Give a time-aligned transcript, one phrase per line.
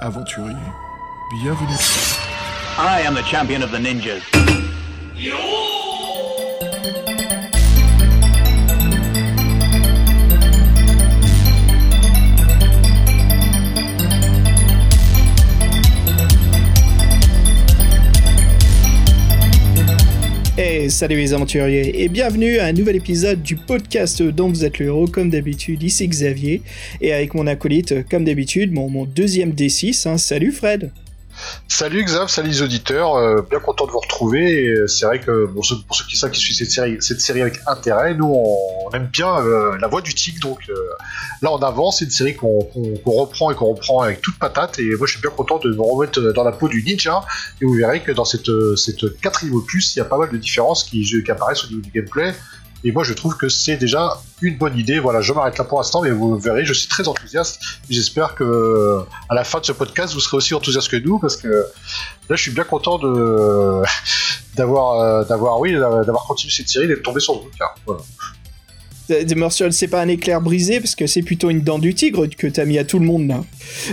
[0.00, 0.74] aventurier.
[1.30, 1.76] Bienvenue.
[2.78, 4.22] I am the champion of the ninjas.
[20.62, 24.78] Hey, salut les aventuriers et bienvenue à un nouvel épisode du podcast dont vous êtes
[24.78, 26.60] le héros comme d'habitude, ici Xavier
[27.00, 30.18] et avec mon acolyte comme d'habitude, mon, deuxième D6, hein.
[30.18, 30.90] salut Fred
[31.68, 34.64] Salut Xav, salut les auditeurs, euh, bien content de vous retrouver.
[34.64, 35.76] Et, euh, C'est vrai que pour ceux,
[36.08, 40.02] qui savent qui suivent cette série, avec intérêt, nous on, aime bien euh, la voix
[40.02, 40.58] du tigre, donc
[41.40, 42.00] là on avance.
[42.00, 42.68] C'est une série qu'on
[43.06, 44.78] reprend et qu'on reprend avec toute patate.
[44.78, 47.22] Et moi je suis bien content de me remettre dans la peau du ninja.
[47.60, 50.36] Et vous verrez que dans cette, cette quatrième opus, il y a pas mal de
[50.36, 52.34] différences qui apparaissent au niveau du gameplay.
[52.84, 54.98] Et moi je trouve que c'est déjà une bonne idée.
[54.98, 57.60] Voilà, je m'arrête là pour l'instant, mais vous verrez, je suis très enthousiaste.
[57.88, 61.36] J'espère que à la fin de ce podcast, vous serez aussi enthousiaste que nous, parce
[61.36, 63.82] que là, je suis bien content de
[64.56, 67.66] d'avoir euh, d'avoir oui d'avoir continué cette série, d'être tombé sur le bouquin.
[67.86, 68.02] Voilà.
[69.34, 72.46] Morceaux, c'est pas un éclair brisé parce que c'est plutôt une dent du tigre que
[72.46, 73.44] t'as mis à tout le monde là.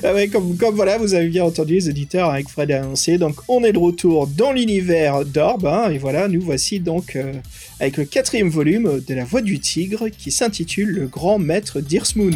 [0.04, 3.18] Ah ouais, comme, comme voilà, vous avez bien entendu les auditeurs avec Fred annoncé.
[3.18, 7.34] Donc on est de retour dans l'univers d'Orb hein, et voilà, nous voici donc euh,
[7.80, 12.32] avec le quatrième volume de La Voix du Tigre qui s'intitule Le Grand Maître d'Irsmoon.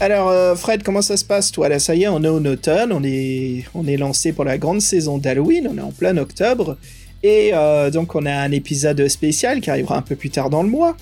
[0.00, 1.68] Alors euh, Fred, comment ça se passe toi?
[1.68, 4.56] Là ça y est, on est en automne, on est, on est lancé pour la
[4.56, 6.78] grande saison d'Halloween, on est en plein octobre.
[7.22, 10.62] Et euh, donc on a un épisode spécial qui arrivera un peu plus tard dans
[10.62, 10.96] le mois.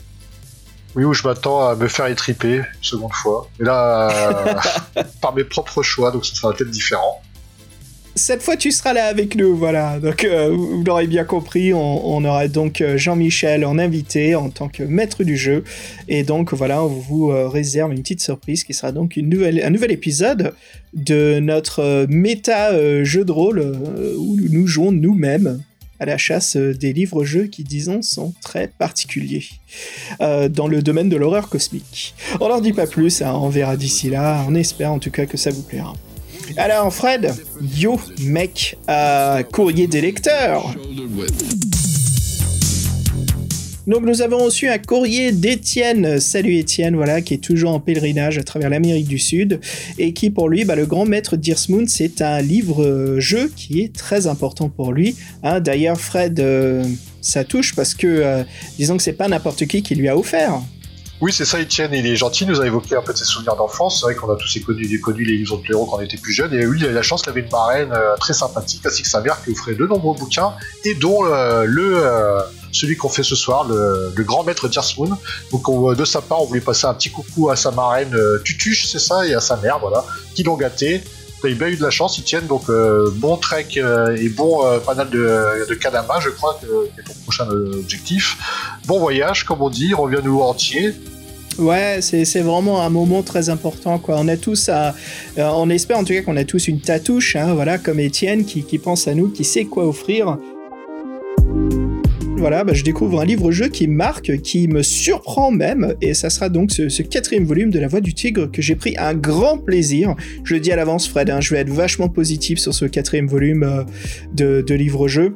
[0.95, 3.49] Oui, où je m'attends à me faire étriper une seconde fois.
[3.61, 4.11] Et là,
[4.97, 7.23] euh, par mes propres choix, donc ce sera peut-être différent.
[8.15, 10.01] Cette fois tu seras là avec nous, voilà.
[10.01, 14.51] Donc euh, vous l'aurez bien compris, on, on aura donc euh, Jean-Michel en invité en
[14.51, 15.63] tant que maître du jeu.
[16.09, 19.71] Et donc voilà, on vous réserve une petite surprise qui sera donc une nouvelle, un
[19.71, 20.53] nouvel épisode
[20.95, 23.61] de notre méta jeu de rôle
[24.17, 25.63] où nous jouons nous-mêmes
[26.01, 29.45] à la chasse euh, des livres-jeux qui, disons, sont très particuliers
[30.21, 32.15] euh, dans le domaine de l'horreur cosmique.
[32.41, 35.27] On n'en dit pas plus, hein, on verra d'ici là, on espère en tout cas
[35.27, 35.95] que ça vous plaira.
[36.57, 37.35] Alors Fred,
[37.77, 40.75] yo mec, euh, courrier des lecteurs.
[43.89, 46.21] Donc nous avons reçu un courrier d'Étienne.
[46.21, 49.61] Salut Étienne, voilà, qui est toujours en pèlerinage à travers l'Amérique du Sud
[49.97, 54.27] et qui pour lui, bah, le grand maître d'Irsmoon, c'est un livre-jeu qui est très
[54.27, 55.17] important pour lui.
[55.43, 56.85] Hein, D'ailleurs Fred, euh,
[57.23, 58.43] ça touche parce que euh,
[58.77, 60.61] disons que c'est pas n'importe qui qui lui a offert.
[61.21, 63.25] Oui, c'est ça, Etienne, il est gentil, il nous a évoqué un peu de ses
[63.25, 63.99] souvenirs d'enfance.
[63.99, 66.33] C'est vrai qu'on a tous connu, connu les livres de Pléro quand on était plus
[66.33, 66.53] jeune.
[66.55, 69.03] Et lui, il a eu la chance qu'il avait une marraine euh, très sympathique, ainsi
[69.03, 70.53] que sa mère, qui offrait de nombreux bouquins,
[70.85, 72.39] et dont euh, le euh,
[72.71, 75.19] celui qu'on fait ce soir, le, grand maître d'Irsmoon.
[75.51, 78.87] Donc, on- de sa part, on voulait passer un petit coucou à sa marraine Tutuche,
[78.87, 80.05] c'est ça, et à sa mère, voilà,
[80.37, 81.03] qui l'ont gâté.
[81.41, 85.67] T'as bien eu de la chance, Etienne, donc euh, bon trek et bon panel de,
[85.69, 88.37] de Kadama, je crois, que, qui est ton prochain objectif.
[88.87, 90.93] Bon voyage, comme on dit, reviens-nous entier.
[91.59, 94.17] Ouais, c'est vraiment un moment très important, quoi.
[94.21, 94.95] On a tous, à,
[95.39, 98.45] euh, on espère en tout cas qu'on a tous une tatouche, hein, voilà, comme Étienne
[98.45, 100.39] qui, qui pense à nous, qui sait quoi offrir.
[102.37, 106.49] Voilà, bah, je découvre un livre-jeu qui marque, qui me surprend même, et ça sera
[106.49, 109.59] donc ce, ce quatrième volume de La Voix du Tigre que j'ai pris un grand
[109.59, 110.15] plaisir.
[110.45, 113.27] Je le dis à l'avance, Fred, hein, je vais être vachement positif sur ce quatrième
[113.27, 113.83] volume euh,
[114.33, 115.35] de, de livre-jeu.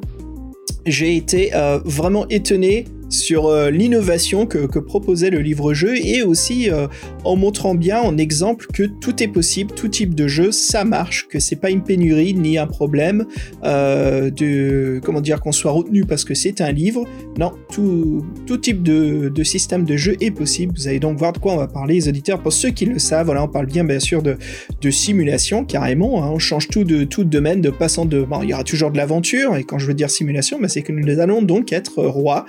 [0.85, 6.87] J'ai été euh, vraiment étonné sur euh, l'innovation que, proposait le livre-jeu et aussi euh,
[7.23, 11.27] en montrant bien en exemple que tout est possible, tout type de jeu, ça marche,
[11.29, 13.25] que c'est pas une pénurie ni un problème
[13.63, 17.05] euh, de comment dire qu'on soit retenu parce que c'est un livre.
[17.37, 20.73] Non, tout, tout type de, de système de jeu est possible.
[20.75, 22.41] Vous allez donc voir de quoi on va parler, les auditeurs.
[22.41, 24.37] Pour ceux qui le savent, voilà, on parle bien bien sûr de,
[24.81, 26.23] de simulation carrément.
[26.23, 26.29] hein.
[26.33, 28.23] on change tout de tout domaine, de passant de.
[28.23, 30.81] Bon, il y aura toujours de l'aventure et quand je veux dire simulation, bah, c'est
[30.81, 32.45] que nous allons donc être rois.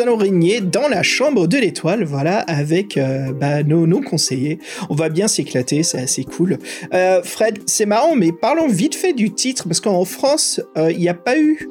[0.00, 4.58] Allons régner dans la chambre de l'étoile, voilà, avec euh, bah, nos, nos conseillers.
[4.88, 6.58] On va bien s'éclater, c'est assez cool.
[6.92, 10.98] Euh, Fred, c'est marrant, mais parlons vite fait du titre, parce qu'en France, euh, il
[10.98, 11.68] n'y a pas eu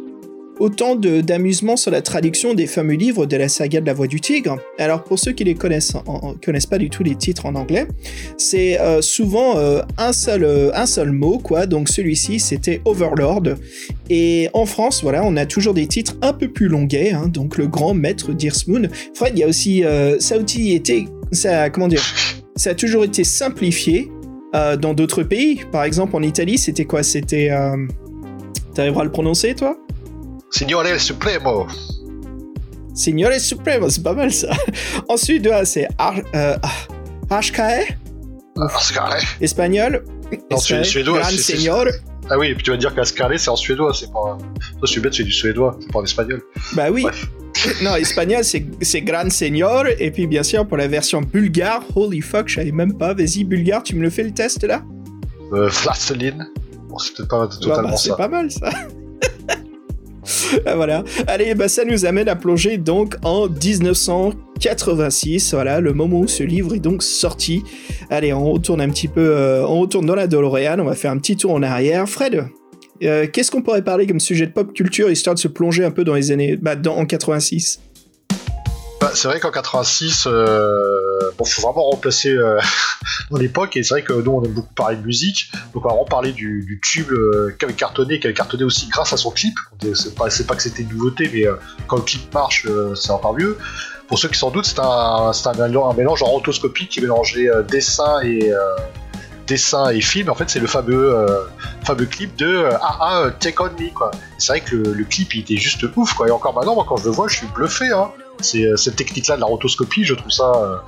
[0.63, 4.21] autant d'amusement sur la traduction des fameux livres de la saga de la Voix du
[4.21, 4.57] Tigre.
[4.79, 7.55] Alors pour ceux qui les connaissent, en- en- connaissent pas du tout les titres en
[7.55, 7.85] anglais,
[8.37, 11.65] c'est euh, souvent euh, un seul euh, un seul mot quoi.
[11.65, 13.43] Donc celui-ci c'était Overlord.
[14.09, 17.11] Et en France, voilà, on a toujours des titres un peu plus longuets.
[17.11, 18.83] hein, donc le grand maître d'Irsmoon.
[19.13, 19.83] Fred, il y a aussi
[22.55, 24.09] ça a toujours été simplifié
[24.53, 25.61] dans d'autres pays.
[25.71, 27.03] Par exemple, en Italie, c'était quoi?
[27.03, 27.49] C'était.
[28.75, 29.77] T'arriveras à le prononcer, toi?
[30.53, 31.65] Signore Supremo.
[32.93, 34.49] Signore Supremo, c'est pas mal ça.
[35.09, 36.55] Ensuite, c'est Ar euh,
[37.31, 37.95] HKE
[38.59, 39.25] Ascari.
[39.41, 40.03] Espagnol
[40.51, 41.85] Non, suédois, Gran c'est- c'est- Señor.
[42.29, 44.37] Ah oui, et puis tu vas dire qu'Ascari c'est en suédois, c'est pas.
[44.37, 44.37] Toi,
[44.83, 46.41] je suis bête, c'est du suédois, c'est pas en espagnol.
[46.73, 47.01] Bah oui.
[47.03, 47.27] Bref.
[47.81, 49.85] Non, espagnol, c'est c'est Gran Señor.
[49.99, 53.13] Et puis, bien sûr, pour la version bulgare, holy fuck, je savais même pas.
[53.13, 54.83] Vas-y, bulgare, tu me le fais le test là?
[55.53, 56.47] Euh, Flasteline.
[56.89, 58.15] Bon, c'est peut-être pas totalement bah, C'est ça.
[58.15, 58.69] pas mal ça.
[60.65, 61.03] Ah, voilà.
[61.27, 65.53] Allez, bah, ça nous amène à plonger donc en 1986.
[65.53, 67.63] Voilà, le moment où ce livre est donc sorti.
[68.09, 70.79] Allez, on retourne un petit peu, euh, on retourne dans la DeLorean.
[70.79, 72.07] On va faire un petit tour en arrière.
[72.07, 72.45] Fred,
[73.03, 75.91] euh, qu'est-ce qu'on pourrait parler comme sujet de pop culture histoire de se plonger un
[75.91, 77.81] peu dans les années, bah, dans, en 86
[79.01, 80.99] Bah, c'est vrai qu'en 86, euh,
[81.37, 82.59] bon, faut vraiment remplacer euh,
[83.31, 85.87] dans l'époque, et c'est vrai que nous on aime beaucoup parler de musique, donc on
[85.87, 89.13] va vraiment parler du, du tube euh, qui avait cartonné, qui avait cartonné aussi grâce
[89.13, 89.55] à son clip.
[89.93, 91.55] C'est pas, pas que c'était une nouveauté, mais euh,
[91.87, 93.57] quand le clip marche, c'est encore mieux.
[94.07, 98.51] Pour ceux qui s'en doutent, c'est un, mélange- en rotoscopie qui mélangeait dessin et
[99.47, 100.29] dessin et film.
[100.29, 103.89] En fait, c'est le fameux clip de euh, AA euh, Take On Me.
[104.37, 106.13] C'est vrai que le, clip il était juste ouf.
[106.13, 106.27] Quoi.
[106.27, 107.91] Et encore maintenant, moi, quand je le vois, je suis bluffé.
[107.91, 108.11] Hein.
[108.41, 110.83] Cette technique-là de la rotoscopie, je trouve ça,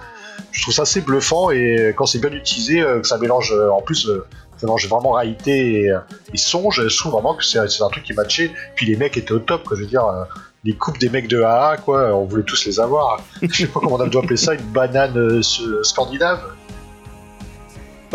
[0.55, 1.51] je trouve ça assez bluffant.
[1.51, 4.07] Et quand c'est bien utilisé, euh, que ça mélange euh, en plus.
[4.07, 4.25] euh,
[4.57, 5.91] ça mélange vraiment réalité
[6.33, 8.53] et, songe, je trouve vraiment que c'est un truc qui matchait.
[8.75, 9.75] Puis les mecs étaient au top, quoi.
[9.75, 10.05] Je veux dire,
[10.63, 13.19] les coupes des mecs de AA, quoi, on voulait tous les avoir.
[13.41, 15.43] Je sais pas comment on doit appeler ça, une banane
[15.83, 16.39] scandinave.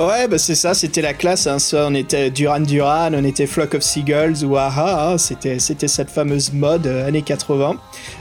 [0.00, 1.46] Ouais, bah c'est ça, c'était la classe.
[1.46, 1.58] Hein.
[1.58, 5.10] Ça, on était Duran Duran, on était Flock of Seagulls ou Aha.
[5.12, 5.18] hein.
[5.18, 7.76] C'était, c'était cette fameuse mode euh, années 80.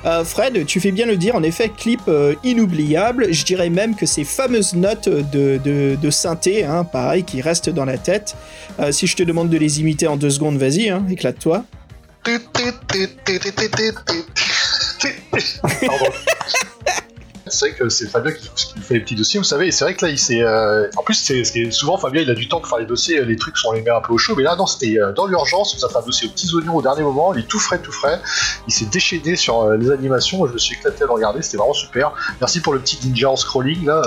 [0.05, 1.35] Euh, Fred, tu fais bien le dire.
[1.35, 3.31] En effet, clip euh, inoubliable.
[3.31, 7.69] Je dirais même que ces fameuses notes de, de, de synthé, hein, pareil, qui restent
[7.69, 8.35] dans la tête.
[8.81, 11.63] Euh, si je te demande de les imiter en deux secondes, vas-y, hein, éclate-toi.
[17.49, 19.95] C'est vrai que c'est Fabien qui, fait les petits dossiers, vous savez, et c'est vrai
[19.95, 20.41] que là, il s'est.
[20.41, 23.35] euh, En plus, c'est souvent, Fabien, il a du temps pour faire les dossiers, les
[23.35, 25.75] trucs, on les met un peu au chaud, mais là, non, c'était euh, dans l'urgence,
[25.75, 27.79] vous a fait un dossier aux petits oignons au dernier moment, il est tout frais,
[27.79, 28.19] tout frais,
[28.67, 31.57] il s'est déchaîné sur euh, les animations, je me suis éclaté à le regarder, c'était
[31.57, 32.13] vraiment super.
[32.39, 34.01] Merci pour le petit ninja en scrolling, là.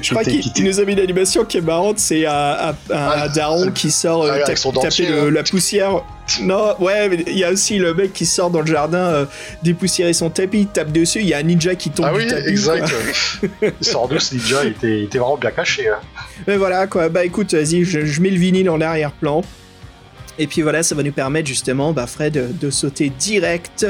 [0.00, 1.98] Je crois qu'il il nous a mis une animation qui est marrante.
[1.98, 5.08] C'est un, un- un Ah, daron qui sort euh, ah, avec tape- son taper dentier,
[5.08, 5.30] le- là.
[5.30, 6.02] la poussière.
[6.40, 9.24] Non, ouais, mais il y a aussi le mec qui sort dans le jardin euh,
[9.62, 12.18] dépoussiérer son tapis, il tape dessus, il y a un ninja qui tombe Ah du
[12.24, 12.48] oui, tapis.
[12.48, 12.90] exact.
[13.60, 13.68] quoi.
[13.80, 15.88] il sort d'où ce ninja, il était, il était vraiment bien caché.
[15.88, 15.98] hein.
[16.46, 17.08] Mais voilà, quoi.
[17.08, 19.42] Bah écoute, vas-y, je, je mets le vinyle en arrière-plan.
[20.38, 23.86] Et puis voilà, ça va nous permettre justement, bah, Fred, de, de sauter direct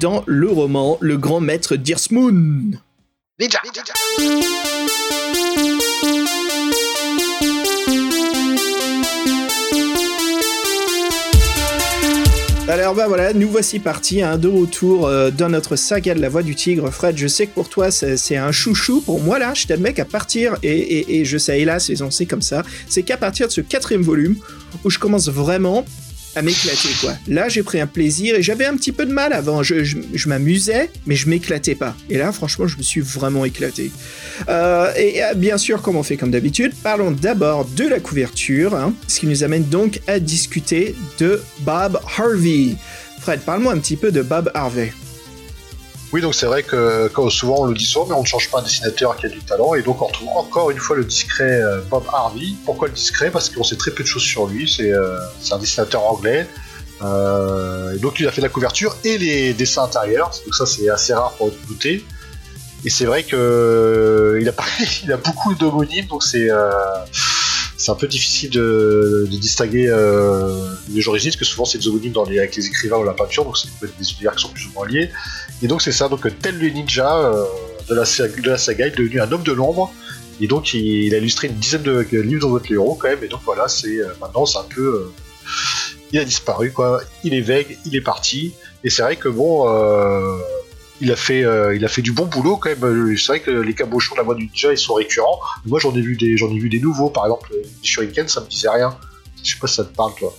[0.00, 2.70] dans le roman Le Grand Maître d'Irsmoon.
[3.38, 3.58] Ninja,
[12.68, 16.42] Alors voilà, nous voici partis, hein, de retour euh, dans notre saga de la voix
[16.42, 16.90] du tigre.
[16.90, 19.00] Fred, je sais que pour toi c'est un chouchou.
[19.00, 22.10] Pour moi là, je t'admets qu'à partir, et, et, et je sais hélas, ils ont
[22.10, 24.36] c'est comme ça, c'est qu'à partir de ce quatrième volume,
[24.84, 25.84] où je commence vraiment
[26.36, 27.14] à m'éclater quoi.
[27.28, 29.96] Là j'ai pris un plaisir et j'avais un petit peu de mal avant, je, je-
[30.14, 31.96] je m'amusais, mais je m'éclatais pas.
[32.08, 33.90] Et là franchement je me suis vraiment éclaté.
[34.48, 38.74] Euh, et euh, bien sûr, comme on fait comme d'habitude, parlons d'abord de la couverture,
[38.74, 42.76] hein, ce qui nous amène donc à discuter de Bob Harvey.
[43.20, 44.92] Fred, parle-moi un petit peu de Bob Harvey.
[46.12, 48.58] Oui, donc c'est vrai que souvent on le dit souvent, mais on ne change pas
[48.58, 51.62] un dessinateur qui a du talent, et donc on retrouve encore une fois le discret
[51.62, 52.48] euh, Bob Harvey.
[52.64, 53.30] Pourquoi le discret?
[53.30, 55.18] Parce qu'on sait très peu de choses sur lui, c'est euh,
[55.52, 56.48] un dessinateur anglais.
[57.02, 60.88] Euh, et donc il a fait la couverture et les dessins intérieurs, donc ça c'est
[60.90, 62.04] assez rare pour être douter.
[62.84, 64.64] Et c'est vrai que euh, a,
[65.04, 66.70] il a beaucoup d'homonymes, donc c'est euh,
[67.80, 72.12] c'est un peu difficile de, distinguer euh, les origines, parce que souvent c'est des homonymes
[72.12, 73.68] dans les, avec les écrivains ou la peinture, donc c'est
[73.98, 75.10] des univers qui sont plus ou moins liés.
[75.62, 77.42] Et donc c'est ça, donc tel le ninja euh,
[77.88, 79.94] de, la, saga- de la saga, est devenu un homme de l'ombre.
[80.42, 83.24] Et donc il, il a illustré une dizaine de livres dans votre héros quand même.
[83.24, 85.12] Et donc voilà, c'est euh, maintenant c'est un peu, euh,
[86.12, 87.00] il a disparu quoi.
[87.24, 88.52] Il est vague, il est parti.
[88.84, 90.36] Et c'est vrai que bon, euh,
[91.00, 92.84] il a fait, euh, il a fait du bon boulot quand même.
[92.84, 95.40] Euh, C'est vrai que les cabochons de la voix du ninja ils sont récurrents.
[95.66, 97.10] Moi j'en ai vu des, j'en ai vu des nouveaux.
[97.10, 98.96] Par exemple, les Shuriken, ça me disait rien.
[99.42, 100.36] Je sais pas si ça te parle toi.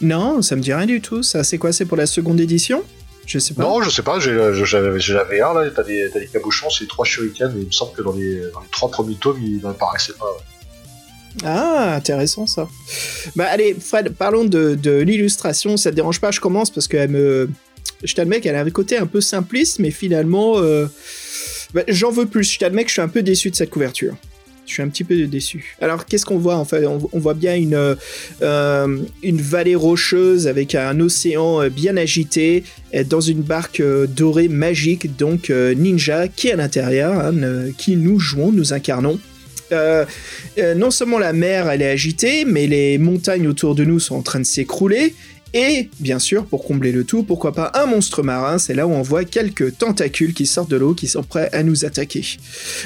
[0.00, 1.22] Non, ça me dit rien du tout.
[1.22, 1.72] Ça, c'est quoi?
[1.72, 2.82] C'est pour la seconde édition?
[3.26, 3.62] Je sais pas.
[3.62, 7.62] Non, je sais pas, j'avais un là, t'as des, des cabochons, c'est trois shurikens, mais
[7.62, 10.26] il me semble que dans les, dans les trois premiers tomes, il n'apparaissait pas.
[10.26, 11.42] ouais.
[11.42, 12.68] Ah, intéressant ça.
[13.34, 15.76] Bah allez, Fred, parlons de, de l'illustration.
[15.76, 16.30] Ça te dérange pas?
[16.30, 17.48] Je commence parce qu'elle me.
[18.02, 20.86] Je t'admets qu'elle a un côté un peu simpliste, mais finalement, euh,
[21.72, 22.52] bah, j'en veux plus.
[22.52, 24.16] Je t'admets que je suis un peu déçu de cette couverture.
[24.66, 25.76] Je suis un petit peu déçu.
[25.80, 26.86] Alors, qu'est-ce qu'on voit en fait?
[26.86, 27.96] On, voit bien une,
[28.40, 32.64] euh, une vallée rocheuse avec un océan euh, bien agité,
[33.10, 37.34] dans une barque dorée magique, donc ninja, qui est à l'intérieur, hein,
[37.76, 39.18] qui nous jouons, nous incarnons.
[40.76, 44.22] Non seulement la mer elle est agitée, mais les montagnes autour de nous sont en
[44.22, 45.14] train de s'écrouler.
[45.56, 48.90] Et bien sûr, pour combler le tout, pourquoi pas un monstre marin C'est là où
[48.90, 52.24] on voit quelques tentacules qui sortent de l'eau, qui sont prêts à nous attaquer.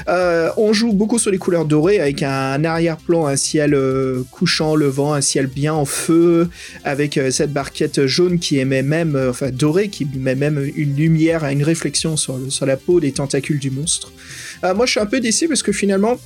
[0.07, 4.77] Euh, on joue beaucoup sur les couleurs dorées, avec un arrière-plan, un ciel euh, couchant,
[4.77, 6.51] levant, un ciel bien en feu,
[6.85, 11.45] avec euh, cette barquette jaune qui émet même, enfin dorée, qui met même une lumière,
[11.45, 14.13] une réflexion sur, la peau des tentacules du monstre.
[14.63, 16.19] Moi, je suis un peu déçu parce que finalement,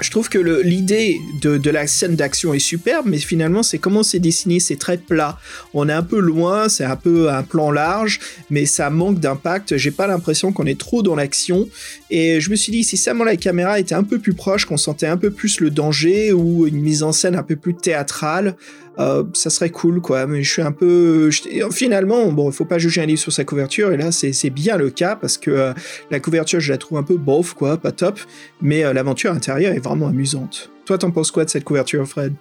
[0.00, 4.18] je trouve que l'idée de la scène d'action est superbe, mais finalement, c'est comment c'est
[4.18, 5.38] dessiné, c'est très plat.
[5.74, 8.20] On est un peu loin, c'est un peu un plan large,
[8.50, 9.76] mais ça manque d'impact.
[9.76, 11.68] J'ai pas l'impression qu'on est trop dans l'action.
[12.10, 14.76] Et je me suis dit, si seulement la caméra était un peu plus proche, qu'on
[14.76, 18.56] sentait un peu plus le danger ou une mise en scène un peu plus théâtrale,
[18.98, 20.26] euh, ça serait cool, quoi.
[20.26, 21.30] Mais je suis un peu.
[21.70, 24.76] Finalement, bon, il faut pas juger un livre sur sa couverture, et là, c'est bien
[24.76, 25.72] le cas parce que euh,
[26.10, 28.20] la couverture, je la trouve un peu bof, quoi, pas top
[28.60, 30.70] mais euh, l'aventure intérieure est vraiment amusante.
[30.86, 32.34] Toi, t'en penses quoi de cette couverture, Fred?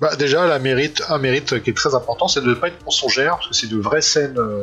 [0.00, 2.84] Bah, déjà, elle mérite, un mérite qui est très important, c'est de ne pas être
[2.84, 4.62] mensongère, parce que c'est de vraies scènes euh,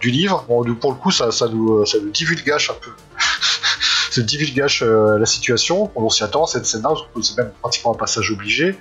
[0.00, 0.44] du livre.
[0.48, 2.90] Bon, pour le coup, ça, nous, ça nous un peu.
[4.10, 5.90] ça divulgage la situation.
[5.94, 8.76] On s'y attend, cette scène-là, c'est même pratiquement un passage obligé.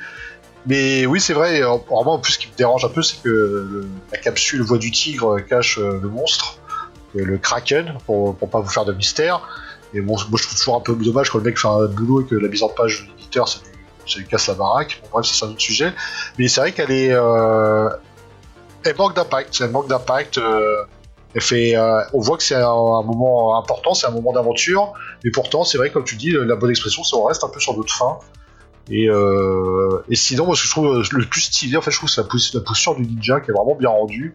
[0.67, 3.85] Mais oui, c'est vrai, vraiment, en plus, ce qui me dérange un peu, c'est que
[4.11, 6.57] la capsule Voix du Tigre cache euh, le monstre,
[7.13, 9.47] le Kraken, pour, pour pas vous faire de mystère.
[9.93, 12.21] Et bon, moi, je trouve toujours un peu dommage quand le mec fait un boulot
[12.21, 13.59] et que la mise en page de l'éditeur, ça
[14.07, 14.99] ça lui casse la baraque.
[15.03, 15.91] Bon, bref, ça, c'est un autre sujet.
[16.37, 17.11] Mais c'est vrai qu'elle est.
[17.11, 17.89] Euh...
[18.83, 19.57] Elle manque d'impact.
[19.61, 20.37] Elle manque d'impact.
[20.37, 20.83] euh,
[21.33, 21.75] Elle fait,
[22.13, 24.93] on voit que c'est un, moment important, c'est un moment d'aventure,
[25.23, 27.59] mais pourtant, c'est vrai, comme tu dis, la bonne expression, c'est on reste un peu
[27.59, 28.19] sur notre fin.
[28.91, 31.91] Et, euh, et sinon, moi, ce que je trouve euh, le plus stylé, en fait,
[31.91, 34.33] je trouve, c'est la, pos- la posture du ninja qui est vraiment bien rendue.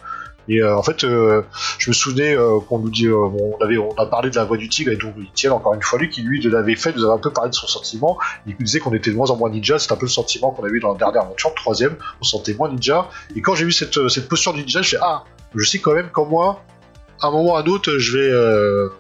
[0.49, 1.43] Et euh, en fait, euh,
[1.79, 4.45] je me souvenais euh, qu'on nous dit, euh, on avait, on a parlé de la
[4.45, 7.05] voix du tigre et donc Etienne, encore une fois, lui, qui lui l'avait fait, nous
[7.05, 8.19] avait un peu parlé de son sentiment.
[8.47, 10.51] Il nous disait qu'on était de moins en moins ninja, c'est un peu le sentiment
[10.51, 13.09] qu'on avait eu dans la dernière aventure, troisième, on se sentait moins ninja.
[13.37, 15.23] Et quand j'ai vu cette, cette posture du ninja, je fais ah,
[15.55, 16.65] je sais quand même qu'en moi,
[17.21, 18.91] à un moment ou à un autre, je vais,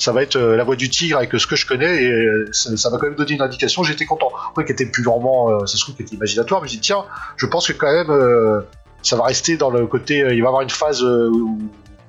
[0.00, 2.48] ça va être euh, la voix du tigre avec ce que je connais et euh,
[2.52, 3.82] ça, m'a quand même donné une indication.
[3.82, 4.32] J'étais content.
[4.48, 7.04] Après, qui était purement, euh, ça se trouve, qui était imaginatoire, mais j'ai dit tiens,
[7.36, 8.62] je pense que quand même, euh,
[9.02, 11.58] ça va rester dans le côté, euh, il va y avoir une phase euh, où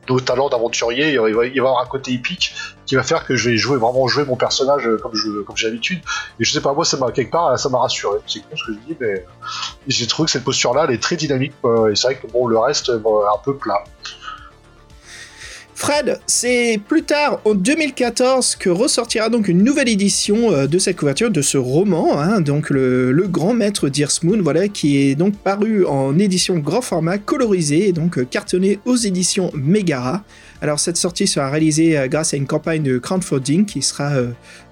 [0.10, 2.53] nos talents d'aventurier, il va, va y avoir un côté épique
[2.86, 5.55] qui va faire que je vais jouer vraiment jouer mon personnage euh, comme je comme
[5.55, 6.01] j'ai l'habitude.
[6.39, 8.19] Et je sais pas moi, ça m'a quelque part, ça m'a rassuré.
[8.27, 9.25] C'est con ce que je dis, mais euh,
[9.88, 11.53] j'ai trouvé que cette posture-là, elle est très dynamique.
[11.63, 13.83] et c'est vrai que bon, le reste, bon, un peu plat.
[15.81, 20.95] Fred, c'est plus tard, en 2014, que ressortira donc une nouvelle édition euh, de cette
[20.95, 25.83] couverture, de ce roman, hein, donc le, grand maître d'Irsmoon, voilà, qui est donc paru
[25.88, 30.23] en édition grand format, colorisé, et donc euh, cartonné aux éditions Megara.
[30.61, 34.11] Alors cette sortie sera réalisée euh, grâce à une campagne de crowdfunding qui sera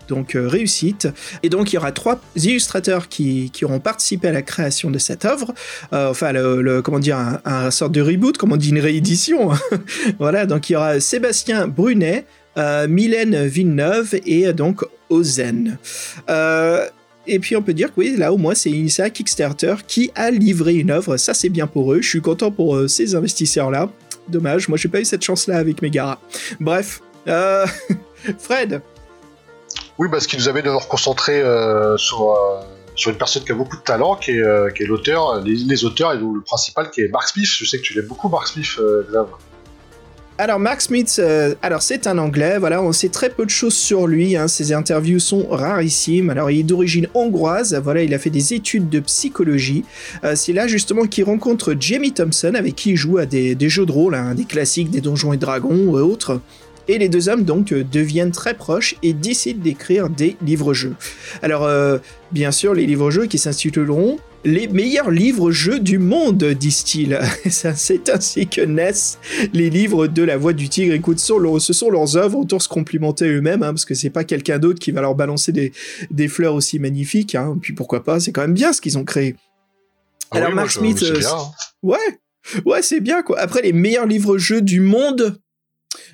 [0.10, 1.08] donc euh, réussite.
[1.44, 4.98] Et donc il y aura trois illustrateurs qui, qui auront participé à la création de
[4.98, 5.54] cette œuvre.
[5.94, 9.52] Euh, enfin, le, comment dire, un, un sorte de reboot, comme on dit, une réédition.
[10.20, 12.26] voilà, donc il y aura Sébastien Brunet,
[12.58, 15.78] euh, Mylène Villeneuve et donc Ozen.
[17.28, 20.32] Et puis on peut dire que oui, là au moins c'est un Kickstarter qui a
[20.32, 21.18] livré une œuvre.
[21.18, 22.02] Ça c'est bien pour eux.
[22.02, 23.92] Je suis content pour ces investisseurs-là.
[24.28, 26.20] Dommage, moi j'ai pas eu cette chance-là avec Megara.
[26.60, 27.02] Bref,
[28.40, 28.82] Fred,
[30.00, 32.62] Oui, bah, ce qui nous amène à nous reconcentrer euh, sur, euh,
[32.96, 36.14] sur une personne qui a beaucoup de talent, qui est, euh, est l'auteur, les, auteurs,
[36.14, 37.50] et le principal qui est Mark Smith.
[37.50, 38.80] Je sais que tu l'aimes beaucoup, Mark Smith,
[39.10, 39.28] Xav.
[40.38, 44.38] Alors Mark Smith, c'est un Anglais, voilà, on sait très peu de choses sur lui,
[44.38, 46.30] hein, ses interviews sont rarissimes.
[46.30, 49.84] Alors il est d'origine hongroise, voilà, il a fait des études de psychologie.
[50.36, 53.86] C'est là justement qu'il rencontre Jamie Thompson, avec qui il joue à des, des jeux
[53.86, 56.40] de rôle, hein, des classiques, des donjons et dragons et autres.
[56.90, 60.96] Et les deux hommes donc euh, deviennent très proches et décident d'écrire des livres-jeux.
[61.44, 62.00] Alors euh,
[62.32, 67.20] bien sûr, les livres-jeux qui s'intituleront les meilleurs livres-jeux du monde, disent-ils.
[67.50, 69.20] C'est ainsi que naissent
[69.54, 70.94] les livres de la voix du tigre.
[70.94, 73.94] Écoute, ce sont, leurs- ce sont leurs œuvres, autant se complimenter eux-mêmes, hein, parce que
[73.96, 75.74] c'est pas quelqu'un d'autre qui va leur balancer des,
[76.10, 77.36] des fleurs aussi magnifiques.
[77.36, 77.58] Hein.
[77.62, 79.36] Puis pourquoi pas, c'est quand même bien ce qu'ils ont créé.
[80.32, 81.52] Ah Alors, oui, Mark Smith, euh, bien, hein.
[81.84, 81.98] Ouais,
[82.66, 83.40] ouais, c'est bien quoi.
[83.40, 85.38] Après, les meilleurs livres-jeux du monde.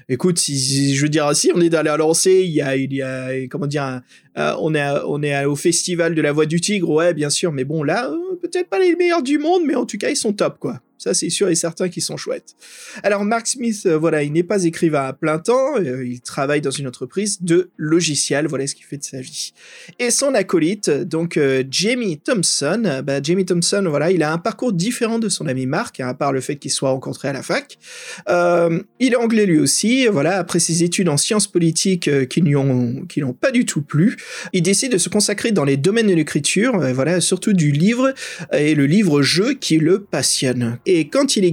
[0.07, 3.65] Écoute, si, je veux dire, si on est allé à lancer, il y a, comment
[3.65, 4.01] dire,
[4.37, 7.51] euh, on est, on est au festival de la Voix du Tigre, ouais, bien sûr,
[7.51, 10.15] mais bon, là, euh, peut-être pas les meilleurs du monde, mais en tout cas, ils
[10.15, 10.79] sont top, quoi.
[11.05, 12.55] Ça, c'est sûr et certain qu'ils sont chouettes.
[13.03, 15.77] Alors, Mark Smith, euh, voilà, il n'est pas écrivain à plein temps.
[15.77, 18.47] euh, il travaille dans une entreprise de logiciels.
[18.47, 19.53] Voilà ce qu'il fait de sa vie.
[19.99, 24.73] Et son acolyte, donc euh, Jamie Thompson, bah, Jamie Thompson, voilà, il a un parcours
[24.73, 27.43] différent de son ami Mark, hein, à part le fait qu'il soit rencontré à la
[27.43, 27.77] fac.
[28.27, 30.07] Il est anglais lui aussi.
[30.07, 33.65] Voilà, après ses études en sciences politiques euh, qui lui ont, qui n'ont pas du
[33.65, 34.17] tout plu,
[34.53, 36.79] il décide de se consacrer dans les domaines de l'écriture.
[36.95, 38.11] voilà, surtout du livre
[38.51, 40.79] et le livre-jeu qui le passionne.
[40.87, 41.45] Et et quand il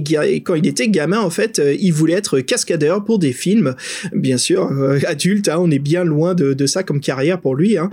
[0.67, 3.75] était gamin, en fait, euh, il voulait être cascadeur pour des films.
[4.13, 7.77] Bien sûr, euh, adulte, hein, on est bien loin de, ça comme carrière pour lui.
[7.77, 7.89] Hein.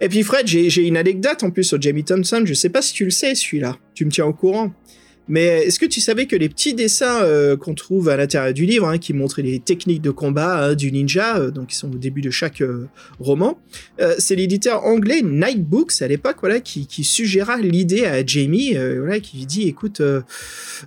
[0.00, 2.42] Et puis Fred, j'ai j'ai une anecdote en plus sur Jamie Thompson.
[2.44, 3.76] Je sais pas si tu le sais celui-là.
[3.94, 4.72] Tu me tiens au courant.
[5.30, 8.66] Mais est-ce que tu savais que les petits dessins euh, qu'on trouve à l'intérieur du
[8.66, 11.88] livre, hein, qui montrent les techniques de combat hein, du ninja, euh, donc qui sont
[11.88, 12.88] au début de chaque euh,
[13.20, 13.60] roman,
[14.18, 19.36] c'est l'éditeur anglais Night Books à l'époque, voilà, qui, suggéra l'idée à Jamie, voilà, qui
[19.36, 20.02] lui dit, écoute,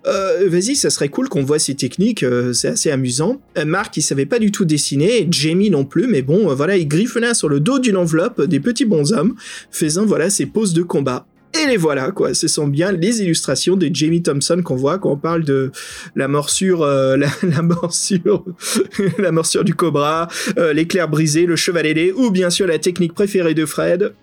[0.03, 3.41] vas-y, ça serait cool qu'on voit ces techniques, c'est assez amusant.
[3.65, 7.33] Marc, il savait pas du tout dessiner, Jamie non plus, mais bon, voilà, il griffonnait
[7.33, 9.35] sur le dos d'une enveloppe des petits bonshommes,
[9.71, 11.25] faisant voilà ses poses de combat.
[11.53, 12.33] Et les voilà, quoi.
[12.33, 15.71] Ce sont bien les illustrations de Jamie Thompson qu'on voit quand on parle de
[16.15, 18.43] la morsure, euh, la, morsure,
[19.19, 23.13] la morsure du cobra, euh, l'éclair brisé, le cheval ailé, ou bien sûr la technique
[23.13, 24.13] préférée de Fred.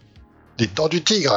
[0.59, 1.35] Les dents du tigre.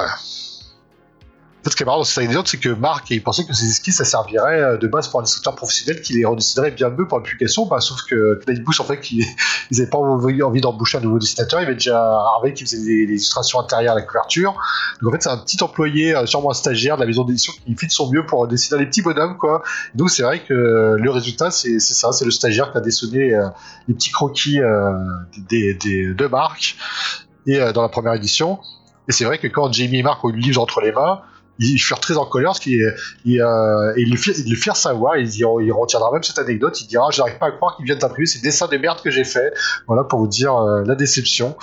[1.63, 3.69] Fait, ce qui est marrant dans cette anecdote, c'est que Marc, il pensait que ces
[3.69, 7.07] esquisses, ça servirait euh, de base pour un illustrateur professionnel qui les redessinerait bien mieux
[7.07, 9.25] pour la publication, bah, sauf que Nightbooks, en fait, ils
[9.71, 13.03] avaient pas envie d'embaucher un nouveau dessinateur, il y avait déjà Harvey qui faisait des
[13.03, 14.55] illustrations intérieures à la couverture.
[15.01, 17.53] Donc en fait, c'est un petit employé, euh, sûrement un stagiaire de la maison d'édition
[17.65, 19.63] qui fait de son mieux pour dessiner les petits bonhommes, quoi.
[19.95, 23.33] Donc c'est vrai que euh, le résultat, c'est ça, c'est le stagiaire qui a dessiné
[23.33, 23.47] euh,
[23.87, 24.91] les petits croquis euh,
[25.49, 26.75] de Marc
[27.45, 28.59] et euh, dans la première édition.
[29.07, 31.21] Et c'est vrai que quand Jamie et Marc ont eu le livre entre les mains,
[31.59, 32.93] ils furent très en colère parce qu'ils
[33.25, 35.17] ils, euh, ils le firent, savoir.
[35.17, 36.81] Ils, diront- il retiendra même cette anecdote.
[36.81, 39.23] Il dira J'arrive pas à croire qu'ils viennent d'imprimer ces dessins de merde que j'ai
[39.23, 39.53] fait.
[39.87, 41.55] Voilà pour vous dire euh, la déception.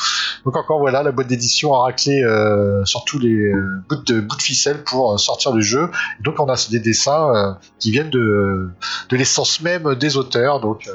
[0.44, 4.20] Donc, encore voilà, la boîte d'édition a raclé euh, sur tous les euh, bouts, de,
[4.20, 5.90] bouts de ficelle pour euh, sortir le jeu.
[6.20, 8.70] Et donc, on a des dessins euh, qui viennent de,
[9.08, 10.60] de l'essence même des auteurs.
[10.60, 10.88] Donc,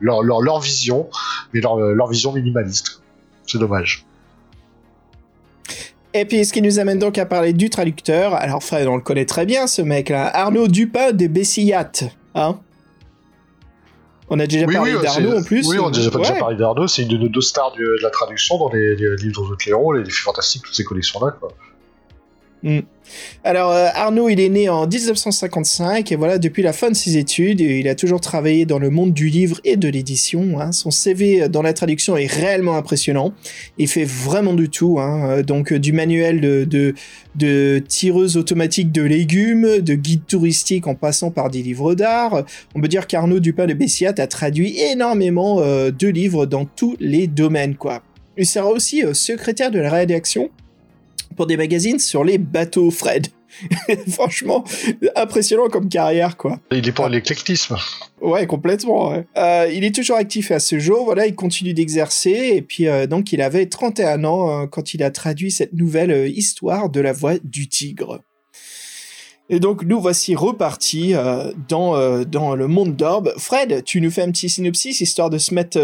[0.00, 1.08] leur, leur, leur vision,
[1.52, 3.02] mais leur, leur vision minimaliste.
[3.46, 4.06] C'est dommage.
[6.18, 8.34] Et puis, ce qui nous amène donc à parler du traducteur.
[8.34, 10.28] Alors, Fred, on le connaît très bien, ce mec-là.
[10.34, 11.92] Arnaud Dupin de Bessillat.
[12.34, 12.58] Hein?
[14.28, 15.68] On a déjà parlé d'Arnaud en plus.
[15.68, 16.88] Oui, on a déjà, déjà parlé d'Arnaud.
[16.88, 19.92] C'est une de nos deux stars de la traduction dans les, les livres de Cléron,
[19.92, 21.36] les, les fantastiques, toutes ces collections-là.
[22.62, 22.72] Quoi.
[23.44, 27.16] Alors euh, Arnaud, il est né en 1955 et voilà, depuis la fin de ses
[27.16, 30.60] études, il a toujours travaillé dans le monde du livre et de l'édition.
[30.60, 30.72] hein.
[30.72, 33.32] Son CV dans la traduction est réellement impressionnant.
[33.78, 35.30] Il fait vraiment du tout, hein.
[35.30, 36.94] Euh, donc euh, du manuel de, de,
[37.36, 42.44] de tireuse automatique de légumes, de guide touristique en passant par des livres d'art.
[42.74, 47.26] On peut dire qu'Arnaud Dupin de Bessiat a traduit énormément de livres dans tous les
[47.26, 48.02] domaines, quoi.
[48.36, 50.50] Il sera aussi secrétaire de la rédaction
[51.38, 53.28] pour des magazines sur les bateaux, Fred.
[54.10, 54.64] Franchement,
[55.16, 56.58] impressionnant comme carrière, quoi.
[56.72, 57.76] Il est pour l'éclectisme.
[58.20, 59.10] Ouais, complètement.
[59.10, 59.24] ouais.
[59.36, 61.04] Euh, il est toujours actif à ce jour.
[61.04, 62.50] Voilà, il continue d'exercer.
[62.56, 66.28] Et puis, euh, donc, il avait 31 ans euh, quand il a traduit cette nouvelle
[66.36, 68.20] histoire de la voix du tigre.
[69.48, 71.14] Et donc, nous voici repartis
[71.68, 73.32] dans, dans le monde d'Orbe.
[73.38, 75.78] Fred, tu nous fais un petit synopsis histoire de se mettre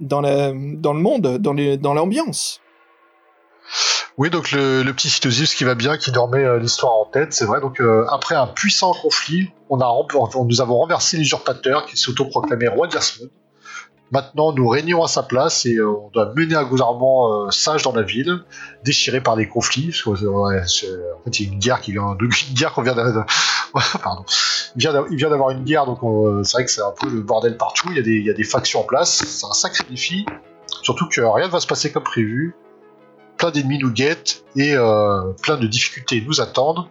[0.00, 2.60] dans, la, dans le monde, dans les- dans l'ambiance.
[4.18, 7.46] Oui, donc le, petit cytosif qui va bien, qui dormait euh, l'histoire en tête, c'est
[7.46, 7.60] vrai.
[7.60, 9.80] Donc euh, après un puissant conflit, on
[10.44, 13.30] nous avons renversé l'usurpateur qui s'autoproclamait roi d'Irsmund.
[14.12, 17.92] Maintenant, nous régnons à sa place et euh, on doit mener un gouvernement sage dans
[17.92, 18.40] la ville,
[18.84, 19.94] déchiré par des conflits.
[20.04, 23.24] En fait, il y a une guerre qui vient, une guerre qu'on vient d'a-
[24.02, 24.24] pardon.
[24.76, 24.82] Il
[25.16, 27.88] vient d'avoir une guerre, donc on- c'est vrai que c'est un peu le bordel partout.
[27.92, 29.22] Il y a des, il y a des factions en place.
[29.24, 30.26] C'est un sacré défi.
[30.82, 32.54] Surtout que rien ne va se passer comme prévu
[33.40, 36.86] plein d'ennemis nous guettent et euh, plein de difficultés nous attendent.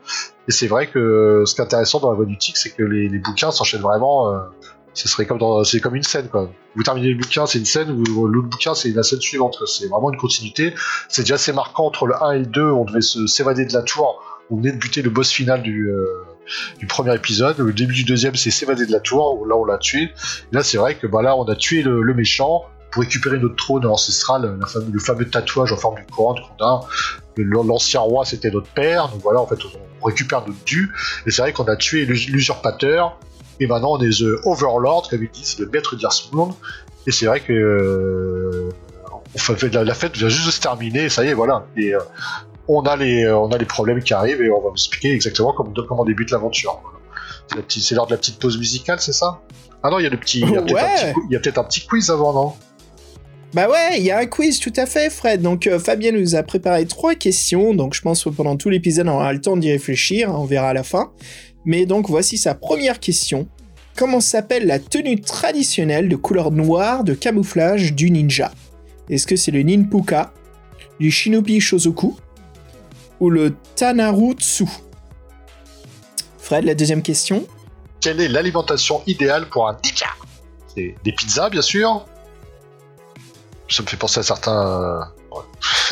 [0.47, 2.81] Et c'est vrai que ce qui est intéressant dans la voie du tic, c'est que
[2.81, 4.33] les, bouquins s'enchaînent vraiment.
[4.33, 4.39] euh,
[4.95, 6.49] serait comme c'est comme une scène quoi.
[6.75, 9.59] Vous terminez le bouquin, c'est une scène, ou l'autre bouquin, c'est la scène suivante.
[9.67, 10.73] C'est vraiment une continuité.
[11.07, 13.73] C'est déjà assez marquant entre le 1 et le 2, on devait se s'évader de
[13.73, 14.19] la tour.
[14.49, 16.03] On venait de buter le boss final du, euh,
[16.79, 17.59] du premier épisode.
[17.59, 19.45] Le début du deuxième, c'est s'évader de la tour.
[19.45, 20.05] Là, on l'a tué.
[20.05, 20.11] Et
[20.55, 23.85] là, c'est vrai que bah, là, on a tué le méchant pour récupérer notre trône
[23.85, 26.81] ancestral, la fameux- le fameux tatouage en forme d'une couronne qu'on a.
[27.37, 29.09] L'ancien roi, c'était notre père.
[29.09, 29.59] Donc voilà, en fait,
[30.01, 30.91] on récupère notre dû.
[31.25, 33.17] Et c'est vrai qu'on a tué l'us- l'usurpateur.
[33.59, 36.53] Et maintenant, on est The Overlord, comme ils disent, le maître d'Irsmund.
[37.07, 38.69] Et c'est vrai que euh,
[39.35, 41.03] enfin, la, la fête vient juste de se terminer.
[41.05, 41.65] Et ça y est, voilà.
[41.77, 41.99] Et euh,
[42.67, 45.53] on a les, on a les problèmes qui arrivent et on va vous expliquer exactement
[45.53, 46.81] comment, comment débute l'aventure.
[47.67, 49.41] C'est l'heure de la petite pause musicale, c'est ça?
[49.81, 50.41] Ah non, il y a le petit.
[50.41, 50.81] Il y a peut-être Ouais.
[50.81, 52.53] un petit cou- il y a peut-être un petit quiz avant, non?
[53.51, 55.41] Bah ouais, il y a un quiz, tout à fait, Fred.
[55.41, 59.07] Donc euh, Fabien nous a préparé trois questions, donc je pense que pendant tout l'épisode,
[59.07, 61.11] on aura le temps d'y réfléchir, hein, on verra à la fin.
[61.65, 63.47] Mais donc voici sa première question.
[63.95, 68.51] Comment s'appelle la tenue traditionnelle de couleur noire de camouflage du ninja?
[69.09, 70.31] Est-ce que c'est le ninpuka,
[70.99, 72.15] du shinobi shozoku
[73.19, 74.65] ou le tanarutsu?
[76.37, 77.47] Fred, la deuxième question.
[77.99, 80.07] Quelle est l'alimentation idéale pour un ninja?
[80.75, 82.05] C'est des pizzas, bien sûr.
[83.69, 85.11] Ça me fait penser à certains.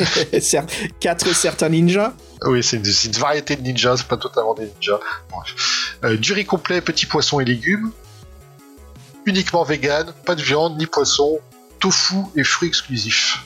[0.40, 0.66] Cer-
[1.00, 2.12] Quatre certains ninjas.
[2.44, 5.00] Oui, c'est une, variété de ninjas, c'est pas totalement des ninjas.
[6.04, 7.90] Euh, du riz complet, petits poissons et légumes.
[9.26, 11.38] Uniquement vegan, pas de viande ni poisson.
[11.80, 13.44] Tofu et fruits exclusifs.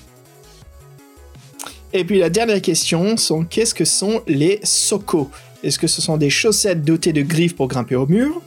[1.92, 5.30] Et puis la dernière question sont qu'est-ce que sont les soko
[5.62, 8.40] Est-ce que ce sont des chaussettes dotées de griffes pour grimper au mur?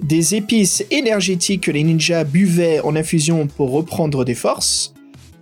[0.00, 4.92] Des épices énergétiques que les ninjas buvaient en infusion pour reprendre des forces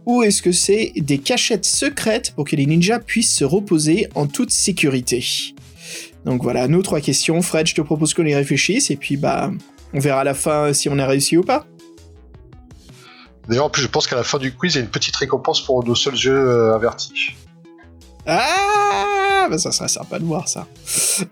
[0.07, 4.27] Ou est-ce que c'est des cachettes secrètes pour que les ninjas puissent se reposer en
[4.27, 5.25] toute sécurité?
[6.25, 7.43] Donc voilà, nos trois questions.
[7.43, 9.51] Fred, je te propose qu'on y réfléchisse et puis bah
[9.93, 11.67] on verra à la fin si on a réussi ou pas.
[13.49, 15.17] D'ailleurs, en plus, je pense qu'à la fin du quiz, il y a une petite
[15.17, 17.35] récompense pour nos seuls jeux euh, avertis.
[18.27, 20.67] Ah, bah ça serait sympa de voir ça.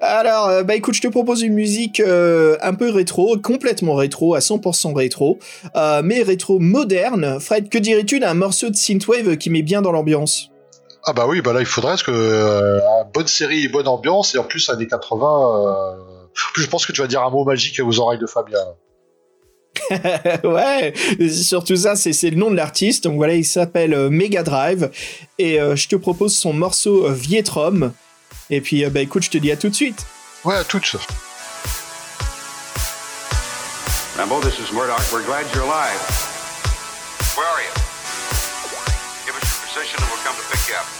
[0.00, 4.34] Alors, euh, bah écoute, je te propose une musique euh, un peu rétro, complètement rétro,
[4.34, 5.38] à 100% rétro,
[5.76, 7.38] euh, mais rétro moderne.
[7.40, 10.50] Fred, que dirais-tu d'un morceau de synthwave qui met bien dans l'ambiance?
[11.04, 12.80] Ah bah oui, bah là, il faudrait, que
[13.14, 15.26] bonne série et bonne ambiance, et en plus, années 80...
[15.26, 18.26] euh, En plus, je pense que tu vas dire un mot magique aux oreilles de
[18.26, 18.58] Fabien.
[20.44, 20.92] Ouais,
[21.30, 23.04] surtout ça, c'est c'est le nom de l'artiste.
[23.04, 24.90] Donc voilà, il s'appelle euh, Mega Drive,
[25.38, 27.92] et euh, je te propose son morceau euh, Vietrom.
[28.50, 30.04] Et puis, euh, bah écoute, je te dis à tout de suite.
[30.44, 30.96] Ouais, à toutes.
[34.18, 35.00] Rambo, this is Murdoch.
[35.12, 36.00] We're glad you're alive.
[37.36, 37.72] Where are you?
[39.24, 40.99] Give us your position and we'll come to pick you up.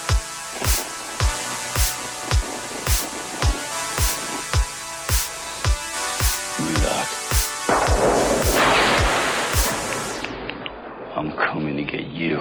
[11.17, 12.39] I'm coming to get you.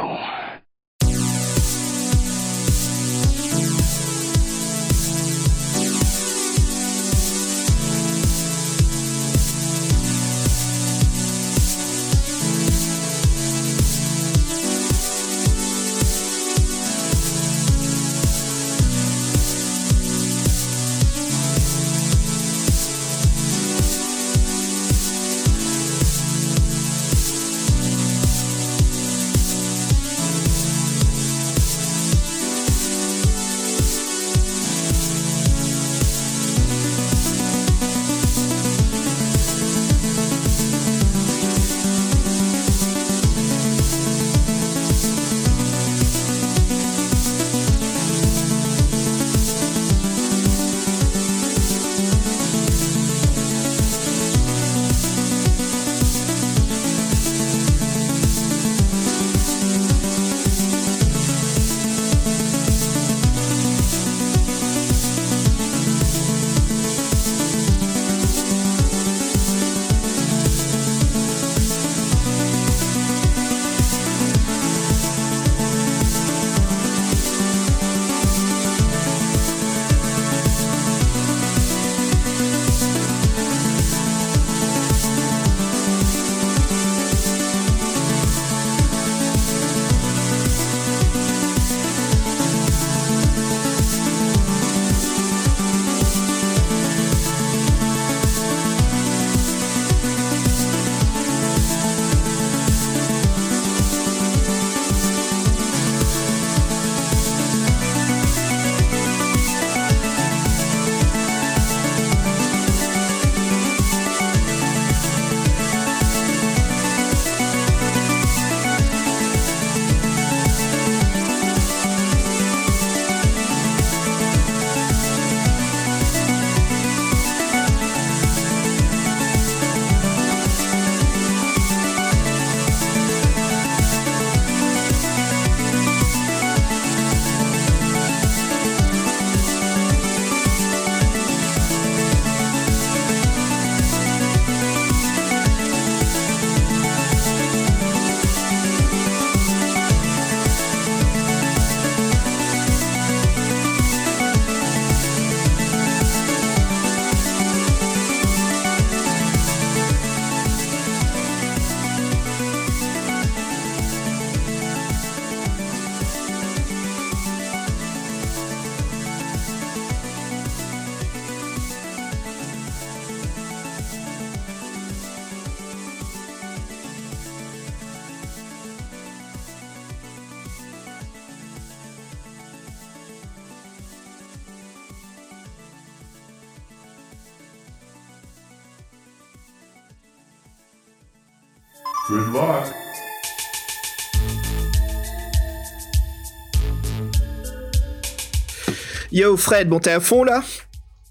[199.12, 200.44] Yo Fred, bon t'es à fond là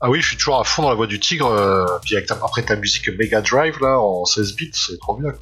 [0.00, 1.46] Ah oui, je suis toujours à fond dans la voix du tigre.
[1.50, 5.16] euh, puis avec ta- après ta musique Mega Drive là en 16 bits, c'est trop
[5.16, 5.32] bien.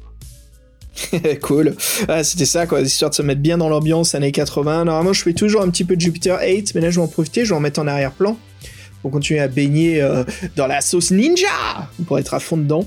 [1.43, 1.75] cool.
[2.07, 4.85] Ah, c'était ça, quoi, histoire de se mettre bien dans l'ambiance années 80.
[4.85, 7.07] Normalement, je fais toujours un petit peu de Jupiter 8, mais là, je vais en
[7.07, 8.35] profiter, je vais en mettre en arrière-plan
[9.03, 10.23] pour continuer à baigner euh,
[10.55, 11.47] dans la sauce ninja
[12.07, 12.83] pour être à fond dedans.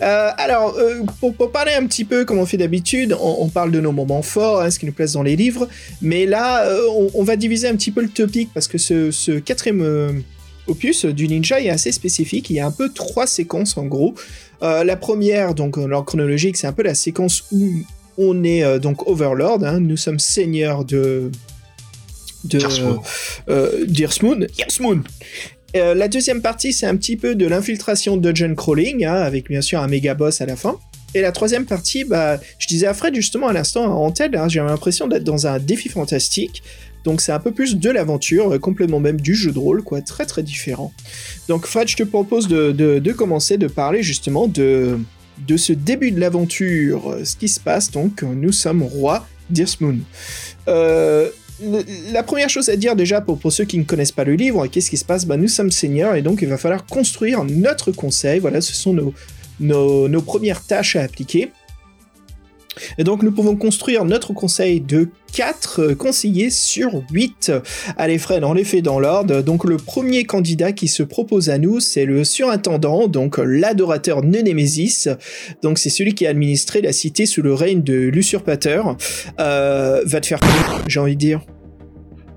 [0.00, 3.48] Euh, alors, euh, pour, pour parler un petit peu comme on fait d'habitude, on, on
[3.48, 5.68] parle de nos moments forts, hein, ce qui nous place dans les livres,
[6.00, 9.10] mais là, euh, on, on va diviser un petit peu le topic parce que ce,
[9.10, 10.22] ce quatrième
[10.66, 12.50] opus du ninja est assez spécifique.
[12.50, 14.14] Il y a un peu trois séquences en gros.
[14.62, 17.70] La première, donc en chronologique, c'est un peu la séquence où
[18.16, 21.30] on est donc Overlord, hein, nous sommes seigneurs de
[22.44, 22.58] de.
[24.58, 25.02] Earthmoon.
[25.76, 29.60] Euh, la deuxième partie, c'est un petit peu de l'infiltration dungeon crawling, hein, avec bien
[29.60, 30.78] sûr un méga boss à la fin.
[31.14, 34.48] Et la troisième partie, bah, je disais à Fred justement à l'instant en tête, hein,
[34.48, 36.62] j'ai l'impression d'être dans un défi fantastique.
[37.04, 40.00] Donc c'est un peu plus de l'aventure, euh, complément même du jeu de rôle, quoi,
[40.00, 40.92] très très différent.
[41.48, 44.98] Donc Fred, je te propose de, de- de commencer de parler justement de,
[45.46, 47.90] de ce début de l'aventure, euh, ce qui se passe.
[47.90, 48.84] Donc nous sommes.
[50.68, 54.34] Euh, le- la première chose à dire déjà pour, ceux qui ne connaissent pas le
[54.34, 55.24] livre, qu'est-ce qui se passe?
[55.24, 58.40] Bah, Nous sommes seigneurs et donc il va falloir construire notre conseil.
[58.40, 58.92] Voilà, ce sont
[59.60, 61.50] nos, nos premières tâches à appliquer.
[62.98, 67.52] Et donc nous pouvons construire notre conseil de 4 conseillers sur 8.
[67.96, 69.42] Allez Fred, on les fait dans l'ordre.
[69.42, 75.08] Donc le premier candidat qui se propose à nous, c'est le surintendant, donc l'adorateur Nenémésis.
[75.62, 78.96] Donc c'est celui qui a administré la cité sous le règne de l'usurpateur.
[79.40, 80.38] Euh, va te faire
[80.86, 81.40] j'ai envie de dire?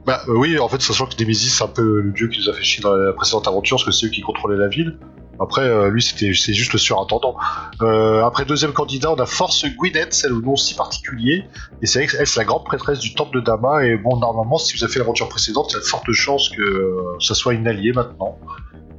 [0.08, 2.50] Bah euh, oui, en fait, sachant que Nemesis, c'est un peu le dieu qui nous
[2.50, 4.98] a fait chier dans la précédente aventure, parce que c'est eux qui contrôlaient la ville.
[5.40, 7.36] Après, euh, lui, c'était c'est juste le surintendant.
[7.82, 11.46] Euh, après, deuxième candidat, on a Force Gwyneth, c'est le nom si particulier.
[11.82, 13.86] Et c'est elle, c'est la grande prêtresse du temple de Dama.
[13.86, 16.50] Et bon, normalement, si vous avez fait l'aventure précédente, il y a de fortes chances
[16.50, 18.40] que euh, ça soit une alliée maintenant.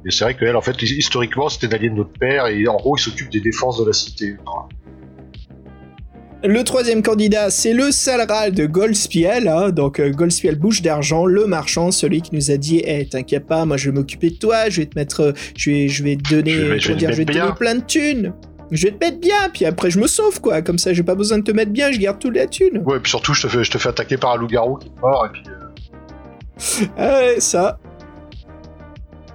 [0.05, 2.47] Et c'est vrai qu'elle, en fait, historiquement, c'était une alliée de notre père.
[2.47, 4.37] Et en gros, il s'occupe des défenses de la cité.
[6.41, 11.45] Le troisième candidat, c'est le Salral de Goldspiel, hein, donc euh, Goldspiel bouche d'argent, le
[11.47, 14.69] marchand, celui qui nous a dit Eh, t'inquiète pas, moi je vais m'occuper de toi,
[14.69, 16.93] je vais te mettre, euh, je vais, je vais te donner, Je vais- je vais
[16.93, 18.33] comment te je vais te donner plein de thunes.
[18.71, 21.15] Je vais te mettre bien, puis après je me sauve quoi, comme ça j'ai pas
[21.15, 22.83] besoin de te mettre bien, je garde toute la thune.
[22.85, 24.87] Ouais, et puis surtout, je te fais, je te fais attaquer par un loup-garou qui
[24.87, 25.25] est mort.
[25.25, 27.79] Et puis, euh, Ah ouais, ça.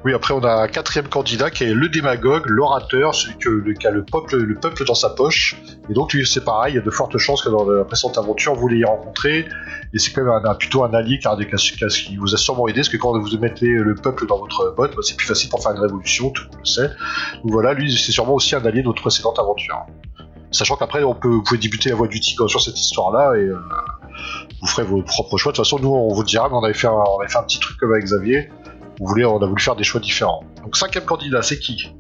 [0.05, 3.73] Oui, après on a un quatrième candidat qui est le démagogue, l'orateur, celui que, le,
[3.73, 5.57] qui a le peuple, le peuple dans sa poche.
[5.89, 8.19] Et donc lui c'est pareil, il y a de fortes chances que dans la précédente
[8.19, 9.47] aventure vous l'ayez rencontré.
[9.95, 12.69] Et c'est quand même un, plutôt un allié car des cas qui vous a sûrement
[12.69, 15.49] aidé, parce que quand vous mettez le peuple dans votre botte, bah, c'est plus facile
[15.49, 16.89] pour faire une révolution, tout le monde le sait.
[17.43, 19.87] Donc voilà, lui c'est sûrement aussi un allié de notre précédente aventure.
[20.51, 23.45] Sachant qu'après on peut, vous pouvez débuter la voie du tigre sur cette histoire-là et
[23.45, 23.57] euh,
[24.61, 25.53] vous ferez vos propres choix.
[25.53, 27.59] De toute façon, nous on vous dira, mais avait fait on avait fait un petit
[27.59, 28.51] truc comme avec Xavier.
[29.01, 30.45] On, a voulu faire des choix différents.
[30.63, 31.93] Donc cinquième candidat, c'est qui?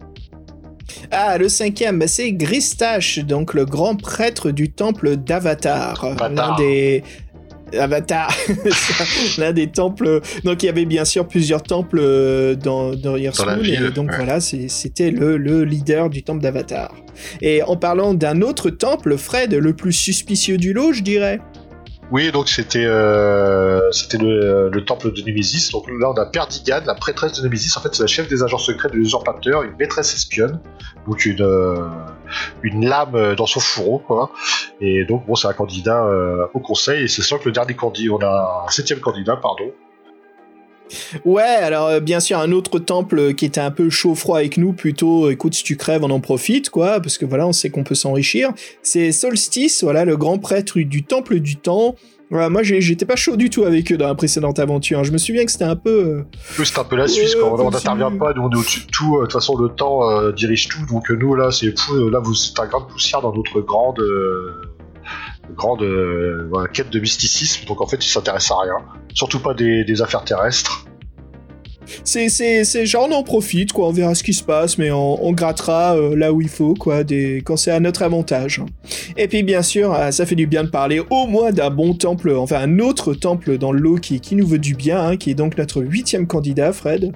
[1.10, 6.04] Ah, le cinquième, c'est Gristache, donc le grand prêtre du temple d'Avatar.
[6.04, 6.30] Avatar.
[6.30, 7.02] L'un des.
[7.78, 8.32] Avatar,
[9.38, 10.20] l'un des temples.
[10.44, 14.16] Donc il y avait bien sûr plusieurs temples euh, dans, dans ville, et donc ouais.
[14.16, 16.94] voilà, c'était le, le leader du temple d'Avatar.
[17.40, 21.40] Et en parlant d'un autre temple, Fred, le plus suspicieux du lot, je dirais.
[22.10, 25.70] Oui, donc c'était euh, c'était le, le temple de Némésis.
[25.70, 27.76] Donc là, on a Perdigan, la prêtresse de Némésis.
[27.76, 30.60] En fait, c'est la chef des agents secrets de l'usurpateur, une maîtresse espionne,
[31.08, 31.88] donc une euh,
[32.62, 34.30] une lame dans son fourreau, quoi.
[34.80, 37.04] Et donc bon, c'est un candidat euh, au conseil.
[37.04, 39.72] Et c'est sûr que le dernier candidat, on a un septième candidat, pardon.
[41.24, 44.72] Ouais, alors euh, bien sûr un autre temple qui était un peu chaud-froid avec nous,
[44.72, 47.84] plutôt écoute si tu crèves on en profite quoi, parce que voilà on sait qu'on
[47.84, 48.50] peut s'enrichir.
[48.82, 51.94] C'est Solstice, voilà le grand prêtre du temple du temps.
[52.30, 55.04] Voilà, moi j'étais pas chaud du tout avec eux dans la précédente aventure.
[55.04, 55.90] Je me souviens que c'était un peu.
[55.90, 57.52] euh, c'est un peu la Suisse, quoi.
[57.52, 59.16] On- n'intervient pas, nous on est au-dessus de tout.
[59.16, 60.84] euh, De toute façon, le temps euh, dirige tout.
[60.90, 63.60] Donc euh, nous là, c'est euh, là vous c'est un grain de poussière dans notre
[63.60, 64.52] grande euh,
[65.56, 67.66] grande euh, quête de mysticisme.
[67.66, 68.76] Donc en fait, ils s'intéressent à rien.
[69.12, 70.86] Surtout pas des, affaires terrestres.
[72.02, 74.90] C'est c'est c'est genre on en profite quoi, on verra ce qui se passe, mais
[74.90, 77.02] on, grattera euh, là où il faut quoi,
[77.44, 78.62] quand c'est à notre avantage.
[79.18, 81.92] Et puis bien sûr, euh, ça fait du bien de parler au moins d'un bon
[81.92, 85.16] temple, enfin un autre temple dans le lot qui qui nous veut du bien, hein,
[85.18, 87.12] qui est donc notre huitième candidat, Fred.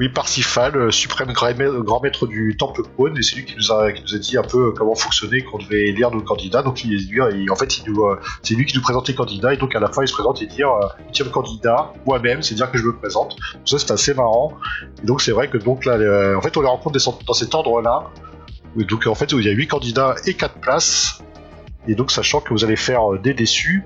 [0.00, 3.92] Oui, Parsifal, euh, suprême grand maître, du temple Kwon, et c'est lui qui nous a
[3.92, 6.62] dit un peu euh, comment fonctionner, qu'on devait lire nos candidats.
[6.62, 9.52] Donc il, il- en fait, il nous, euh, c'est lui qui nous présente les candidats,
[9.52, 10.66] et donc à la fin il se présente et euh,
[11.06, 13.36] huitième candidat, moi-même, c'est dire que je me présente.
[13.54, 14.54] Donc ça c'est assez marrant.
[15.04, 18.04] Donc c'est vrai que donc là, euh, en fait, on les rencontre dans cet ordre-là.
[18.76, 21.22] Donc en fait, il y a huit candidats et quatre places.
[21.88, 23.84] Et donc, sachant que vous allez faire des déçus.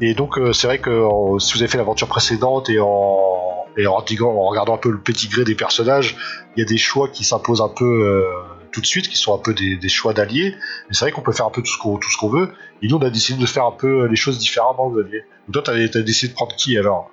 [0.00, 1.06] Et donc, c'est vrai que
[1.38, 5.28] si vous avez fait l'aventure précédente et en, et en, regardant un peu le petit
[5.28, 6.16] gré des personnages,
[6.56, 8.24] il y a des choix qui s'imposent un peu
[8.72, 10.54] tout de suite, qui sont un peu des, choix d'alliés.
[10.88, 12.50] Mais c'est vrai qu'on peut faire un peu tout ce qu'on veut.
[12.82, 14.90] Et nous, on a décidé de faire un peu les choses différemment.
[14.90, 15.06] Donc
[15.52, 17.10] toi, t'as as décidé de prendre qui alors?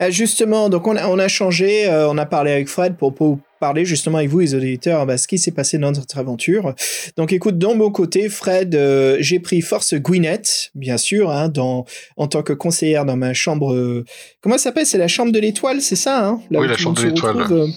[0.00, 3.84] Ah, Justement, donc on a, changé, euh, on a parlé avec Fred pour, pour parler
[3.84, 6.74] justement avec vous, les auditeurs, bah, ce qui s'est passé dans notre aventure.
[7.16, 11.84] Donc écoute, dans mon côté, Fred, euh, j'ai pris Force Gwyneth, bien sûr, hein, dans,
[12.16, 13.72] en tant que conseillère dans ma chambre.
[13.72, 14.04] Euh,
[14.40, 14.86] comment ça s'appelle?
[14.86, 17.68] C'est la chambre de l'étoile, c'est ça hein, Oui, la chambre de l'étoile.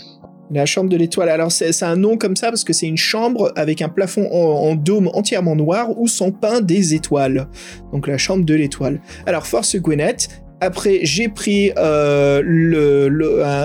[0.54, 1.30] La chambre de l'étoile.
[1.30, 4.76] Alors c'est un nom comme ça parce que c'est une chambre avec un plafond en,
[4.76, 7.48] dôme entièrement noir où sont peints des étoiles.
[7.94, 9.00] Donc la chambre de l'étoile.
[9.26, 10.28] Alors Force Gwyneth.
[10.64, 12.44] Après j'ai pris euh,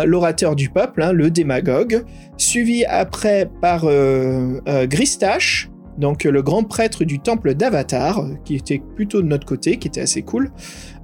[0.07, 2.05] l'orateur du peuple, hein, le démagogue,
[2.39, 8.83] suivi après par euh, euh, Gristache donc le grand prêtre du temple d'Avatar, qui était
[8.97, 10.51] plutôt de notre côté, qui était assez cool.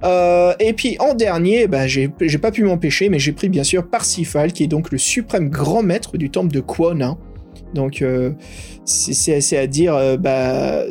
[0.03, 4.53] Et puis en dernier, bah, j'ai pas pu m'empêcher, mais j'ai pris bien sûr Parsifal,
[4.53, 7.01] qui est donc le suprême grand maître du temple de Kwon.
[7.01, 7.17] Hein.
[7.73, 8.03] Donc
[8.85, 10.83] c'est à dire bah,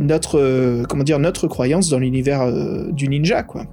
[0.00, 2.50] notre comment dire notre croyance dans l'univers
[2.92, 3.66] du ninja quoi.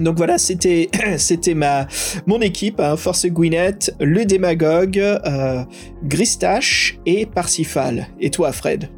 [0.00, 1.86] Donc voilà, c'était c'était ma
[2.26, 5.64] mon équipe, hein, Force Gwyneth, le démagogue, euh,
[6.04, 8.08] Gristache et Parsifal.
[8.20, 8.90] Et toi, Fred?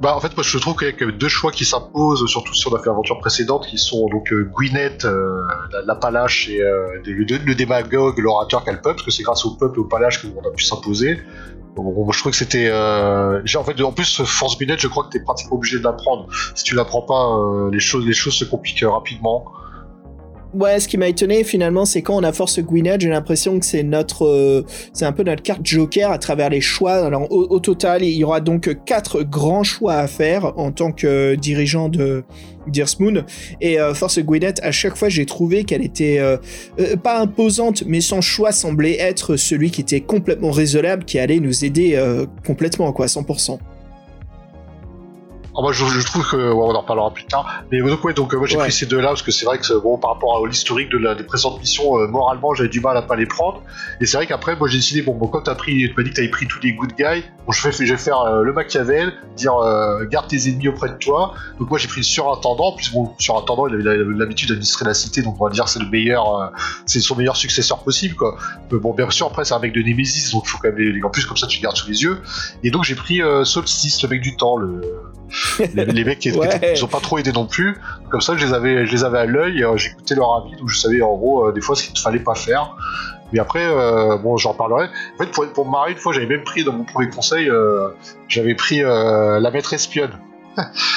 [0.00, 2.66] Bah en fait moi je trouve qu'il y a deux choix qui s'imposent surtout si
[2.66, 5.40] on a fait l'aventure précédente qui sont donc euh, Gwyneth, euh,
[5.86, 9.84] la, palache et le, démagogue, l'orateur qu'a parce que c'est grâce au peuple et au
[9.84, 11.20] palache que on a pu s'imposer.
[11.76, 12.70] Bon, je trouve que c'était.
[12.70, 16.26] en fait, en plus, Force Gwyneth, je crois que tu es pratiquement obligé de l'apprendre.
[16.54, 19.44] Si tu l'apprends pas, les choses, les choses se compliquent rapidement.
[20.54, 23.66] Ouais, ce qui m'a étonné finalement, c'est quand on a Force Gwyneth, j'ai l'impression que
[23.66, 26.92] c'est notre, euh, c'est un peu notre carte Joker à travers les choix.
[26.92, 31.34] Alors au, total, il y aura donc quatre grands choix à faire en tant que
[31.34, 32.22] dirigeant de
[33.00, 33.24] Moon.
[33.60, 36.36] Et euh, Force Gwyneth, à chaque fois, j'ai trouvé qu'elle était euh,
[37.02, 41.64] pas imposante, mais son choix semblait être celui qui était complètement raisonnable, qui allait nous
[41.64, 42.00] aider
[42.44, 43.58] complètement, quoi, 100%.
[45.56, 47.62] Ah, moi, je, trouve que on en reparlera plus tard.
[47.70, 49.98] Mais donc ouais, donc moi j'ai pris ces deux-là parce que c'est vrai que bon,
[49.98, 53.02] par rapport à l'historique de la des précédentes missions, euh, moralement j'avais du mal à
[53.02, 53.62] pas les prendre.
[54.00, 56.10] Et c'est vrai qu'après, moi j'ai décidé bon, bon quand t'as pris, tu m'as dit
[56.10, 58.52] que t'avais pris tous les good guys, bon je vais, je vais faire euh, le
[58.52, 61.34] Machiavel, dire euh, garde tes ennemis auprès de toi.
[61.60, 62.74] Donc moi j'ai pris le surintendant.
[62.76, 65.88] Puis bon, surintendant, il avait l'habitude d'administrer la cité, donc on va dire c'est le
[65.88, 66.52] meilleur,
[66.84, 68.36] c'est son meilleur successeur possible quoi.
[68.72, 70.78] Mais bon, bien sûr après c'est un mec de Nemesis, donc il faut quand même
[70.78, 72.20] les, en plus comme ça tu gardes sous les yeux.
[72.64, 74.80] Et donc j'ai pris Solstice, le mec du temps, le
[75.74, 77.76] les, mecs qui, n'ont pas trop aidé non plus.
[78.10, 80.68] Comme ça, je les avais, je les avais à l'œil, euh, j'écoutais leur avis, donc
[80.68, 82.76] je savais en gros euh, des fois ce qu'il ne fallait pas faire.
[83.32, 84.86] Mais après, euh, bon, j'en parlerai.
[85.14, 87.50] En fait, pour, pour me marier, une fois, j'avais même pris dans mon premier conseil,
[88.28, 90.12] j'avais pris la maîtresse espionne.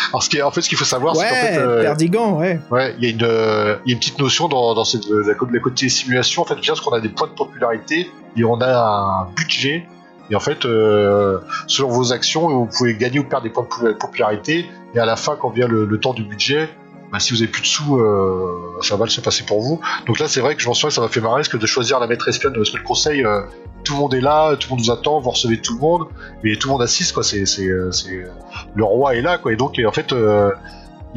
[0.10, 2.60] Alors, ce qui en fait, ce qu'il faut savoir, c'est qu'en fait, Perdigan, ouais.
[2.70, 5.60] Ouais, il y, a une, y a une petite notion dans, dans cette, la, la
[5.60, 9.32] côté simulation, en fait, parce qu'on a des points de popularité et on a un
[9.36, 9.88] budget
[10.30, 13.94] et en fait, euh, selon vos actions, vous pouvez gagner ou perdre des points de
[13.94, 14.70] popularité.
[14.94, 16.70] Et à la fin, quand vient le, temps du budget,
[17.12, 19.80] bah, si vous avez plus de sous, euh, ça va se passer pour vous.
[20.06, 21.66] Donc là, c'est vrai que je m'en souviens, ça m'a fait marrer, parce que de
[21.66, 23.42] choisir la maîtresse espionne, parce que le conseil, euh,
[23.84, 26.08] tout le monde est là, tout le monde vous attend, vous recevez tout le monde,
[26.44, 27.24] mais tout le monde assiste, quoi.
[27.24, 29.54] C'est, c'est, le roi est là, quoi.
[29.54, 30.14] Et donc, en fait,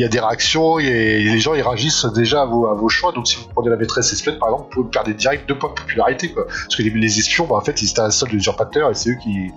[0.01, 3.13] il y a des réactions et les gens ils réagissent déjà à vos, choix.
[3.13, 5.69] Donc si vous prenez la maîtresse espion par exemple, vous pouvez perdre direct deux points
[5.69, 6.33] de popularité.
[6.35, 9.17] Parce que les, espions, bah, en fait, ils étaient un seul usurpateur et c'est eux
[9.23, 9.53] qui,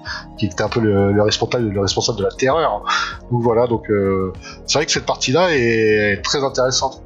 [0.45, 2.84] étaient un peu le, responsable, le responsable de la terreur.
[3.32, 4.34] Donc voilà, donc euh,
[4.65, 7.01] c'est vrai que cette partie-là est très intéressante.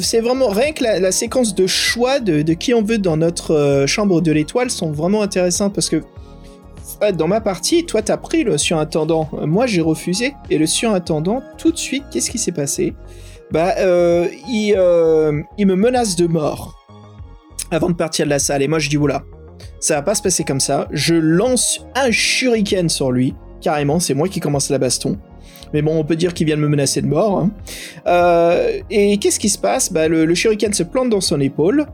[0.00, 3.86] c'est vraiment rien que la, séquence de choix de, qui on veut dans notre euh,
[3.86, 6.02] chambre de l'étoile sont vraiment intéressantes parce que
[7.16, 11.72] dans ma partie, toi t'as pris le surintendant, moi j'ai refusé, et le surintendant, tout
[11.72, 12.94] de suite, qu'est-ce qui s'est passé?
[13.50, 16.86] Bah, euh, il, euh, il, me menace de mort
[17.70, 19.22] avant de partir de la salle, et moi je dis oula,
[19.80, 24.14] ça va pas se passer comme ça, je lance un shuriken sur lui, carrément, c'est
[24.14, 25.18] moi qui commence la baston.
[25.72, 27.38] Mais bon, on peut dire qu'il vient de me menacer de mort.
[27.38, 27.50] Hein.
[28.06, 29.92] Euh, et qu'est-ce qui se passe?
[29.92, 31.86] Bah, le, le, shuriken se plante dans son épaule.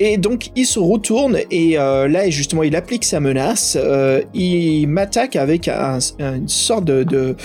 [0.00, 3.78] Et donc il se retourne et euh, là justement il applique sa menace.
[3.80, 7.36] Euh, il m'attaque avec une sorte de de,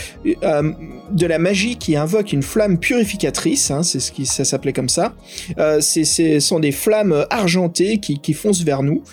[0.44, 0.72] euh,
[1.12, 3.70] de, la magie qui invoque une flamme purificatrice.
[3.70, 5.16] Hein, c'est ce qui ça s'appelait comme ça.
[5.58, 9.04] ce sont des flammes argentées qui, qui, foncent vers nous.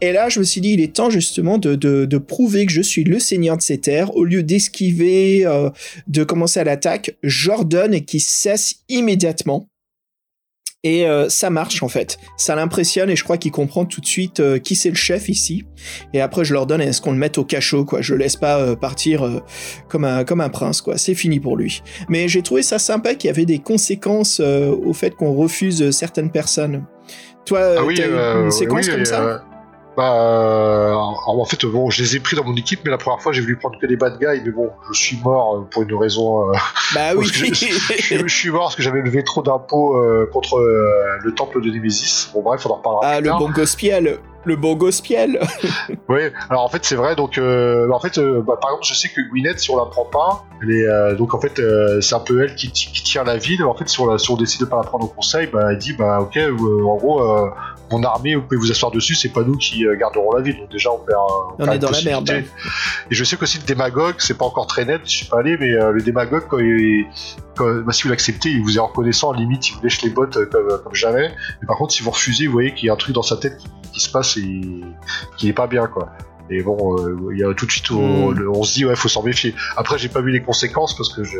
[0.00, 2.72] Et là je me suis dit il est temps justement de, de, de prouver que
[2.72, 4.14] je suis le seigneur de ces terres.
[4.16, 5.44] Au lieu d'esquiver,
[6.06, 9.68] de commencer à l'attaque, j'ordonne et qui cesse immédiatement.
[10.84, 12.18] Et euh, ça marche en fait.
[12.36, 15.28] Ça l'impressionne et je crois qu'il comprend tout de suite euh, qui c'est le chef
[15.30, 15.64] ici.
[16.12, 18.02] Et après, je leur donne est-ce qu'on le mette au cachot quoi?
[18.02, 19.42] Je le laisse pas euh, partir
[19.88, 20.98] comme un comme un prince quoi.
[20.98, 21.82] C'est fini pour lui.
[22.08, 26.30] Mais j'ai trouvé ça sympa qu'il y avait des conséquences au fait qu'on refuse certaines
[26.30, 26.84] personnes.
[27.46, 29.44] Toi, Ah oui, t'as une séquence oui, comme ça?
[29.96, 32.98] Bah, euh, en en fait, bon, je les ai pris dans mon équipe, mais la
[32.98, 35.68] première fois, j'ai voulu prendre que des bad guys, mais bon, je suis mort euh,
[35.70, 36.50] pour une raison.
[36.50, 36.54] euh,
[36.94, 37.26] Bah oui.
[37.26, 40.88] je, je- je suis mort parce que j'avais levé trop d'impôts euh, contre euh,
[41.22, 42.30] le temple de Némésis.
[42.34, 43.38] Bon, bref, on en reparlera ah plus le tard.
[43.38, 44.18] bon gospiel.
[44.46, 45.40] Le bon gospiel.
[46.08, 46.20] Oui,
[46.50, 49.58] alors en fait c'est vrai, donc en fait, bah, par exemple, je sais que Gwyneth,
[49.58, 51.60] si on la prend pas, elle est, donc en fait
[52.02, 53.64] c'est un peu elle qui, qui tire la ville.
[53.64, 55.68] En fait, si on, la- si on décide de pas la prendre au conseil, bah,
[55.70, 57.22] elle dit bah ok, en gros,
[57.96, 60.56] mon armée, vous pouvez vous asseoir dessus, c'est pas nous qui euh, garderons la ville.
[60.58, 61.18] Donc déjà on perd.
[61.18, 62.30] euh, On perd est dans la merde.
[62.30, 62.44] Et
[63.14, 65.72] je sais qu'aussi le démagogue, c'est pas encore très net, je suis pas allé, mais
[65.72, 67.06] euh, le démagogue quand il,
[67.56, 70.36] quand, bah, si vous l'acceptez, il vous est reconnaissant, limite il vous lèche les bottes
[70.36, 71.30] euh, comme, comme jamais.
[71.60, 73.36] Mais par contre, si vous refusez, vous voyez qu'il y a un truc dans sa
[73.36, 74.60] tête qui, qui se passe et
[75.36, 76.08] qui est pas bien quoi.
[76.50, 78.34] Et bon, euh, il y a tout de suite, on, Mm.
[78.34, 79.54] le- on se dit ouais, faut s'en méfier.
[79.78, 81.38] Après, j'ai pas vu les conséquences parce que je,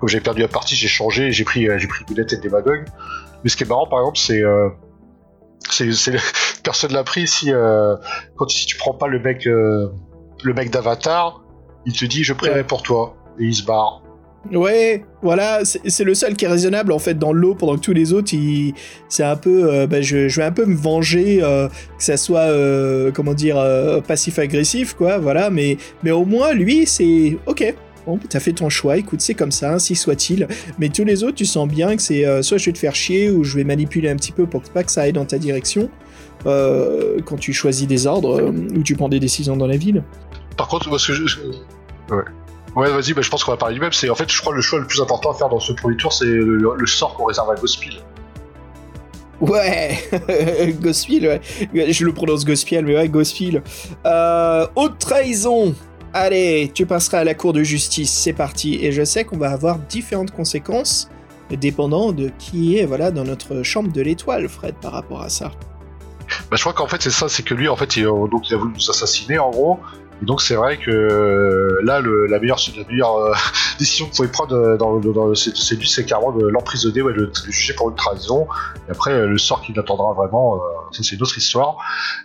[0.00, 2.84] comme j'ai perdu la partie, j'ai changé, j'ai pris, j'ai pris Goulet et Démagogue.
[3.44, 4.68] Mais ce qui est marrant, par exemple, c'est, euh,
[6.64, 7.26] personne l'a pris.
[7.26, 7.96] Si, euh,
[8.36, 9.88] quand si tu prends pas le mec, euh,
[10.42, 11.42] le mec d'Avatar,
[11.86, 13.16] il te dit je prierai pour toi.
[13.38, 14.02] Et il se barre.
[14.52, 17.92] Ouais, voilà, c'est le seul qui est raisonnable en fait dans l'eau pendant que tous
[17.92, 18.32] les autres,
[19.10, 22.48] c'est un peu, euh, bah, je, vais un peu me venger, euh, que ça soit,
[23.12, 23.62] comment dire,
[24.06, 27.74] passif-agressif, quoi, voilà, mais, mais au moins lui, c'est ok.
[28.06, 30.48] Bon, t'as fait ton choix, écoute, c'est comme ça, ainsi soit-il.
[30.78, 32.94] Mais tous les autres, tu sens bien que c'est euh, soit je vais te faire
[32.94, 35.26] chier ou je vais manipuler un petit peu pour que- pas que ça aille dans
[35.26, 35.90] ta direction
[36.46, 40.02] euh, quand tu choisis des ordres euh, ou tu prends des décisions dans la ville.
[40.56, 41.38] Par contre, parce que je,
[42.10, 42.22] ouais.
[42.76, 43.92] Ouais, vas-y, bah, je pense qu'on va parler du même.
[43.92, 45.96] C'est en fait, je crois, le choix le plus important à faire dans ce premier
[45.96, 47.92] tour, c'est le, le sort qu'on réserve à Gospel.
[49.40, 49.98] Ouais,
[50.80, 51.40] Gospel,
[51.74, 51.92] ouais.
[51.92, 53.62] Je le prononce Gospel, mais ouais, Gospel.
[54.76, 55.74] Haute trahison.
[56.12, 58.84] Allez, tu passeras à la cour de justice, c'est parti.
[58.84, 61.08] Et je sais qu'on va avoir différentes conséquences,
[61.50, 65.52] dépendant de qui est voilà dans notre chambre de l'étoile, Fred, par rapport à ça.
[66.50, 68.54] Bah, je crois qu'en fait c'est ça, c'est que lui en fait euh, donc il
[68.54, 69.78] a voulu nous assassiner en gros.
[70.22, 73.32] Et donc c'est vrai que euh, là le, la meilleure, la meilleure euh,
[73.78, 77.20] décision que vous pouvez prendre euh, dans, dans, dans c'est carrément de l'emprisonner, ouais, de
[77.20, 78.46] le, juger pour une trahison.
[78.88, 80.58] Et après euh, le sort qui l'attendra vraiment, euh,
[80.92, 81.78] ça c'est une autre histoire.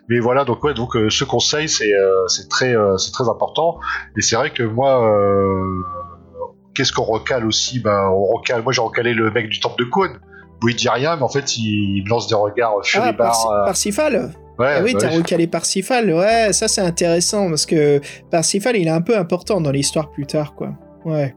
[0.09, 3.29] Mais voilà donc ouais donc euh, ce conseil c'est euh, c'est très euh, c'est très
[3.29, 3.79] important.
[4.17, 5.81] Et c'est vrai que moi euh,
[6.73, 7.79] qu'est-ce qu'on recale aussi?
[7.79, 10.19] Bah on recale, moi j'ai recalé le mec du temple de Cône.
[10.63, 13.13] Où il dit rien, mais en fait il me lance des regards Ah, furibars.
[13.31, 15.17] Parsi- euh, Parsifal ouais, Ah oui, bah t'as ouais.
[15.17, 17.99] recalé Parsifal, ouais, ça c'est intéressant, parce que
[18.31, 20.69] Parsifal, il est un peu important dans l'histoire plus tard, quoi.
[21.05, 21.35] Ouais.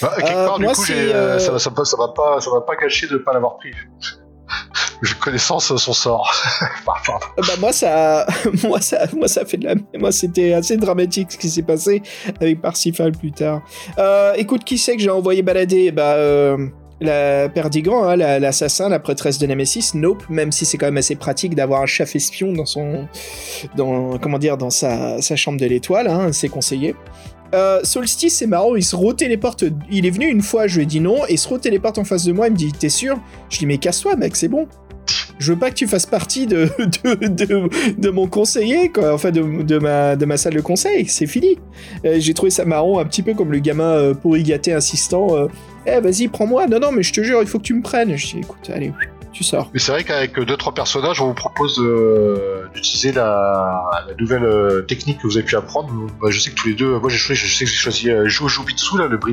[0.00, 2.50] Bah, quelque Euh, part, du moi, coup, euh, euh, ça, ça, ça m'a pas, ça
[2.50, 3.70] m'a pas caché de pas l'avoir pris.
[5.02, 6.32] J'ai connaissance de son sort.
[6.88, 8.26] Euh, Bah moi ça,
[8.64, 12.00] moi ça, moi ça fait de la, moi c'était assez dramatique ce qui s'est passé
[12.40, 13.60] avec Parsifal plus tard.
[13.98, 15.90] Euh, écoute, qui c'est que j'ai envoyé balader?
[15.92, 16.56] Bah euh,
[17.00, 20.24] la Perdigan, hein, la- l'assassin, la prêtresse de Nemesis, Nope.
[20.30, 23.06] Même si c'est quand même assez pratique d'avoir un chef espion dans son,
[23.76, 26.94] dans comment dire, dans sa, sa chambre de l'étoile, hein, c'est conseillé.
[27.54, 29.64] Euh, Solstice, c'est marrant, il se retéléporte.
[29.90, 32.04] Il est venu une fois, je lui ai dit non, et il se retéléporte en
[32.04, 32.48] face de moi.
[32.48, 33.18] Il me dit T'es sûr?
[33.50, 34.66] Je dis Mais casse-toi, mec, c'est bon.
[35.38, 37.68] Je veux pas que tu fasses partie de, de, de,
[37.98, 39.12] de mon conseiller, quoi.
[39.14, 41.06] Enfin, de, de, ma, de ma salle de conseil.
[41.06, 41.58] C'est fini.
[42.04, 45.36] Euh, J'ai trouvé ça marrant, un petit peu comme le gamin euh, pourri gâté insistant.
[45.36, 45.46] euh,
[45.86, 46.66] Eh, vas-y, prends-moi.
[46.66, 48.16] Non, non, mais je te jure, il faut que tu me prennes.
[48.16, 48.92] Je dis Écoute, allez,
[49.32, 49.70] tu sors.
[49.74, 51.78] Mais c'est vrai qu'avec deux trois personnages, on vous propose
[52.74, 55.90] d'utiliser la, la nouvelle technique que vous avez pu apprendre.
[56.22, 58.08] Bah, je sais que tous les deux, moi j'ai choisi, je sais que j'ai choisi
[58.24, 59.20] Jujubitsu, là, le.
[59.26, 59.32] Mais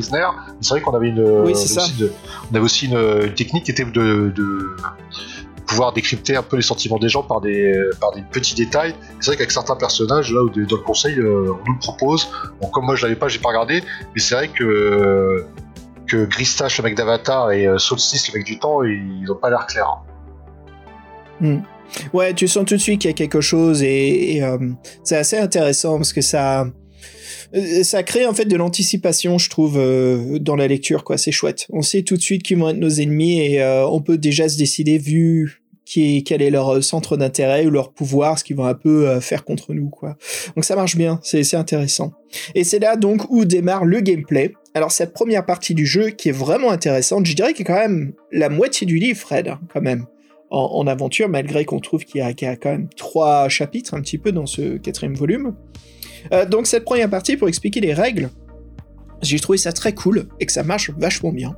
[0.61, 1.81] C'est vrai qu'on avait une, Oui, on avait ça.
[1.83, 2.11] aussi de-
[2.51, 4.75] on avait aussi une, une technique qui était de, de
[5.65, 8.95] pouvoir décrypter un peu les sentiments des gens par des, par des petits détails.
[9.19, 12.29] C'est vrai qu'avec certains personnages, là, où dans le conseil, euh, on nous le propose.
[12.61, 13.81] Bon, comme moi je l'avais pas, j'ai pas regardé,
[14.13, 15.45] mais c'est vrai que
[16.07, 19.49] que Gristache, le mec d'Avatar, et euh, Solstice, le mec du temps, ils ont pas
[19.49, 20.03] l'air clairs.
[22.13, 24.57] Ouais, tu sens tout de suite qu'il y a quelque chose et, euh,
[25.03, 26.65] c'est assez intéressant parce que ça.
[27.55, 31.17] Euh, Ça crée en fait de l'anticipation, je trouve, euh, dans la lecture, quoi.
[31.17, 31.67] C'est chouette.
[31.71, 34.49] On sait tout de suite qui vont être nos ennemis et euh, on peut déjà
[34.49, 38.55] se décider, vu qui est, quel est leur centre d'intérêt ou leur pouvoir, ce qu'ils
[38.55, 40.15] vont un peu faire contre nous, quoi.
[40.55, 42.13] Donc ça marche bien, c'est intéressant.
[42.55, 44.53] Et c'est là donc où démarre le gameplay.
[44.73, 47.79] Alors cette première partie du jeu qui est vraiment intéressante, je dirais qu'il a quand
[47.89, 50.05] même la moitié du livre, Fred, hein, quand même
[50.49, 54.01] en, en aventure, malgré qu'on trouve qu'il y, y a quand même trois chapitres un
[54.01, 55.53] petit peu dans ce quatrième volume.
[56.31, 58.29] Euh, donc cette première partie, pour expliquer les règles,
[59.21, 61.55] J'ai trouvé ça très cool et que ça marche vachement bien.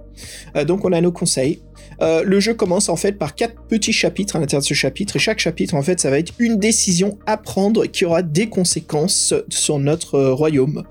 [0.55, 1.61] Euh, donc on a nos conseils.
[2.01, 5.16] Euh, le jeu commence en fait par quatre petits chapitres à l'intérieur de ce chapitre
[5.16, 8.49] et chaque chapitre en fait ça va être une décision à prendre qui aura des
[8.49, 10.84] conséquences sur notre royaume.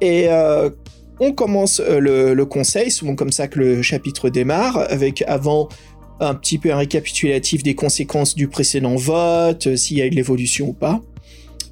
[0.00, 0.28] Et
[1.20, 5.68] on commence le, le, conseil, souvent comme ça que le chapitre démarre, avec avant
[6.20, 10.68] un petit peu un récapitulatif des conséquences du précédent vote, s'il y a eu l'évolution
[10.68, 11.00] ou pas.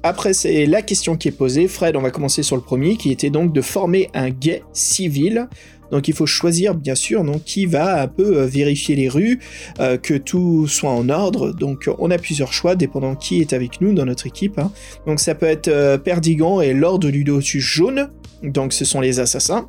[0.07, 1.67] Après, c'est la question qui est posée.
[1.67, 5.47] Fred, on va commencer sur le premier, qui était donc de former un guet civil.
[5.89, 9.39] Donc il faut choisir bien sûr donc qui va un peu euh, vérifier les rues,
[9.79, 11.53] euh, que tout soit en ordre.
[11.53, 14.59] Donc on a plusieurs choix dépendant qui est avec nous dans notre équipe.
[14.59, 14.71] Hein.
[15.07, 18.09] Donc ça peut être euh, Perdigan et Lord Lotus jaune.
[18.43, 19.67] Donc ce sont les assassins.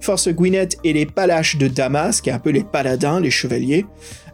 [0.00, 3.86] Force Gwyneth et les Palaches de Damas, qui est un peu les paladins, les chevaliers.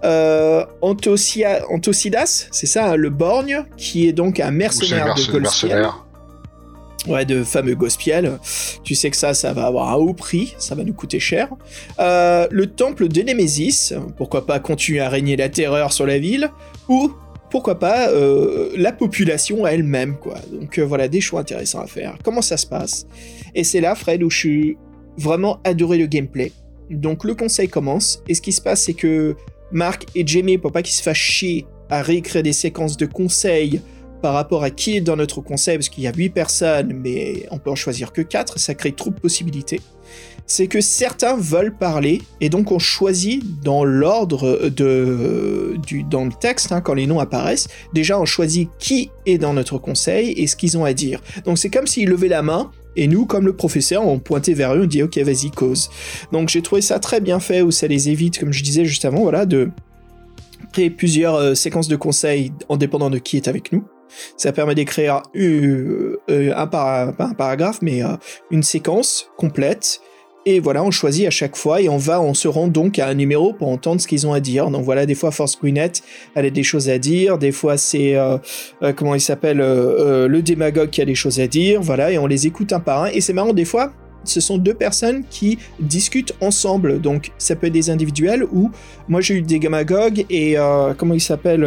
[0.05, 5.89] Euh, Antocidas, c'est ça, hein, le borgne, qui est donc un mercenaire de Golspiel.
[7.09, 8.39] Ouais, de fameux Gospiel.
[8.85, 11.49] Tu sais que ça, ça va avoir un haut prix, ça va nous coûter cher.
[11.99, 16.51] Euh, le temple de Némésis, pourquoi pas continuer à régner la terreur sur la ville,
[16.89, 17.13] ou
[17.51, 20.37] pourquoi pas euh, la population elle-même, quoi.
[20.53, 22.17] Donc euh, voilà, des choix intéressants à faire.
[22.23, 23.07] Comment ça se passe?
[23.55, 24.77] Et c'est là, Fred, où je suis
[25.19, 26.53] vraiment adoré le gameplay.
[26.91, 29.37] Donc le conseil commence, et ce qui se passe, c'est que
[29.71, 33.81] Marc et Jamie, pour pas qu'ils se fassent chier à réécrire des séquences de conseils
[34.23, 37.47] par rapport à qui est dans notre conseil, parce qu'il y a 8 personnes, mais
[37.51, 39.81] on peut en choisir que 4, ça crée trop de possibilités.
[40.47, 46.33] C'est que certains veulent parler, et donc on choisit dans l'ordre de, du, dans le
[46.33, 50.47] texte, hein, quand les noms apparaissent, déjà on choisit qui est dans notre conseil et
[50.47, 51.21] ce qu'ils ont à dire.
[51.45, 54.75] Donc c'est comme s'ils levaient la main, et nous, comme le professeur, on pointait vers
[54.75, 55.91] eux, on dit ok, vas-y, cause.
[56.33, 59.05] Donc j'ai trouvé ça très bien fait, où ça les évite, comme je disais juste
[59.05, 59.71] avant, voilà, de
[60.73, 63.85] créer plusieurs euh, séquences de conseils en dépendant de qui est avec nous.
[64.37, 66.69] Ça permet d'écrire euh, euh, un,
[67.19, 68.03] un, paragraphe, mais
[68.51, 70.01] une séquence complète
[70.45, 73.07] et voilà, on choisit à chaque fois et on va, on se rend donc à
[73.07, 74.71] un numéro pour entendre ce qu'ils ont à dire.
[74.71, 76.03] Donc voilà, des fois Force Gwyneth,
[76.35, 78.39] elle a des choses à dire, des fois c'est euh,
[78.83, 81.81] euh, comment il s'appelle euh, le démagogue qui a des choses à dire.
[81.81, 83.07] Voilà, et on les écoute un par un.
[83.07, 83.93] Et c'est marrant, des fois,
[84.25, 87.01] ce sont deux personnes qui discutent ensemble.
[87.01, 88.71] Donc ça peut être des individuels ou
[89.09, 90.57] moi j'ai eu des démagogues et
[90.97, 91.65] comment il s'appelle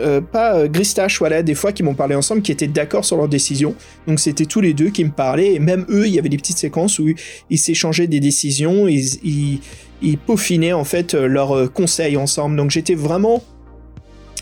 [0.00, 3.16] euh, pas euh, Gristache, voilà, des fois qui m'ont parlé ensemble, qui étaient d'accord sur
[3.16, 3.76] leur décision.
[4.08, 6.36] Donc c'était tous les deux qui me parlaient, et même eux, il y avait des
[6.36, 7.08] petites séquences où
[7.48, 9.60] ils s'échangeaient des décisions, ils,
[10.02, 12.56] ils, peaufinaient en fait euh, leurs conseils ensemble.
[12.56, 13.44] Donc j'étais vraiment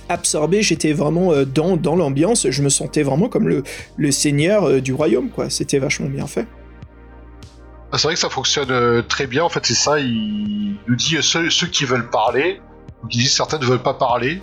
[0.08, 3.48] absorbé, j'étais vraiment dans, dans l'ambiance, je me sentais vraiment comme
[3.96, 5.48] le, seigneur du royaume, quoi.
[5.48, 6.46] C'était vachement bien fait.
[7.92, 11.16] Ah, c'est vrai que ça fonctionne très bien, en fait, c'est ça, il nous dit
[11.20, 12.60] ceux, qui veulent parler,
[13.02, 14.42] donc il dit certains ne veulent pas parler,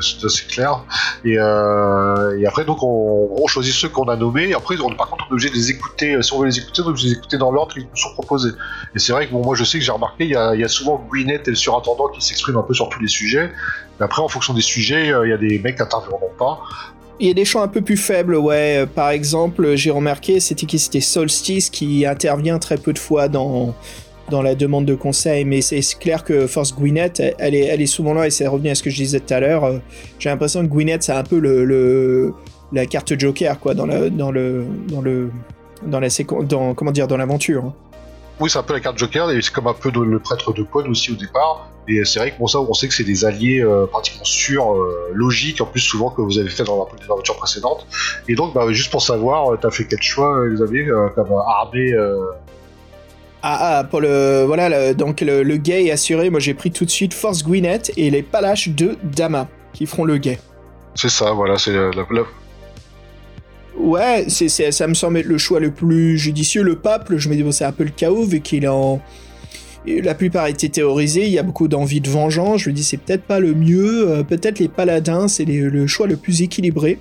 [0.00, 0.84] c'est clair.
[1.24, 4.54] Et, euh, après, donc, on, choisit ceux qu'on a nommés.
[4.54, 6.14] Après, on, par contre, on est obligé de les écouter.
[6.14, 8.12] Euh, si on veut les écouter, on est les écouter dans l'ordre qu'ils nous sont
[8.12, 8.50] proposés.
[8.94, 11.04] Et c'est vrai que bon, moi, je sais que j'ai remarqué, il y a, souvent
[11.08, 13.50] Gwyneth et le surintendant qui s'expriment un peu sur tous les sujets.
[13.98, 16.60] Mais après, en fonction des sujets, euh, il y a des mecs qui n'interviendront pas.
[17.18, 18.86] Il y a des chants un peu plus faibles, ouais.
[18.94, 20.78] Par exemple, j'ai remarqué, c'était qui?
[20.78, 23.74] C'était Solstice qui intervient très peu de fois dans,
[24.30, 27.86] dans la demande de conseil, mais c'est clair que Force Gwyneth, elle est, elle est
[27.86, 29.64] souvent là, et c'est revenu à ce que je disais tout à l'heure.
[29.64, 29.78] Euh,
[30.18, 32.32] j'ai l'impression que Gwyneth, c'est un peu le,
[32.72, 34.66] la carte Joker, quoi, dans, la, dans le.
[34.88, 35.30] Dans le
[35.84, 37.64] dans la séquence, dans comment dire, dans l'aventure.
[37.66, 37.74] Hein.
[38.40, 40.62] Oui, c'est un peu la carte Joker, et c'est comme un peu le prêtre de
[40.62, 41.68] Quad aussi au départ.
[41.88, 44.74] Et c'est vrai que bon, ça, on sait que c'est des alliés euh, pratiquement sûrs,
[44.74, 47.86] euh, logiques, en plus souvent que vous avez fait dans l'aventure précédente.
[48.26, 51.92] Et donc, bah, juste pour savoir, t'as fait quel choix, Xavier, comme armée
[53.48, 54.42] ah, ah, pour le.
[54.44, 56.30] Voilà, donc le, le, gay est assuré.
[56.30, 60.04] Moi, j'ai pris tout de suite Force Gwyneth et les Palaches de Dama qui feront
[60.04, 60.40] le gay.
[60.96, 62.24] C'est ça, voilà, c'est la, la...
[63.78, 66.64] Ouais, c'est, ça me semble être le choix le plus judicieux.
[66.64, 69.00] Le pape, je me dis, bon, c'est un peu le chaos vu qu'il est en.
[69.86, 72.62] La plupart a été théorisé, il y a beaucoup d'envie de vengeance.
[72.62, 74.10] Je me dis, c'est peut-être pas le mieux.
[74.10, 76.98] Euh, peut-être les paladins, c'est le choix le plus équilibré.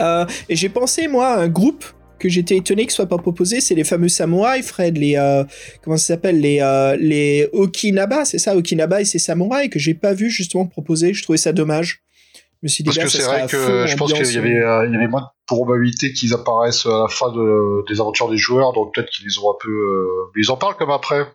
[0.00, 1.84] Euh, et j'ai pensé, moi, à un groupe
[2.18, 5.44] que j'étais étonné que soit pas proposé, c'est les fameux samouraïs, Fred, les euh,
[5.82, 9.94] comment ça s'appelle, les euh, les Okinaba, c'est ça, Okinaba et ses samouraïs que j'ai
[9.94, 11.14] pas vu justement proposer.
[11.14, 12.02] Je trouvais ça dommage.
[12.34, 14.86] Je me suis dit, Parce que c'est vrai que je pense qu'il y avait euh,
[14.86, 18.38] il y avait moins de probabilité qu'ils apparaissent à la fin de, des aventures des
[18.38, 20.06] joueurs, donc peut-être qu'ils ont un peu,
[20.36, 21.26] ils en parlent comme après.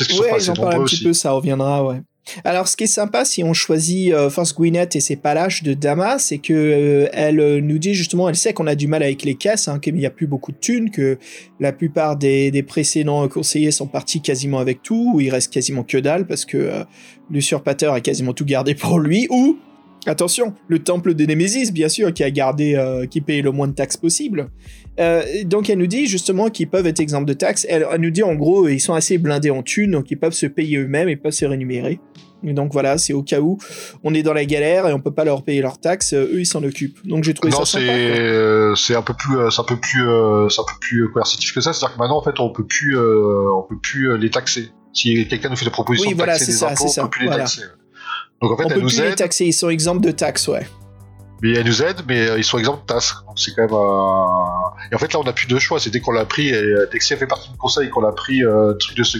[0.00, 2.00] Ouais, ils en parlent un petit peu, ça reviendra, ouais.
[2.44, 5.74] Alors, ce qui est sympa, si on choisit euh, Force Gwyneth et ses palaches de
[5.74, 9.02] Dama, c'est que euh, elle euh, nous dit justement, elle sait qu'on a du mal
[9.02, 11.18] avec les caisses, hein, qu'il n'y a plus beaucoup de thunes, que
[11.60, 15.82] la plupart des, des, précédents conseillers sont partis quasiment avec tout, ou il reste quasiment
[15.82, 16.84] que dalle parce que
[17.30, 19.58] l'usurpateur a quasiment tout gardé pour lui, ou
[20.06, 22.78] Attention, le temple de Némésis, bien sûr, qui a gardé,
[23.10, 24.50] qui paye le moins de taxes possible.
[25.46, 27.66] Donc elle nous dit justement qu'ils peuvent être exempts de taxes.
[27.70, 30.34] Elle, elle nous dit en gros, ils sont assez blindés en thunes, donc ils peuvent
[30.34, 32.00] se payer eux-mêmes, ils peuvent se rémunérer.
[32.42, 33.58] Et donc voilà, c'est au cas où
[34.02, 36.40] on est dans la galère et on peut pas leur payer leurs taxes, euh, eux
[36.40, 36.98] ils s'en occupent.
[37.06, 37.98] Donc j'ai trouvé Non, ça c'est sympa.
[37.98, 40.02] euh, c'est un peu plus euh, c'est un peu plus
[40.50, 41.72] c'est un peu plus coercitif que ça.
[41.72, 44.70] C'est-à-dire que maintenant en fait on peut plus on peut plus les taxer.
[44.92, 47.00] Si quelqu'un nous fait des propositions Oui, de voilà, taxer c'est des ça, impôts, c'est
[47.00, 47.62] on peut plus les taxer.
[48.42, 50.48] Donc en fait On elle peut nous plus les taxer, ils sont exempts de taxes,
[50.48, 50.66] ouais.
[51.42, 53.14] mais elle nous aide, mais ils sont exempts de taxes.
[53.26, 53.70] Donc c'est quand même
[54.92, 55.80] et en fait là on a plus de choix.
[55.80, 56.62] C'est dès qu'on l'a pris, et
[56.92, 59.02] dès que si elle fait partie du conseil et qu'on l'a pris euh, truc de
[59.02, 59.18] ce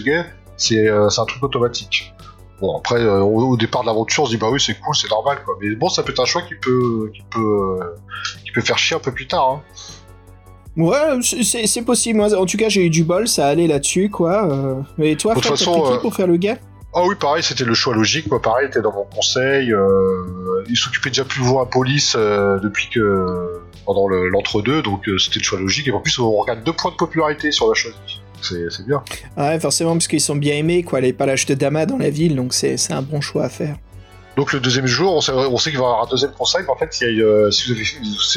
[0.57, 2.13] c'est euh, c'est un truc automatique.
[2.61, 5.09] Bon après euh, au, départ de l'aventure on se dit bah oui c'est cool c'est
[5.09, 5.55] normal quoi.
[5.61, 7.39] Mais bon ça peut être un choix qui peut qui peut
[7.81, 7.95] euh,
[8.45, 9.49] qui peut faire chier un peu plus tard.
[9.49, 9.61] Hein.
[10.77, 12.17] Ouais, c'est- possible.
[12.17, 14.45] Moi, en tout cas, j'ai eu du bol, ça allait là-dessus, quoi.
[14.51, 14.81] euh.
[14.97, 16.57] Mais toi, Fred, t'as pris qui pour faire le gars?
[16.93, 18.29] Ah oui, pareil, c'était le choix logique.
[18.29, 19.71] Moi, pareil, était dans mon conseil.
[19.71, 25.07] Euh, il s'occupait déjà plus loin à police euh, depuis que pendant le- l'entre-deux, donc
[25.07, 25.87] euh, c'était le choix logique.
[25.87, 27.95] Et en plus, on regarde deux points de popularité sur la chose.
[28.45, 29.03] C'est bien.
[29.37, 31.01] Ouais, forcément, parce qu'ils sont bien aimés, quoi.
[31.01, 33.75] Les palaches de Dama dans la ville, donc c'est un bon choix à faire.
[34.37, 36.63] Donc le deuxième jour, on sait, qu'il va y avoir un deuxième conseil.
[36.63, 37.79] Mais en fait, il y a, euh, si vous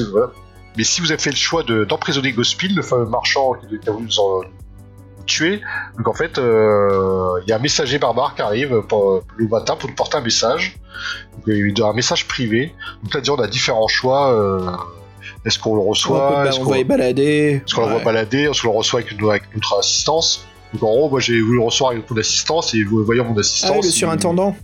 [0.03, 0.29] avez voilà.
[0.77, 3.89] mais si vous avez fait le choix de- d'emprisonner Gospel, le fameux marchand qui, qui
[3.89, 4.43] a voulu nous en
[5.27, 5.61] tuer,
[5.97, 9.75] donc en fait, euh, il y a un messager barbare qui arrive pour- le matin
[9.77, 10.77] pour nous porter un message.
[11.47, 12.73] Donc, un message privé.
[13.03, 14.33] Donc là, on a différents choix.
[14.33, 14.71] euh,
[15.49, 17.61] est-ce qu'on le on, reçoit Est-ce on qu'on va y balader.
[17.65, 20.87] est-ce qu'on le voit balader Est-ce qu'on le reçoit avec, avec notre assistance Donc en
[20.95, 23.77] gros, moi j'ai voulu le recevoir avec mon assistance et voyant mon Ah, assistance.
[23.81, 24.55] oui, le surintendant.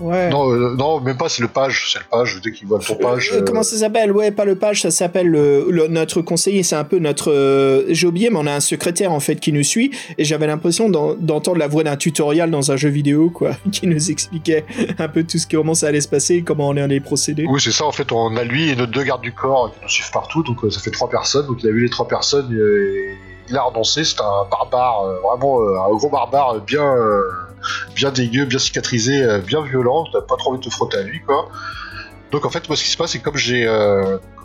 [0.00, 0.30] Ouais.
[0.30, 1.90] Non, euh, non, même pas, c'est le page.
[1.92, 2.40] C'est le page.
[2.42, 3.30] Dès qu'il voit ton page.
[3.32, 4.12] Euh, euh, Comment ça s'appelle?
[4.12, 6.62] Ouais, pas le page, ça s'appelle le, le- notre conseiller.
[6.62, 7.30] C'est un peu notre.
[7.30, 9.90] euh, J'ai oublié, mais on a un secrétaire en fait qui nous suit.
[10.18, 13.86] Et j'avais l'impression d'en- d'entendre la voix d'un tutoriel dans un jeu vidéo, quoi, qui
[13.86, 14.64] nous expliquait
[14.98, 17.44] un peu tout ce qui comment ça allait se passer, et comment on allait procéder.
[17.48, 17.84] Oui, c'est ça.
[17.84, 20.42] En fait, on a lui et nos deux gardes du corps qui nous suivent partout.
[20.42, 21.46] Donc euh, ça fait trois personnes.
[21.46, 22.52] Donc il a vu les trois personnes.
[22.54, 23.14] euh,
[23.50, 24.04] il a renoncé.
[24.04, 26.94] C'est un barbare, euh, vraiment euh, un gros barbare euh, bien,
[27.94, 30.06] bien dégueu, bien cicatrisé, bien violent.
[30.12, 31.48] T'as pas trop envie de te frotter à lui, quoi.
[32.30, 33.64] Donc en fait, moi, ce qui se passe, c'est comme j'ai,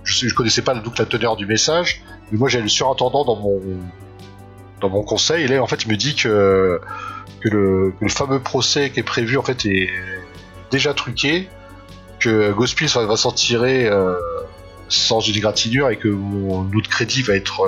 [0.04, 3.62] je, je connaissais pas la teneur du message, mais moi j'ai le surintendant dans mon
[4.82, 5.44] dans mon conseil.
[5.44, 6.82] Et là, en fait, il me dit que
[7.42, 9.90] que le, fameux procès qui est prévu en fait est
[10.72, 11.48] déjà truqué,
[12.20, 13.88] que Gospel va, s'en tirer
[14.90, 17.62] sans une égratignure et que mon notre crédit va être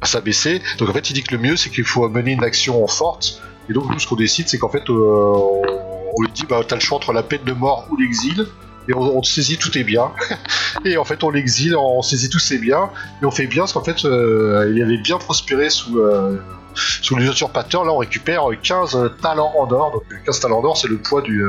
[0.00, 0.62] va s'abaisser.
[0.78, 3.40] Donc en fait, il dit que le mieux, c'est qu'il faut mener une action forte.
[3.68, 6.74] Et donc nous, ce qu'on décide, c'est qu'en fait, euh, on, lui dit, bah, t'as
[6.74, 8.46] le choix entre la peine de mort ou l'exil.
[8.88, 10.10] Et on, on saisit, tout est bien.
[10.84, 12.90] et en fait, on l'exile, on saisit tous ses biens.
[13.22, 16.42] Et on fait bien, parce qu'en fait, euh, il avait bien prospéré sous, euh,
[16.74, 17.84] sous les usurpateurs.
[17.84, 19.92] Là, on récupère 15 talents en or.
[19.92, 21.44] Donc 15 talents en or, c'est le poids du,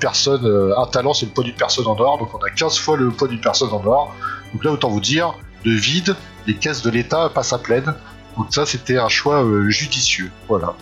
[0.00, 0.72] personne.
[0.76, 2.18] un talent, c'est le poids d'une personne en or.
[2.18, 4.12] Donc on a 15 fois le poids d'une personne en or.
[4.52, 5.34] Donc là, autant vous dire,
[5.66, 7.92] de vide, les caisses de l'État passent à pleine.
[8.36, 10.30] Donc ça, c'était un choix euh, judicieux.
[10.48, 10.74] Voilà.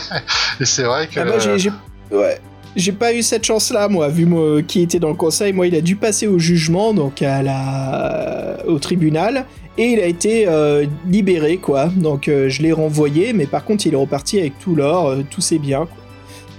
[0.60, 1.20] Et c'est vrai que...
[1.20, 1.70] Ah j'ai,
[2.10, 2.40] ouais.
[2.74, 5.52] J'ai pas eu cette chance-là, moi, vu moi, qui était dans le conseil.
[5.52, 8.56] Moi, il a dû passer au jugement, donc à la...
[8.66, 9.44] au tribunal,
[9.76, 11.86] et il a été euh, libéré, quoi.
[11.86, 15.22] Donc, euh, je l'ai renvoyé, mais par contre, il est reparti avec tout l'or, euh,
[15.28, 15.86] tous ses biens.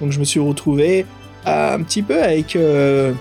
[0.01, 1.05] Donc, je me suis retrouvé
[1.47, 3.13] euh, un petit peu avec euh,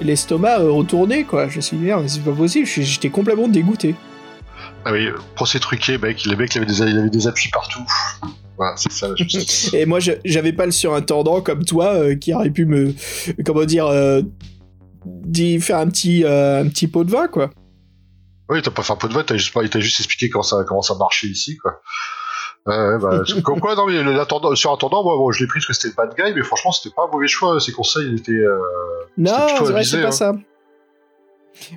[0.00, 1.48] l'estomac euh, retourné, quoi.
[1.48, 3.94] Je me suis dit, merde, c'est pas possible, j'étais complètement dégoûté.
[4.84, 7.80] Ah oui, procès truqué, mec, le mec il avait des, il avait des appuis partout.
[8.56, 9.08] Voilà, c'est ça.
[9.16, 12.94] je- Et moi, j'avais pas le surintendant comme toi euh, qui aurait pu me,
[13.44, 14.22] comment dire, euh,
[15.60, 17.50] faire un petit, euh, un petit pot de vin, quoi.
[18.48, 20.82] oui, t'as pas fait un peu de vote, t'as juste, juste expliqué comment ça, comment
[20.82, 21.80] ça marchait ici, quoi.
[22.66, 22.98] Bah,
[23.44, 25.88] comme quoi, non, mais l'attendant- le surintendant, moi, bon, je l'ai pris parce que c'était
[25.88, 27.58] le bad guy, mais franchement, c'était pas un mauvais choix.
[27.60, 28.32] Ses conseils, il était.
[28.32, 28.58] euh,
[29.16, 29.32] Non,
[29.64, 30.10] c'est c'est pas hein.
[30.10, 30.32] ça.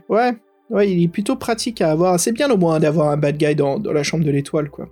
[0.10, 0.34] Ouais,
[0.70, 2.20] ouais, il est plutôt pratique à avoir.
[2.20, 4.88] C'est bien au moins d'avoir un bad guy dans, dans la chambre de l'étoile, quoi.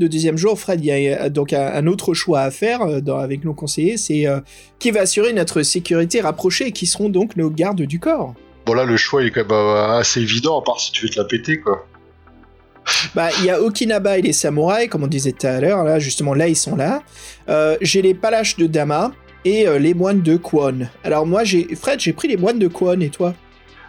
[0.00, 3.00] Le deuxième jour, Fred, il y a donc un, un autre choix à faire euh,
[3.02, 4.40] dans- avec nos conseillers, c'est euh,
[4.78, 8.32] qui va assurer notre sécurité rapprochée et qui seront donc nos gardes du corps.
[8.64, 11.10] Bon, là, le choix, est quand même euh, assez évident, à part si tu veux
[11.10, 11.84] te la péter, quoi.
[13.14, 15.98] Bah, il y a Okinaba et les samouraïs, comme on disait tout à l'heure, là,
[15.98, 17.02] justement, là, ils sont là.
[17.48, 19.12] Euh, j'ai les palaches de Dama
[19.44, 20.88] et euh, les moines de Kwon.
[21.04, 23.34] Alors, moi, j'ai, Fred, j'ai pris les moines de Kwon, et toi?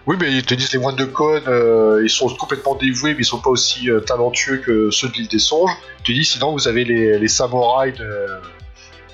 [0.05, 3.21] Oui, mais ils te disent les moines de Cône, euh, ils sont complètement dévoués, mais
[3.21, 5.71] ils sont pas aussi talentueux que ceux de l'île des songes.
[6.03, 8.27] Te disent sinon vous avez les samouraïs de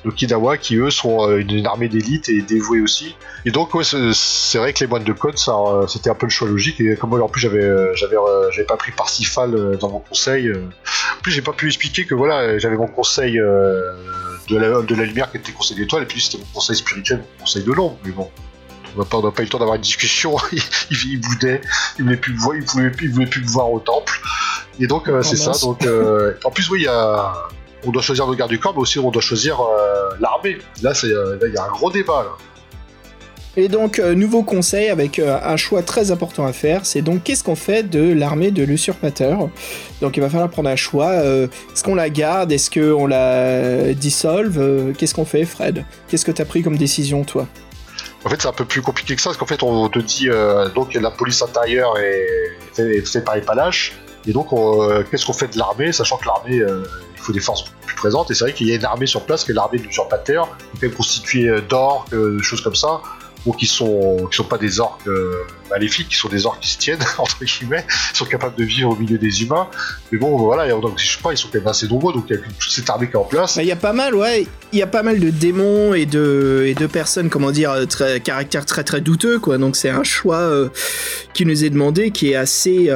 [0.05, 3.15] d'Okinawa qui eux sont euh, une, une armée d'élite et dévoués aussi.
[3.45, 6.25] Et donc ouais, c'est vrai que les moines de Cône, ça, euh, c'était un peu
[6.25, 6.79] le choix logique.
[6.81, 8.15] Et comme moi en plus j'avais euh, j'avais
[8.51, 10.51] j'avais pas pris Parsifal dans mon conseil.
[10.51, 15.03] En plus j'ai pas pu expliquer que voilà j'avais mon conseil de la, de la
[15.05, 17.97] lumière qui était conseil d'étoile et puis c'était mon conseil spirituel, mon conseil de l'ombre.
[18.05, 18.29] Mais bon.
[18.95, 20.35] On n'a pas, pas eu le temps d'avoir une discussion.
[20.51, 20.57] il,
[20.89, 21.61] il- il boudait,
[21.99, 24.19] il voulait plus me voir, il voulait, il voulait plus me voir au temple.
[24.79, 25.51] Et donc euh, c'est ça.
[25.61, 27.33] Donc euh, en plus oui, il y a,
[27.85, 30.57] on doit choisir nos gardes du corps, mais aussi on doit choisir euh, l'armée.
[30.81, 32.31] Là c'est, euh, là, il y a un gros débat là.
[33.57, 37.23] Et donc, euh, nouveau conseil avec euh, un choix très important à faire, c'est donc
[37.23, 39.49] qu'est-ce qu'on fait de l'armée de l'usurpateur?
[40.01, 41.09] Donc il va falloir prendre un choix.
[41.09, 42.51] euh, Est-ce qu'on la garde?
[42.51, 44.93] Est-ce qu'on la dissolve?
[44.93, 45.83] Qu'est-ce qu'on fait, Fred?
[46.07, 47.47] Qu'est-ce que t'as pris comme décision, toi?
[48.23, 50.29] En fait, c'est un peu plus compliqué que ça, parce qu'en fait, on te dit
[50.75, 52.27] donc la police intérieure est
[52.73, 53.93] fait, est fait par les palaches,
[54.27, 56.61] et donc on, qu'est-ce qu'on fait de l'armée, sachant que l'armée,
[57.19, 59.25] il faut des forces plus présentes, et c'est vrai qu'il y a une armée sur
[59.25, 62.75] place qui est l'armée du usurpateur, qui est constituée euh, d'orques, euh, de choses comme
[62.75, 63.01] ça,
[63.45, 65.33] donc qui sont qui sont pas des orques euh,
[65.69, 68.91] maléfiques, qui sont des orques qui se tiennent entre guillemets, qui sont capables de vivre
[68.91, 69.67] au milieu des humains.
[70.11, 72.39] Mais bon, voilà, donc, je pas, ils sont quand même assez nombreux, donc il y
[72.39, 73.57] a toute cette armée qui est en place.
[73.57, 74.47] Bah, Il y a pas mal, ouais.
[74.71, 78.65] Il y a pas mal de démons et de, de personnes, comment dire, très, caractère
[78.65, 79.57] très très douteux, quoi.
[79.57, 80.49] Donc c'est un choix
[81.33, 82.89] qui nous est demandé, qui est assez.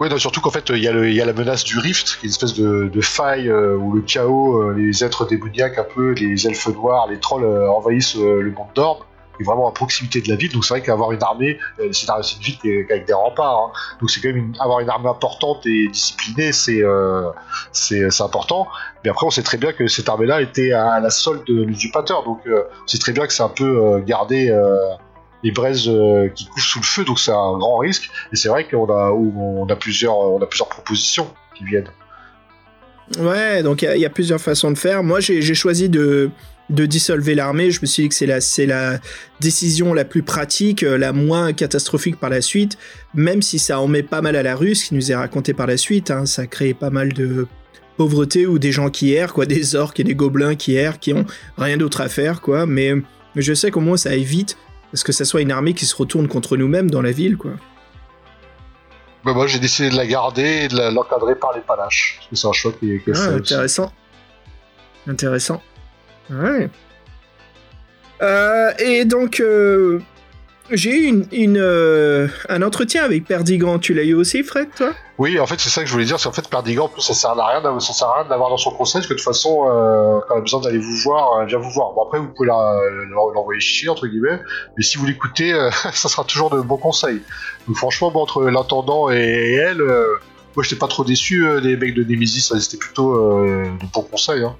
[0.00, 2.28] Oui, non, surtout qu'en fait, il y, y a la menace du rift, qui est
[2.28, 6.12] une espèce de, de faille euh, où le chaos, euh, les êtres démoniaques un peu,
[6.14, 9.04] les elfes noirs, les trolls euh, envahissent le monde d'Orbe,
[9.38, 10.52] et vraiment à proximité de la ville.
[10.52, 11.58] Donc c'est vrai qu'avoir une armée,
[11.92, 13.72] c'est une, ville qui est avec des remparts, hein.
[14.00, 16.82] donc c'est quand même une- avoir une armée importante et disciplinée, c'est
[17.72, 18.68] c'est important.
[19.04, 22.22] Mais après, on sait très bien que cette armée-là était à la solde de l'usurpateur,
[22.24, 24.52] donc on sait très bien que c'est un peu gardé.
[25.44, 28.10] Les braises euh, qui couchent sous le feu, donc c'est un grand risque.
[28.32, 31.90] Et c'est vrai qu'on a, plusieurs, on a plusieurs propositions qui viennent.
[33.18, 35.02] Ouais, donc il y a- plusieurs façons de faire.
[35.02, 36.30] Moi, j'ai choisi de,
[36.70, 37.70] de dissolver l'armée.
[37.70, 38.98] Je me suis dit que c'est la,
[39.40, 42.78] décision la plus pratique, euh, la moins catastrophique par la suite,
[43.14, 45.66] même si ça en met pas mal à la rue, qui nous est raconté par
[45.66, 46.10] la suite.
[46.10, 46.24] hein.
[46.24, 47.46] ça crée pas mal de
[47.98, 51.12] pauvreté ou des gens qui errent, quoi, des orques et des gobelins qui errent, qui
[51.12, 51.26] ont
[51.58, 52.64] rien d'autre à faire, quoi.
[52.64, 52.94] Mais
[53.36, 54.56] je sais qu'au moins ça évite
[54.94, 57.50] parce que ça soit une armée qui se retourne contre nous-mêmes dans la ville, quoi.
[59.24, 62.14] Mais moi, j'ai décidé de la garder et de l'encadrer par les palaches.
[62.18, 63.28] Parce que c'est un choix qui est, Ah, aussi.
[63.30, 63.92] intéressant.
[65.08, 65.60] Intéressant.
[66.30, 66.70] Ouais.
[68.22, 69.98] Euh, et donc, euh,
[70.70, 73.78] j'ai eu une, euh, un entretien avec Perdigan.
[73.78, 74.92] Tu l'as eu aussi, Fred, toi?
[75.18, 76.18] Oui, en fait, c'est ça que je voulais dire.
[76.18, 78.56] C'est en fait, Perdigan, plus, ça sert à rien, ça sert à rien d'avoir dans
[78.56, 81.42] son conseil, parce que de toute façon, euh, quand elle a besoin d'aller vous voir,
[81.42, 81.92] elle vient vous voir.
[81.92, 84.40] Bon, après, vous pouvez l'envoyer chier, entre guillemets,
[84.76, 87.20] mais si vous l'écoutez, euh, ça sera toujours de bons conseils.
[87.68, 89.16] Donc, franchement, entre l'intendant et,
[89.54, 90.16] elle, euh,
[90.56, 91.46] moi, j'étais pas trop déçu.
[91.46, 94.42] euh, les mecs de Nemesis, c'était plutôt euh, de bons conseils.
[94.42, 94.56] Hein.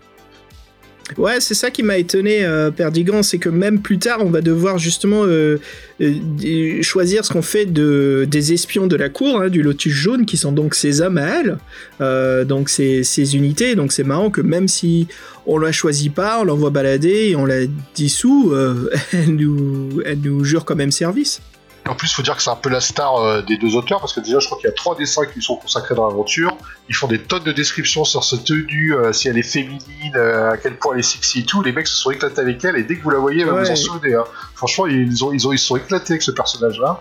[1.19, 4.41] Ouais, c'est ça qui m'a étonné, euh, Perdigan, c'est que même plus tard, on va
[4.41, 5.59] devoir justement euh,
[6.01, 9.93] euh, d- choisir ce qu'on fait de, des espions de la cour, hein, du Lotus
[9.93, 11.59] jaune, qui sont donc ces hommes à elle,
[12.01, 13.03] euh, donc ces,
[13.37, 13.75] unités.
[13.75, 15.07] Donc c'est marrant que même si
[15.47, 20.21] on la choisit pas, on l'envoie balader et on la dissout, euh, elle, nous, elle
[20.21, 21.41] nous jure quand même service.
[21.89, 24.15] En plus, faut dire que c'est un peu la star euh, des deux auteurs, parce
[24.15, 26.57] que déjà, je crois qu'il y a trois dessins qui lui sont consacrés dans l'aventure.
[26.89, 29.81] Ils font des tonnes de descriptions sur sa tenue, euh, si elle est féminine,
[30.17, 31.63] euh, à quel point elle est sexy et tout.
[31.63, 33.61] Les mecs se sont éclatés avec elle, et dès que vous la voyez, Ouais.
[33.65, 34.15] vous en souvenez.
[34.15, 34.25] Hein.
[34.55, 37.01] Franchement, ils, ont, ils, ont, ils se sont éclatés avec ce personnage-là.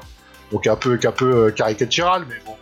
[0.52, 2.56] Donc un peu, un peu caricatural, mais bon.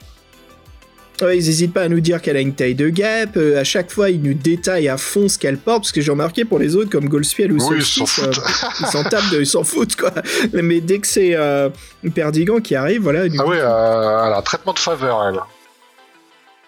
[1.22, 3.38] Ouais, ils n'hésitent pas à nous dire qu'elle a une taille de guêpe.
[3.38, 6.12] euh, à chaque fois, ils nous détaillent à fond ce qu'elle porte, parce que j'ai
[6.12, 8.28] remarqué pour les autres, comme Goldspiel ou Oui, ils s'en foutent.
[8.40, 8.42] euh,
[8.82, 10.12] ils s'en tapent, de- ils s'en foutent, quoi.
[10.54, 11.70] Mais dès que c'est euh,
[12.16, 13.26] Perdigan qui arrive, voilà.
[13.38, 15.40] Ah ouais, euh, elle a un traitement de faveur, elle.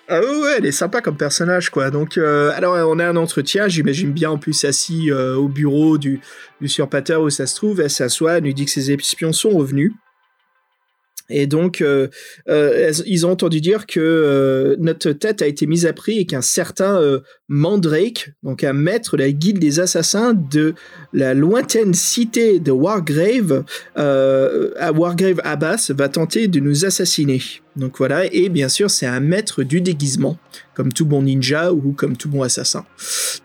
[0.10, 1.90] Ah ouais, elle est sympa comme personnage, quoi.
[1.90, 5.98] Donc, euh, alors, on a un entretien, j'imagine bien, en plus, assis euh, au bureau
[5.98, 6.20] du,
[6.60, 7.80] du usurpateur où ça se trouve.
[7.80, 9.94] Elle s'assoit, elle nous dit que ses espions sont revenus.
[11.30, 12.10] Et donc, euh,
[12.50, 16.26] euh, ils ont entendu dire que euh, notre tête a été mise à prix et
[16.26, 17.00] qu'un certain
[17.48, 20.74] Mandrake, donc un maître de la guilde des assassins de
[21.14, 23.64] la lointaine cité de Wargrave,
[23.96, 27.42] à Wargrave Abbas, va tenter de nous assassiner.
[27.76, 30.38] Donc voilà, et bien sûr, c'est un maître du déguisement,
[30.76, 32.86] comme tout bon ninja ou comme tout bon assassin.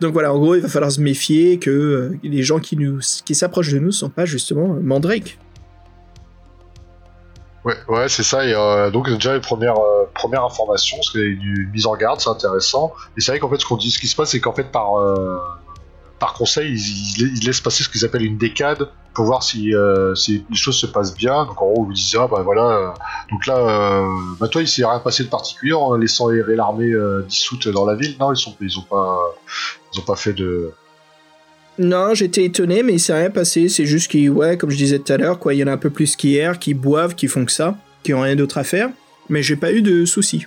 [0.00, 2.78] Donc voilà, en gros, il va falloir se méfier que les gens qui
[3.24, 5.38] qui s'approchent de nous sont pas justement Mandrake.
[7.64, 8.44] Ouais, ouais, c'est ça.
[8.44, 12.30] Et euh, donc déjà les premières euh, premières informations, parce une, mise en garde, c'est
[12.30, 12.92] intéressant.
[13.16, 14.70] Et c'est vrai qu'en fait, ce qu'on dit, ce qui se passe, c'est qu'en fait
[14.70, 15.38] par euh,
[16.18, 16.74] par conseil,
[17.18, 20.86] ils, laissent passer ce qu'ils appellent une décade pour voir si, euh, les choses se
[20.86, 21.44] passent bien.
[21.46, 22.62] Donc en gros, vous disent ah bah voilà.
[22.62, 22.88] euh,
[23.30, 26.92] donc là, bah toi, il s'est rien passé de particulier en laissant errer l'armée
[27.26, 28.16] dissoute dans la ville.
[28.20, 29.20] Non, ils sont ils ont pas
[29.92, 30.72] ils ont pas fait de
[31.78, 33.68] Non, j'étais étonné, mais il s'est rien passé.
[33.68, 35.72] C'est juste qu'ils, ouais, comme je disais tout à l'heure, quoi, il y en a
[35.72, 38.58] un peu plus qui errent, qui boivent, qui font que ça, qui ont rien d'autre
[38.58, 38.90] à faire.
[39.28, 40.46] Mais j'ai pas eu de soucis.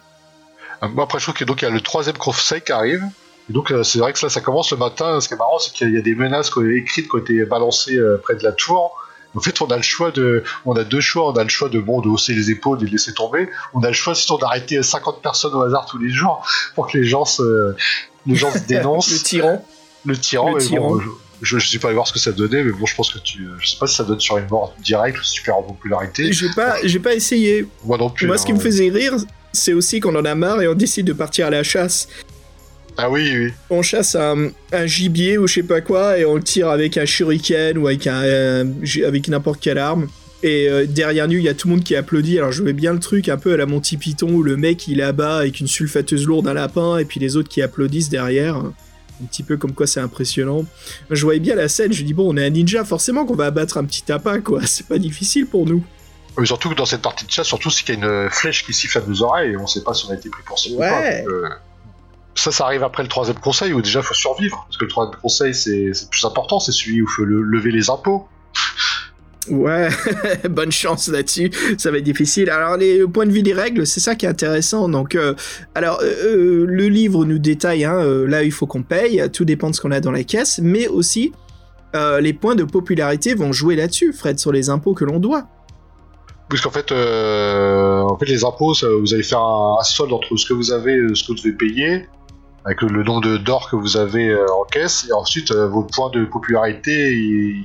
[0.84, 3.03] Euh, Moi, après, je trouve qu'il donc, il y a le troisième conseil qui arrive.
[3.49, 5.21] Et donc, euh, c'est vrai que là, ça commence le matin.
[5.21, 7.97] Ce qui est marrant, c'est qu'il y a des menaces écrites qui ont été balancées
[7.97, 8.97] euh, près de la tour.
[9.34, 11.32] En fait, on a le choix de, on a deux choix.
[11.32, 13.47] On a le choix de bon, de hausser les épaules et de laisser tomber.
[13.73, 16.97] On a le choix sinon d'arrêter 50 personnes au hasard tous les jours pour que
[16.97, 17.73] les gens se,
[18.25, 19.11] les gens se dénoncent.
[19.11, 19.65] le tyran.
[20.06, 20.95] Le tyran, Le tyran.
[20.95, 21.02] bon,
[21.41, 23.20] je, je, suis pas allé voir ce que ça donnait, mais bon, je pense que
[23.20, 26.32] tu, je sais pas si ça donne sur une mort directe ou super en popularité.
[26.32, 27.66] J'ai pas, j'ai pas essayé.
[27.84, 28.28] Moi non plus.
[28.28, 28.56] Moi, ce qui hein.
[28.56, 29.16] me faisait rire,
[29.54, 32.08] c'est aussi qu'on en a marre et on décide de partir à la chasse.
[32.97, 33.54] Ah oui, oui.
[33.70, 36.97] On chasse un, un gibier ou je sais pas quoi et on le tire avec
[36.97, 38.68] un shuriken ou avec un,
[39.06, 40.08] avec n'importe quelle arme.
[40.43, 42.38] Et euh, derrière nous, il y a tout le monde qui applaudit.
[42.38, 44.88] Alors je veux bien le truc un peu à la Monty Python où le mec
[44.88, 48.10] il est là-bas avec une sulfateuse lourde, un lapin, et puis les autres qui applaudissent
[48.10, 48.64] derrière.
[49.22, 50.65] Un petit peu comme quoi c'est impressionnant.
[51.09, 53.45] Je voyais bien la scène, je dis bon, on est un ninja, forcément qu'on va
[53.45, 54.61] abattre un petit tapin quoi.
[54.65, 55.84] C'est pas difficile pour nous.
[56.38, 58.65] Mais surtout que dans cette partie de chat, surtout c'est qu'il y a une flèche
[58.65, 60.57] qui siffle à nos oreilles et on sait pas si on a été pris pour
[60.57, 60.89] cible ou Ouais.
[60.89, 61.19] pas.
[61.19, 61.49] donc, euh,
[62.36, 64.63] ça, ça arrive après le troisième conseil où déjà faut survivre.
[64.67, 67.41] Parce que le troisième conseil, c'est le plus important, c'est celui où il faut le-
[67.41, 68.28] lever les impôts.
[69.50, 69.89] Ouais,
[70.50, 72.50] bonne chance là-dessus, ça va être difficile.
[72.52, 74.88] Alors, les le point de vue des règles, c'est ça qui est intéressant.
[74.88, 75.34] Donc, euh,
[75.74, 79.44] alors, euh, euh, le livre nous détaille, hein, euh, là, il faut qu'on paye, tout
[79.44, 81.34] dépend de ce qu'on a dans la caisse, mais aussi,
[81.94, 85.48] les points de popularité vont jouer là-dessus, Fred, sur les impôts que l'on doit.
[86.48, 90.72] Puisqu'en fait, en fait, les impôts, vous allez faire un, solde entre ce que vous
[90.72, 92.08] avez ce que vous devez payer,
[92.64, 97.58] avec le, nombre d'or que vous avez en caisse, et ensuite vos points de popularité,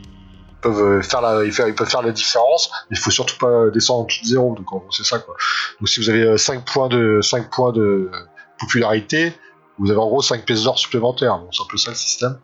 [0.60, 4.04] peuvent euh, faire ils, peuvent faire la différence, mais il faut surtout pas descendre en
[4.04, 4.54] dessous de zéro.
[4.54, 5.18] Donc c'est ça.
[5.18, 8.10] Donc si vous avez 5 points de 5 points de
[8.58, 9.32] popularité,
[9.78, 11.38] vous avez en gros 5 pièces d'or supplémentaires.
[11.38, 12.38] Bon, c'est un peu ça le système.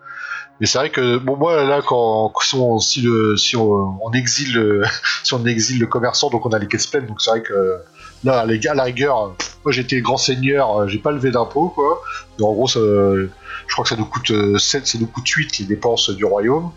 [0.61, 4.55] Mais c'est vrai que bon moi là quand si on, si le, si on, exile
[4.55, 4.85] le,
[5.25, 7.81] si on exile le commerçant, donc on a les caisses pleines, donc c'est vrai que
[8.25, 9.35] là, les gars, à la rigueur,
[9.65, 12.03] moi j'étais grand seigneur, euh, j'ai pas levé d'impôts, quoi.
[12.39, 13.29] Mais en gros, je
[13.73, 16.71] crois que ça nous coûte euh, 7, ça nous coûte 8 les dépenses du royaume.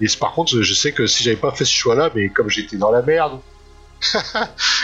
[0.00, 2.76] Et par contre, je sais que si j'avais pas fait ce choix-là, mais comme j'étais
[2.76, 3.38] dans la merde,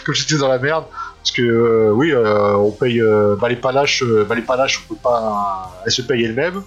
[0.04, 0.84] comme j'étais dans la merde,
[1.22, 3.00] parce que euh, oui, euh, on paye
[3.40, 6.62] bah, les panaches, bah, les on peut pas, elles se payent elles-mêmes.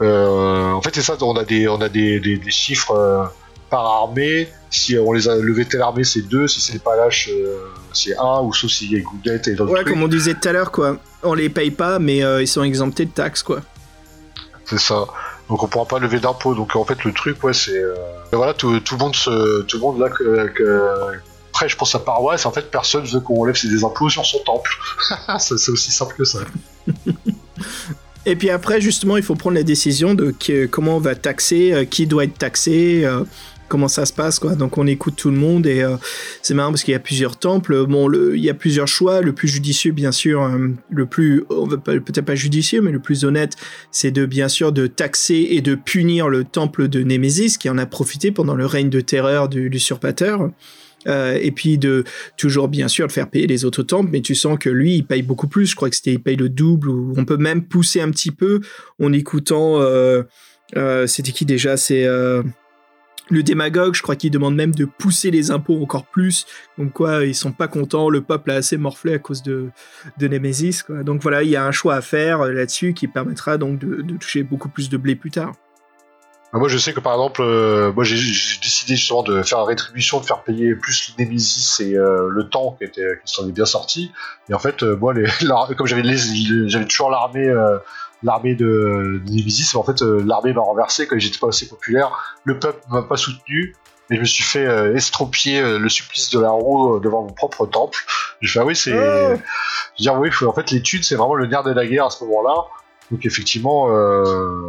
[0.00, 3.30] Euh, en fait, c'est ça, on a des, on a des, des, des chiffres
[3.70, 4.48] par armée.
[4.70, 6.48] Si on les a levés telle armée, c'est 2.
[6.48, 8.40] Si c'est les palaches, euh, c'est 1.
[8.42, 9.94] Ou sauf s'il y a Goudette et d'autres Ouais, trucs.
[9.94, 10.98] comme on disait tout à l'heure, quoi.
[11.22, 13.60] On les paye pas, mais euh, ils sont exemptés de taxes, quoi.
[14.64, 15.06] C'est ça.
[15.48, 16.54] Donc on pourra pas lever d'impôts.
[16.54, 17.78] Donc en fait, le truc, ouais, c'est.
[17.78, 17.94] euh,
[18.32, 21.18] voilà, tout, tout le monde se, tout le monde là que, que
[21.52, 22.46] prêche pour sa paroisse.
[22.46, 24.70] En fait, personne veut qu'on lève ses impôts sur son temple.
[25.38, 26.40] c'est aussi simple que ça.
[28.26, 30.34] Et puis après, justement, il faut prendre la décision de
[30.66, 33.24] comment on va taxer, euh, qui doit être taxé, euh,
[33.68, 34.54] comment ça se passe, quoi.
[34.54, 35.96] Donc on écoute tout le monde et euh,
[36.42, 37.86] c'est marrant parce qu'il y a plusieurs temples.
[37.86, 39.20] Bon, il y a plusieurs choix.
[39.20, 43.54] Le plus judicieux, bien sûr, euh, le plus, peut-être pas judicieux, mais le plus honnête,
[43.90, 47.78] c'est de bien sûr de taxer et de punir le temple de Némésis qui en
[47.78, 50.50] a profité pendant le règne de terreur du l'usurpateur.
[51.06, 52.02] Euh, et puis de
[52.36, 55.06] toujours bien sûr de faire payer les autres temples, mais tu sens que lui il
[55.06, 55.66] paye beaucoup plus.
[55.66, 58.32] Je crois que c'était il paye le double ou on peut même pousser un petit
[58.32, 58.60] peu
[59.00, 59.80] en écoutant.
[61.06, 61.76] c'était qui déjà?
[61.76, 62.04] C'est
[63.30, 63.94] le démagogue.
[63.94, 66.46] Je crois qu'il demande même de pousser les impôts encore plus.
[66.76, 68.08] Donc quoi, ils sont pas contents.
[68.08, 69.70] Le peuple a assez morflé à cause de
[70.18, 70.84] de Nemesis.
[71.02, 74.02] Donc voilà, il y a un choix à faire euh, là-dessus qui permettra donc de,
[74.16, 75.52] toucher beaucoup plus de blé plus tard.
[76.52, 79.64] Bah, Moi, je sais que par exemple, euh, moi j'ai décidé justement de faire la
[79.64, 83.66] rétribution, de faire payer plus Nemesis et euh, le temps qui qui s'en est bien
[83.66, 84.12] sorti.
[84.48, 85.14] Et en fait, moi,
[85.76, 86.02] comme j'avais
[86.86, 87.52] toujours l'armée
[88.22, 91.68] l'armée de, de Nemesis, mais en fait, euh, l'armée m'a renversé quand j'étais pas assez
[91.68, 92.36] populaire.
[92.44, 93.74] Le peuple m'a pas soutenu.
[94.10, 97.22] Et je me suis fait euh, estropier euh, le supplice de la roue euh, devant
[97.24, 97.98] mon propre temple.
[98.40, 98.96] J'ai fait ah oui c'est, Oh.
[98.96, 99.38] je veux
[99.98, 102.24] dire oui, faut- en fait l'étude c'est vraiment le nerf de la guerre à ce
[102.24, 102.54] moment-là.
[103.10, 104.22] Donc effectivement, euh,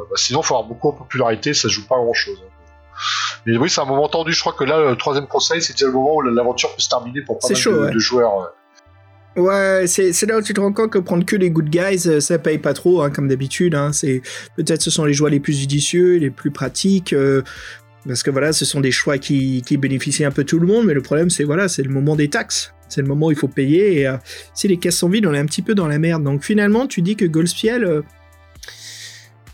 [0.09, 2.37] bah, sinon faut avoir beaucoup en popularité, ça joue pas à grand chose.
[3.45, 4.33] Mais oui, c'est un moment tendu.
[4.33, 6.89] Je crois que là, le troisième conseil, c'est déjà le moment où l'aventure peut se
[6.89, 7.91] terminer pour pas mal chaud, de, ouais.
[7.91, 8.51] de joueurs.
[9.39, 12.19] Ouais, c'est là où tu te rends compte que prendre que les good guys, euh,
[12.19, 13.73] ça paye pas trop, hein, comme d'habitude.
[13.73, 13.91] Hein.
[14.57, 17.41] Peut-être ce sont les choix les plus judicieux, les plus pratiques, euh,
[18.05, 20.85] parce que voilà, ce sont des choix qui, bénéficient un peu tout le monde.
[20.85, 22.73] Mais le problème, c'est voilà, c'est le moment des taxes.
[22.89, 24.01] C'est le moment où il faut payer.
[24.01, 24.17] Et euh,
[24.53, 26.23] si les caisses sont vides, on est un petit peu dans la merde.
[26.23, 28.01] Donc finalement, tu dis que Golspiel,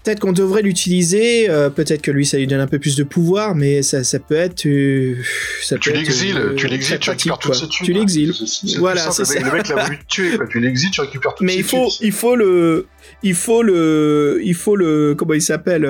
[0.06, 1.50] peut-être qu'on devrait l'utiliser.
[1.50, 4.20] euh, peut-être que lui, ça lui donne un peu plus de pouvoir, mais ça, ça
[4.20, 4.66] peut être.
[4.68, 5.16] euh,
[5.62, 7.70] ça Tu l'exiles, euh, tu l'exiles, tu récupères toutes.
[7.70, 8.34] Tu l'exiles.
[8.78, 10.48] Voilà, c'est le mec- Le mec l'a voulu te tuer, quoi.
[10.48, 12.08] Tu l'exiles, tu récupères toutes Mais il faut, thunes.
[12.08, 12.88] il faut le,
[13.24, 15.86] il faut le, il faut le, comment il s'appelle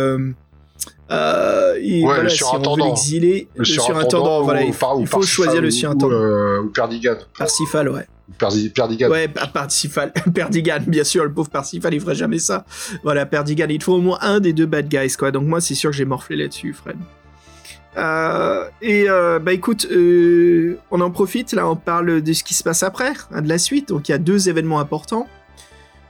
[1.11, 2.85] euh, il- Ouais, voilà, le si on veut surintendant.
[2.87, 6.15] l'exiler, le, surintendant, voilà, il, faut choisir le surintendant.
[6.15, 7.15] Ou, euh, ou Perdigan.
[7.37, 8.07] Parsifal, ouais.
[8.27, 9.09] Ou Perdi- Perdigan.
[9.09, 12.65] Ouais, Pa- Parsifal, Perdigan, bien sûr, le pauvre Parsifal, il ferait jamais ça.
[13.03, 15.29] Voilà, Perdigan, il te faut au moins un des deux bad guys, quoi.
[15.31, 16.97] Donc moi, c'est sûr que j'ai morflé là-dessus, Fred.
[17.97, 22.53] Euh, et euh, bah écoute, euh, on en profite, là on parle de ce qui
[22.53, 23.87] se passe après, hein, de la suite.
[23.89, 25.27] Donc il y a deux événements importants.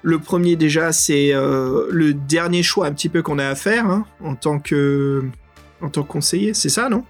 [0.06, 3.88] Le premier déjà, c'est euh, le dernier choix un petit peu qu'on a à faire
[3.88, 5.24] hein, en tant que
[5.82, 7.04] en tant que conseiller, c'est ça, non?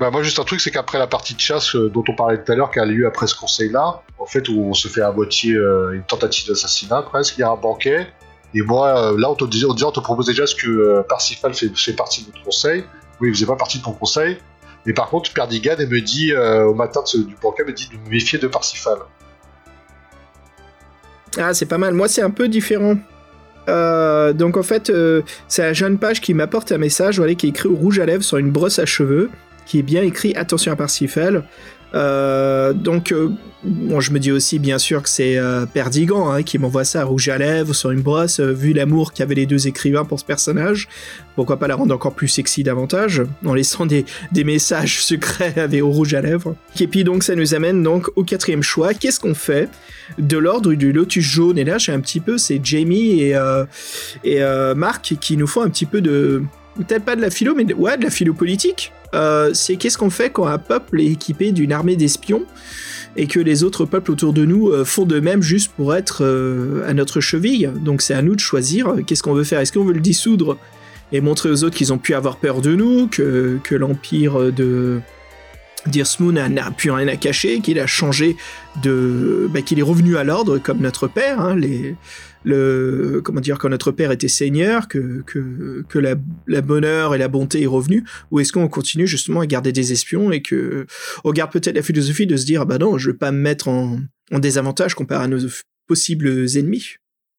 [0.00, 2.42] Bah moi juste un truc, c'est qu'après la partie de chasse euh, dont on parlait
[2.42, 5.02] tout à l'heure, qui a lieu après ce conseil-là, en fait où on se fait
[5.02, 8.06] à moitié euh, une tentative d'assassinat presque, il y a un banquet.
[8.54, 12.22] Et moi, là, on te disait, on, te propose déjà ce que Parsifal fait, partie
[12.22, 12.84] de notre conseil.
[13.20, 14.38] Oui, il faisait pas partie de ton conseil.
[14.86, 18.38] Mais par contre, Perdigan me dit au matin du banquet, me dit de me méfier
[18.38, 19.00] de Parsifal.
[21.38, 21.94] Ah, c'est pas mal.
[21.94, 22.96] Moi, c'est un peu différent.
[23.68, 27.46] Euh, donc en fait, euh, c'est la jeune page qui m'apporte un message, voilà, qui
[27.46, 29.28] est écrit au rouge à lèvres sur une brosse à cheveux,
[29.66, 31.44] qui est bien écrit attention à Parsifal.
[31.96, 33.30] Euh, donc, euh,
[33.64, 37.04] bon, je me dis aussi bien sûr que c'est euh, Perdigan hein, qui m'envoie ça
[37.04, 40.88] rouge à lèvres sur une brosse, vu l'amour qu'avaient les deux écrivains pour ce personnage.
[41.36, 44.04] Pourquoi pas la rendre encore plus sexy davantage, en laissant des,
[44.44, 46.54] messages secrets avec au rouge à lèvres.
[46.78, 48.92] Et puis donc ça nous amène donc au quatrième choix.
[48.92, 49.70] Qu'est-ce qu'on fait
[50.18, 51.58] de l'ordre du lotus jaune?
[51.58, 53.38] Et là j'ai un petit peu, c'est Jamie et,
[54.24, 54.40] et
[54.76, 56.42] Marc qui nous font un petit peu de...
[56.76, 58.92] Peut-être pas de la philo, mais ouais, de la philo politique.
[59.14, 62.44] Euh, c'est qu'est-ce qu'on fait quand un peuple est équipé d'une armée d'espions
[63.16, 66.24] et que les autres peuples autour de nous euh, font de même juste pour être
[66.24, 67.70] euh, à notre cheville?
[67.80, 69.60] Donc c'est à nous de choisir qu'est-ce qu'on veut faire?
[69.60, 70.58] Est-ce qu'on veut le dissoudre
[71.12, 75.00] et montrer aux autres qu'ils ont pu avoir peur de nous, que, l'empire de
[75.86, 78.36] Deersmoon n'a- n'a plus rien à cacher, qu'il a changé
[78.82, 81.40] de, bah, qu'il est revenu à l'ordre comme notre père.
[81.40, 81.94] hein, les,
[82.46, 86.14] le, comment dire, quand notre père était seigneur, que, que, que la,
[86.46, 89.92] la bonheur et la bonté est revenue, ou est-ce qu'on continue justement à garder des
[89.92, 90.86] espions et que
[91.24, 93.38] on garde peut-être la philosophie de se dire, ah bah non, je vais pas me
[93.38, 93.98] mettre en,
[94.32, 95.40] en désavantage comparé à nos
[95.88, 96.94] possibles ennemis.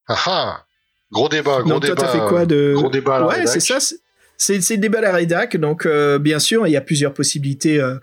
[0.08, 0.64] Ah ah
[1.12, 2.08] Gros débat, gros Donc toi, débat.
[2.10, 2.74] fait quoi de...
[2.76, 3.80] Gros débat Ouais, c'est ça.
[3.80, 3.96] c'est-
[4.40, 5.58] C'est c'est le débat à la rédac.
[5.58, 7.96] Donc, euh, bien sûr, il y a plusieurs possibilités euh,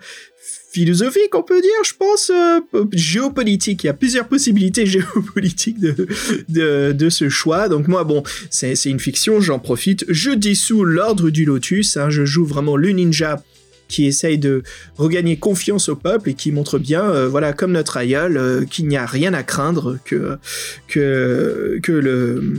[0.75, 2.61] philosophiques, on peut dire, je pense, euh,
[2.93, 3.85] géopolitiques.
[3.85, 7.68] Il y a plusieurs possibilités géopolitiques de, de, ce choix.
[7.68, 10.05] Donc, moi, bon, c'est une fiction, j'en profite.
[10.09, 11.97] Je dissous l'ordre du Lotus.
[11.97, 13.43] hein, je joue vraiment le ninja
[13.87, 14.62] qui essaye de
[14.97, 18.89] regagner confiance au peuple et qui montre bien, euh, voilà, comme notre aïeul, euh, qu'il
[18.89, 20.39] n'y a rien à craindre, que,
[20.89, 22.55] que, que, le,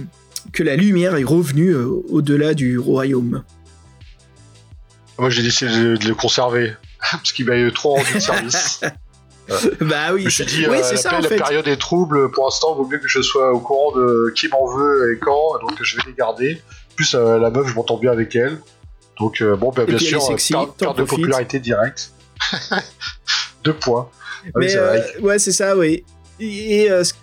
[0.53, 3.43] que la lumière est revenue au-delà du royaume.
[5.17, 6.73] Moi, j'ai décidé de le conserver.
[7.11, 8.81] Parce qu'il m'a eu trop rendu de service.
[9.81, 11.35] bah oui, Je me suis dit, oui, euh, c'est la, ça paix- en la fait.
[11.37, 12.31] période est trouble.
[12.31, 15.19] Pour l'instant, il vaut mieux que je sois au courant de qui m'en veut et
[15.19, 15.59] quand.
[15.61, 16.61] Donc, je vais les garder.
[16.91, 18.59] En plus, euh, la meuf, je m'entends bien avec elle.
[19.19, 22.11] Donc, euh, bon, bah, bien sûr, sexy, perte perte de popularité directe.
[23.63, 24.09] Deux points.
[24.47, 24.75] Ah Mais
[25.21, 26.03] ouais, c'est ça, oui.
[26.39, 27.13] Et, et, ce-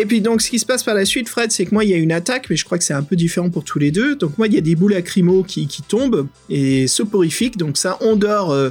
[0.00, 1.90] et puis donc, ce qui se passe par la suite, Fred, c'est que moi, il
[1.90, 3.90] y a une attaque, mais je crois que c'est un peu différent pour tous les
[3.90, 4.14] deux.
[4.14, 7.56] Donc moi, il y a des boules lacrymo qui, qui tombent et soporifiques.
[7.56, 8.70] Donc ça endort euh,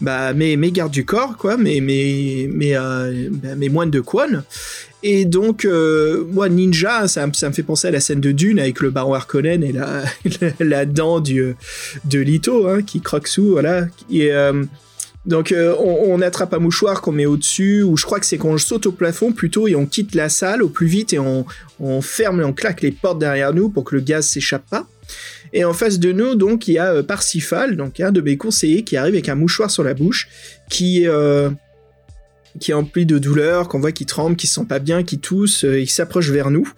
[0.00, 4.44] bah, mes, mes gardes du corps, quoi, mes, mes, mes, euh, bah, moines de Quan.
[5.02, 8.60] Et donc, euh, moi, ninja, ça, ça me fait penser à la scène de Dune
[8.60, 10.04] avec le baron Harkonnen et la,
[10.60, 11.56] la, dent du,
[12.04, 13.86] de Lito, hein, qui croque sous, voilà.
[14.12, 14.62] Et, euh,
[15.26, 18.56] donc, euh, on, attrape un mouchoir qu'on met au-dessus, ou je crois que c'est qu'on
[18.56, 21.44] saute au plafond plutôt et on quitte la salle au plus vite et on,
[21.80, 24.86] on ferme et on claque les portes derrière nous pour que le gaz s'échappe pas.
[25.52, 28.36] Et en face de nous, donc, il y a euh, Parsifal, donc un de mes
[28.36, 30.28] conseillers, qui arrive avec un mouchoir sur la bouche,
[30.70, 31.50] qui, euh,
[32.60, 35.18] qui est empli de douleur, qu'on voit qui tremble, qui se sent pas bien, qui
[35.18, 36.70] tousse, il s'approche vers nous.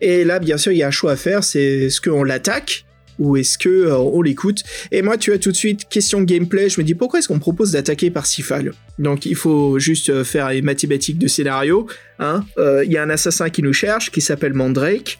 [0.00, 2.85] Et là, bien sûr, il y a un choix à faire, c'est est-ce qu'on l'attaque
[3.18, 4.62] ou est-ce que euh, on l'écoute
[4.92, 6.68] Et moi, tu as tout de suite question gameplay.
[6.68, 8.72] Je me dis pourquoi est-ce qu'on propose d'attaquer Parsifal?
[8.98, 11.86] Donc, il faut juste euh, faire les mathématiques de scénario.
[12.18, 12.44] hein.
[12.58, 15.18] Euh, Il y a un assassin qui nous cherche, qui s'appelle Mandrake,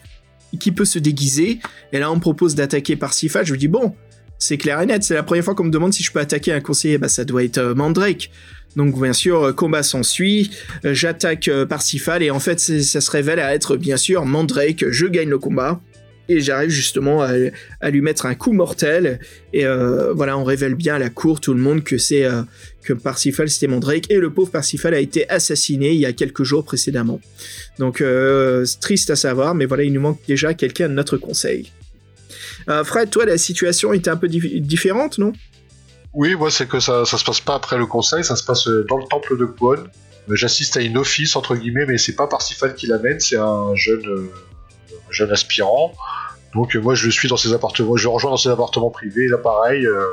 [0.59, 1.59] qui peut se déguiser.
[1.91, 3.45] Et là, on propose d'attaquer Parsifal.
[3.45, 3.93] Je me dis bon,
[4.39, 5.03] c'est clair et net.
[5.03, 6.97] C'est la première fois qu'on me demande si je peux attaquer un conseiller.
[6.97, 8.29] Bah, ça doit être Mandrake.
[8.75, 10.51] Donc bien sûr, combat s'ensuit,
[10.83, 15.29] j'attaque Parsifal et en fait ça se révèle à être bien sûr Mandrake, je gagne
[15.29, 15.81] le combat
[16.29, 19.19] et j'arrive justement à, lui mettre un coup mortel
[19.53, 22.41] et euh, voilà on révèle bien à la cour tout le monde que c'est euh,
[22.83, 26.43] que Parsifal c'était Mandrake et le pauvre Parsifal a été assassiné il y a quelques
[26.43, 27.19] jours précédemment.
[27.79, 31.71] Donc euh, triste à savoir mais voilà il nous manque déjà quelqu'un de notre conseil.
[32.69, 35.33] Euh, Fred, toi la situation était un peu dif- différente non?
[36.13, 38.67] Oui, moi, c'est que ça, ça se passe pas après le conseil, ça se passe
[38.67, 39.83] euh, dans le temple de Kwon.
[40.31, 44.03] J'assiste à une office, entre guillemets, mais c'est pas Parsifal qui l'amène, c'est un jeune,
[44.03, 44.46] un
[45.09, 45.93] jeune aspirant.
[46.53, 49.27] Donc, euh, moi, je suis dans ses appartements, je le rejoins dans ses appartements privés,
[49.27, 50.05] là, pareil, euh,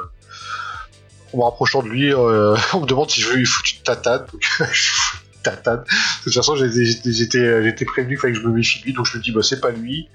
[1.32, 3.82] en me rapprochant de lui, euh, on me demande si je veux lui foutre une
[3.82, 4.26] tatane.
[4.32, 5.84] Donc, une tatane.
[5.84, 9.16] De toute façon, j'étais prévenu qu'il fallait que je me méfie de lui, donc je
[9.16, 10.08] me dis, bah, c'est pas lui.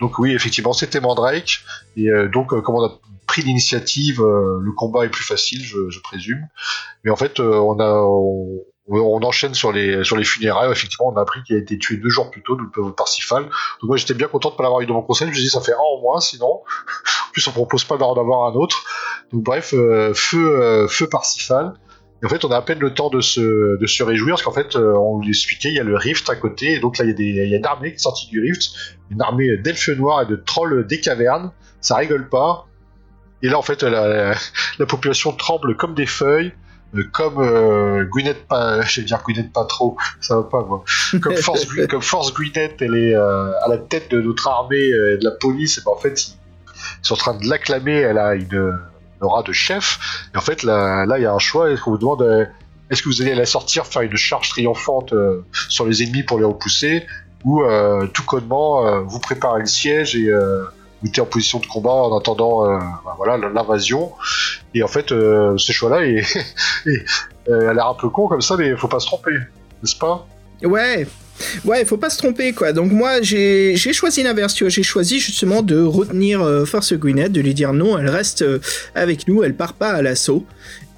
[0.00, 1.60] Donc oui, effectivement, c'était Mandrake.
[1.96, 6.48] Et donc, comme on a pris l'initiative, le combat est plus facile, je, présume.
[7.04, 10.70] Mais en fait, on a on, on enchaîne sur les sur les funérailles.
[10.70, 13.44] Effectivement, on a appris qu'il a été tué deux jours plus tôt, le pauvre Parsifal.
[13.44, 13.50] Donc
[13.82, 15.26] moi, j'étais bien content de pas l'avoir eu dans mon conseil.
[15.28, 16.62] Je me suis dit, ça fait un en moins, sinon.
[17.28, 18.84] En plus, on propose pas d'en avoir un autre.
[19.32, 21.74] Donc bref, euh, feu euh, feu Parsifal.
[22.22, 24.44] Et en fait, on a à peine le temps de se, de se réjouir, parce
[24.44, 27.04] qu'en fait, euh, on l'expliquait, il y a le Rift à côté, et donc là,
[27.04, 28.70] il y, a des, y a une armée qui est sortie du Rift,
[29.10, 32.68] une armée d'elfes noirs et de trolls des cavernes, ça rigole pas.
[33.42, 34.34] Et là, en fait, la, la,
[34.78, 36.54] la population tremble comme des feuilles, euh,
[37.02, 40.84] comme euh, Gwyneth, pas, je vais dire Gwyneth pas trop, ça va pas moi.
[41.20, 45.14] Comme Force, comme Force Gwyneth, elle est euh, à la tête de notre armée euh,
[45.14, 46.34] et de la police, et ben en fait, ils,
[46.74, 48.78] ils sont en train de l'acclamer, elle a une, une
[49.20, 51.92] aura de chef, et en fait, là, là, il y a un choix, est-ce qu'on
[51.92, 52.44] vous demande, euh,
[52.90, 56.38] est-ce que vous allez la sortir, faire une charge triomphante euh, sur les ennemis pour
[56.38, 57.06] les repousser,
[57.44, 60.30] ou euh, tout connement, euh, vous préparez le siège et
[61.18, 62.78] en position de combat en attendant euh,
[63.16, 64.12] voilà l'invasion.
[64.74, 66.24] Et en fait, euh, ce choix-là, est,
[67.48, 69.32] euh, a l'air un peu con comme ça, mais faut pas se tromper,
[69.82, 70.26] n'est-ce pas?
[70.62, 71.06] Ouais,
[71.64, 72.72] ouais, faut pas se tromper quoi.
[72.72, 74.70] Donc moi j'ai j'ai choisi l'inverse, tu vois.
[74.70, 78.44] J'ai choisi justement de retenir Force Gwyneth, de lui dire non, elle reste
[78.94, 80.46] avec nous, elle part pas à l'assaut.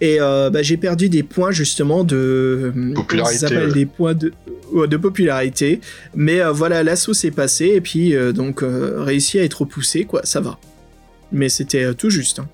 [0.01, 3.75] Et euh, bah, j'ai perdu des points justement de Popularité, ça s'appelle ouais.
[3.75, 4.33] des points de
[4.75, 5.81] de popularité.
[6.15, 10.05] Mais euh, voilà, l'assaut s'est passé et puis euh, donc euh, réussi à être repoussé
[10.05, 10.59] quoi, ça va.
[11.33, 12.41] Mais c'était euh, tout juste.
[12.41, 12.49] hein.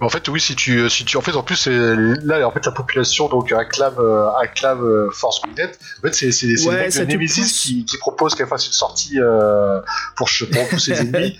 [0.00, 2.70] En fait, oui, si tu, si tu, en fait, en plus, là, en fait, la
[2.72, 5.78] population donc acclame, euh, acclame euh, Force Gwyneth.
[5.98, 9.80] En fait, c'est, c'est, Ouais, de Nemesis qui, qui propose qu'elle fasse une sortie euh,
[10.16, 11.36] pour, pour repousser ses ennemis.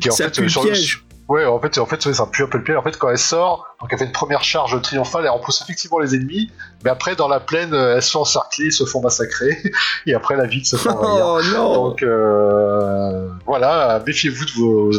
[0.00, 1.03] Qui, en Ça fait, le sur.
[1.26, 2.76] Ouais, en fait, en fait, ça pue un peu le pied.
[2.76, 5.98] En fait, quand elle sort, donc elle fait une première charge triomphale, elle repousse effectivement
[5.98, 6.50] les ennemis,
[6.84, 9.56] mais après, dans la plaine, euh, elle se fait encercler, ils se font massacrer,
[10.06, 11.24] et après, la ville se fait envahir.
[11.26, 11.74] Oh non.
[11.88, 14.98] Donc euh, voilà, méfiez-vous de vos, vos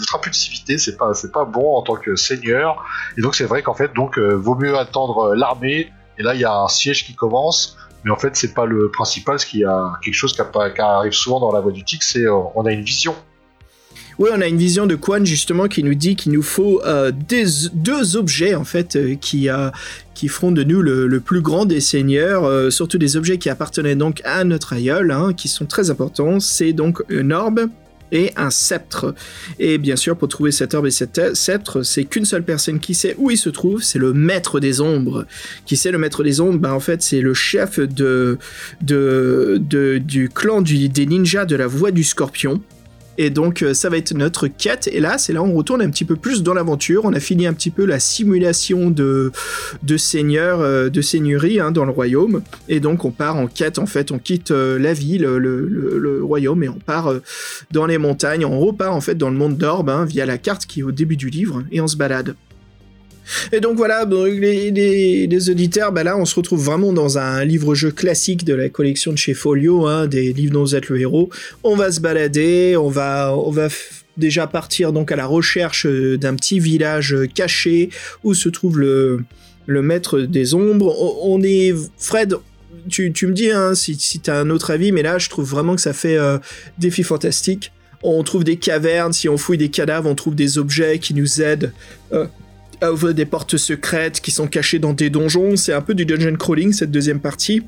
[0.00, 2.84] votre impulsivité, c'est pas c'est pas bon en tant que seigneur.
[3.16, 5.92] Et donc c'est vrai qu'en fait donc euh, vaut mieux attendre euh, l'armée.
[6.18, 8.90] Et là il y a un siège qui commence, mais en fait c'est pas le
[8.90, 9.38] principal.
[9.38, 11.84] Ce qui a quelque chose qui, a pas- qui arrive souvent dans la voie du
[11.84, 13.14] tic, c'est euh, on a une vision.
[14.18, 17.10] Oui, on a une vision de Quan justement qui nous dit qu'il nous faut euh,
[17.12, 19.70] deux objets en fait euh, qui, euh,
[20.14, 24.20] qui feront de nous le, plus grand des seigneurs, surtout des objets qui appartenaient donc
[24.24, 26.38] à notre aïeul, hein, qui sont très importants.
[26.38, 27.68] C'est donc une orbe
[28.12, 29.14] et un sceptre.
[29.58, 32.94] Et bien sûr, pour trouver cet orbe et cet sceptre, c'est qu'une seule personne qui
[32.94, 35.26] sait où il se trouve, c'est le maître des ombres.
[35.66, 36.58] Qui sait le maître des ombres?
[36.58, 38.38] Ben, En fait, c'est le chef du
[40.34, 42.62] clan des ninjas de la voie du scorpion.
[43.18, 44.88] Et donc euh, ça va être notre quête.
[44.92, 47.04] Et là, on retourne un petit peu plus dans l'aventure.
[47.04, 49.32] On a fini un petit peu la simulation de
[49.82, 52.42] de seigneur, euh, de seigneurie hein, dans le royaume.
[52.68, 53.78] Et donc on part en quête.
[53.78, 57.12] En fait, on quitte euh, la ville, le, royaume, et on part
[57.70, 58.44] dans les montagnes.
[58.44, 60.92] On repart en fait dans le monde d'Orbe hein, via la carte qui est au
[60.92, 62.34] début du livre, et on se balade.
[63.52, 68.44] Et donc voilà, les, auditeurs, bah là on se retrouve vraiment dans un livre-jeu classique
[68.44, 71.30] de la collection de chez Folio, hein, des livres dont vous êtes le héros.
[71.62, 73.68] On va se balader, on va, on va
[74.16, 77.90] déjà partir donc à la recherche euh, d'un petit village euh, caché
[78.22, 79.24] où se trouve le,
[79.66, 80.94] le maître des ombres.
[81.22, 82.36] On, est, Fred,
[82.88, 85.28] tu, tu me dis hein, si, si tu as un autre avis, mais là je
[85.28, 86.38] trouve vraiment que ça fait euh,
[86.78, 87.72] défi fantastique.
[88.02, 91.40] On trouve des cavernes, si on fouille des cadavres, on trouve des objets qui nous
[91.40, 91.72] aident
[92.12, 92.26] euh,
[92.80, 95.56] à ouvrir des portes secrètes qui sont cachées dans des donjons.
[95.56, 97.62] C'est un peu du dungeon crawling cette deuxième partie.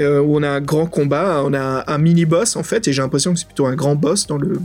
[0.00, 3.02] euh, où on a un grand combat, on a un mini-boss en fait, et j'ai
[3.02, 4.60] l'impression que c'est plutôt un grand boss dans le...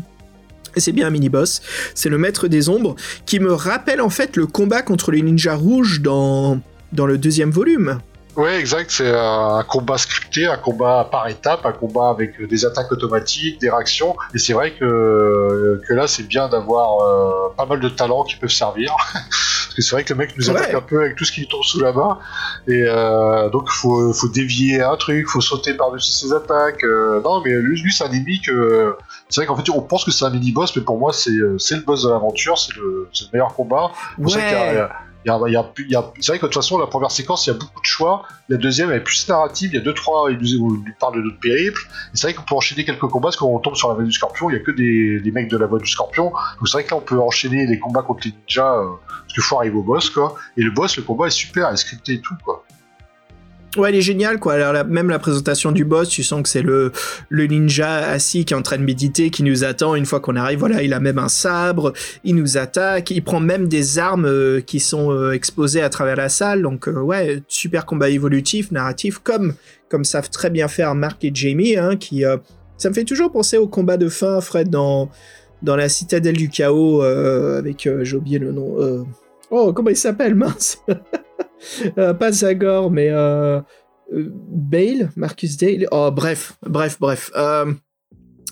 [0.78, 1.62] C'est bien un mini-boss,
[1.94, 2.96] c'est le maître des ombres,
[3.26, 6.60] qui me rappelle en fait le combat contre les ninjas rouges dans,
[6.92, 8.00] dans le deuxième volume.
[8.36, 8.90] Ouais, exact.
[8.90, 13.62] C'est un combat scripté, un combat par étape, un combat avec euh, des attaques automatiques,
[13.62, 14.16] des réactions.
[14.34, 18.36] Et c'est vrai que, euh, que là, c'est bien d'avoir pas mal de talents qui
[18.38, 18.96] peuvent servir.
[19.74, 20.76] Parce que c'est vrai que le mec nous attaque Ouais.
[20.76, 22.20] un peu avec tout ce qui lui tombe sous la main.
[22.68, 26.84] Et euh, donc, faut, faut dévier un truc, faut sauter par-dessus ses attaques.
[26.84, 28.96] euh, non, mais lui, lui c'est un ennemi que.
[29.30, 31.58] C'est vrai qu'en fait, on pense que c'est un mini-boss, mais pour moi, c'est euh,
[31.72, 33.92] le boss de l'aventure, c'est le, le meilleur combat.
[34.30, 34.90] Ça
[35.26, 38.24] c'est vrai que de toute façon, la première séquence, il y a beaucoup de choix.
[38.50, 39.72] La deuxième, elle est plus narrative.
[39.74, 41.82] Il y a deux, trois, il nous, il nous parle de notre périple.
[42.14, 44.12] Et c'est vrai qu'on peut enchaîner quelques combats parce qu'on tombe sur la voie du
[44.12, 44.50] scorpion.
[44.50, 46.26] Il y a que des, mecs de la voie du scorpion.
[46.26, 49.34] Donc c'est vrai que là, on peut enchaîner les combats contre les ninjas euh, parce
[49.34, 50.36] qu'il faut arriver au boss, quoi.
[50.58, 52.64] Et le boss, le combat est super, est scripté et tout, quoi.
[53.76, 54.54] Ouais, elle est géniale, quoi.
[54.54, 56.92] Alors, même la présentation du boss, tu sens que c'est le,
[57.30, 59.96] le ninja assis qui est en train de méditer, qui nous attend.
[59.96, 61.94] Une fois qu'on arrive, voilà, il a même un sabre,
[62.24, 66.16] il nous attaque, il prend même des armes euh, qui sont euh, exposées à travers
[66.16, 66.62] la salle.
[66.62, 69.56] Donc, euh, ouais, super combat évolutif, narratif, comme,
[69.90, 72.24] comme savent très bien faire Mark et Jamie, hein, qui,
[72.78, 75.10] Ça me fait toujours penser au combat de fin, Fred, dans,
[75.64, 79.06] dans la citadelle du chaos, avec, j'ai oublié le nom.
[79.50, 80.78] Oh, comment il s'appelle, mince
[81.96, 83.60] Pas Zagor, mais euh,
[84.14, 85.88] euh, Bale, Marcus Dale.
[85.92, 87.32] Oh, bref, bref, bref.
[87.36, 87.74] Euh,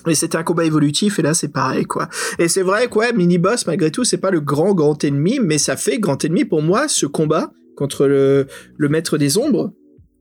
[0.06, 2.08] mais c'était un combat évolutif et là c'est pareil quoi.
[2.40, 5.58] Et c'est vrai quoi, mini boss malgré tout c'est pas le grand grand ennemi, mais
[5.58, 8.48] ça fait grand ennemi pour moi ce combat contre le
[8.88, 9.72] maître des ombres.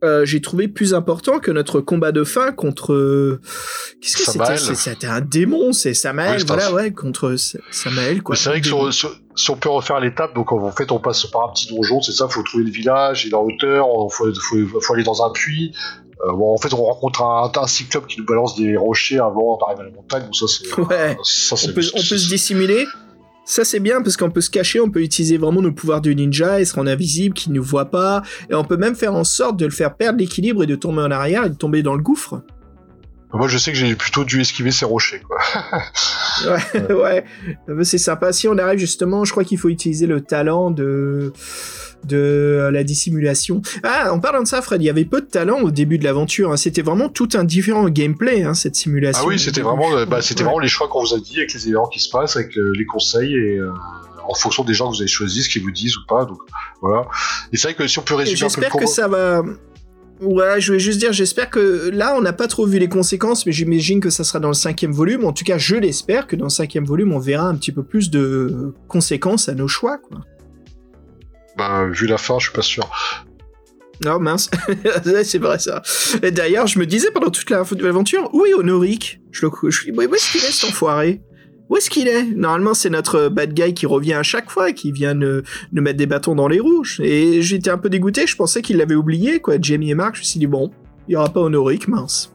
[0.03, 3.40] Euh, j'ai trouvé plus important que notre combat de fin contre
[4.02, 4.57] qu'est-ce que c'était?
[4.76, 7.36] C'était un démon, c'est Samael, Oui, voilà ouais contre
[7.72, 8.36] Samael quoi.
[8.36, 9.06] C'est vrai que si on, si-
[9.36, 12.14] si on peut refaire l'étape, donc en fait on passe par un petit donjon, c'est
[12.14, 15.23] ça, faut trouver le village, il est en hauteur, il faut, faut, faut aller dans
[15.23, 15.72] un puits.
[16.28, 19.57] Euh, bon, en fait on rencontre un, un cyclope qui nous balance des rochers avant
[19.57, 20.72] d'arriver à la montagne, donc ça c'est...
[20.80, 21.18] Ouais.
[21.23, 22.86] ça, on c'est- peut, on peut se dissimuler.
[23.44, 26.12] Ça c'est bien parce qu'on peut se cacher, on peut utiliser vraiment nos pouvoirs de
[26.12, 29.16] ninja et se rendre invisible, qu'il ne nous voit pas, et on peut même faire
[29.16, 31.84] en sorte de le faire perdre l'équilibre et de tomber en arrière et de tomber
[31.84, 32.44] dans le gouffre.
[33.34, 35.38] Moi je sais que j'ai plutôt dû esquiver ces rochers, quoi.
[36.45, 37.26] Ouais, ouais,
[37.70, 38.32] Euh, c'est sympa.
[38.34, 41.34] Si on arrive justement, je crois qu'il faut utiliser le talent de
[42.03, 43.62] de euh, la dissimulation.
[43.84, 46.03] Ah, en parlant de ça, Fred, il y avait peu de talent au début de
[46.03, 46.52] l'aventure.
[46.52, 46.58] hein.
[46.58, 49.22] C'était vraiment tout un différent gameplay, hein, cette simulation.
[49.24, 50.45] Ah oui, c'était vraiment, euh, bah, c'était Ouais.
[50.45, 52.74] vraiment les choix qu'on vous a dit avec les événements qui se passent, avec euh,
[52.76, 53.70] les conseils et euh,
[54.28, 56.26] en fonction des gens que vous avez choisis, ce qu'ils vous disent ou pas.
[56.26, 56.40] Donc
[56.82, 57.06] voilà.
[57.53, 58.84] Et c'est vrai que si on peut résumer un peu le combat.
[58.86, 59.44] que ça va.
[60.22, 63.45] Ouais, je voulais juste dire, j'espère que là, on n'a pas trop vu les conséquences,
[63.48, 65.26] mais j'imagine que ça sera dans le cinquième volume.
[65.26, 67.81] En tout cas, je l'espère que dans le cinquième volume, on verra un petit peu
[67.81, 70.19] plus de conséquences à nos choix, quoi.
[71.57, 72.89] Bah, vu la fin, je suis pas sûr.
[74.06, 74.49] Non, mince.
[75.06, 75.81] Ouais, c'est vrai, ça.
[76.22, 79.22] Et d'ailleurs, je me disais pendant toute la- l'aventure, où est Honoric?
[79.31, 81.22] Je le, je, Où est-ce qu'il est, cet enfoiré
[81.72, 82.26] Où est-ce qu'il est?
[82.35, 85.41] Normalement, c'est notre bad guy qui revient à chaque fois, qui vient nous,
[85.72, 86.84] mettre des bâtons dans les roues.
[86.99, 89.56] Et j'étais un peu dégoûté, je pensais qu'il l'avait oublié, quoi.
[89.60, 90.69] Jamie et Mark, je me suis dit, bon,
[91.07, 92.34] il n'y aura pas Honoric, mince.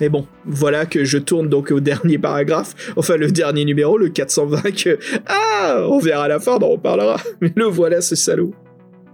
[0.00, 4.08] Et bon, voilà que je tourne donc au dernier paragraphe, enfin le dernier numéro, le
[4.08, 4.98] 420, que...
[5.24, 7.16] Ah On verra à la fin, on en.
[7.40, 8.54] Mais le voilà, ce salaud.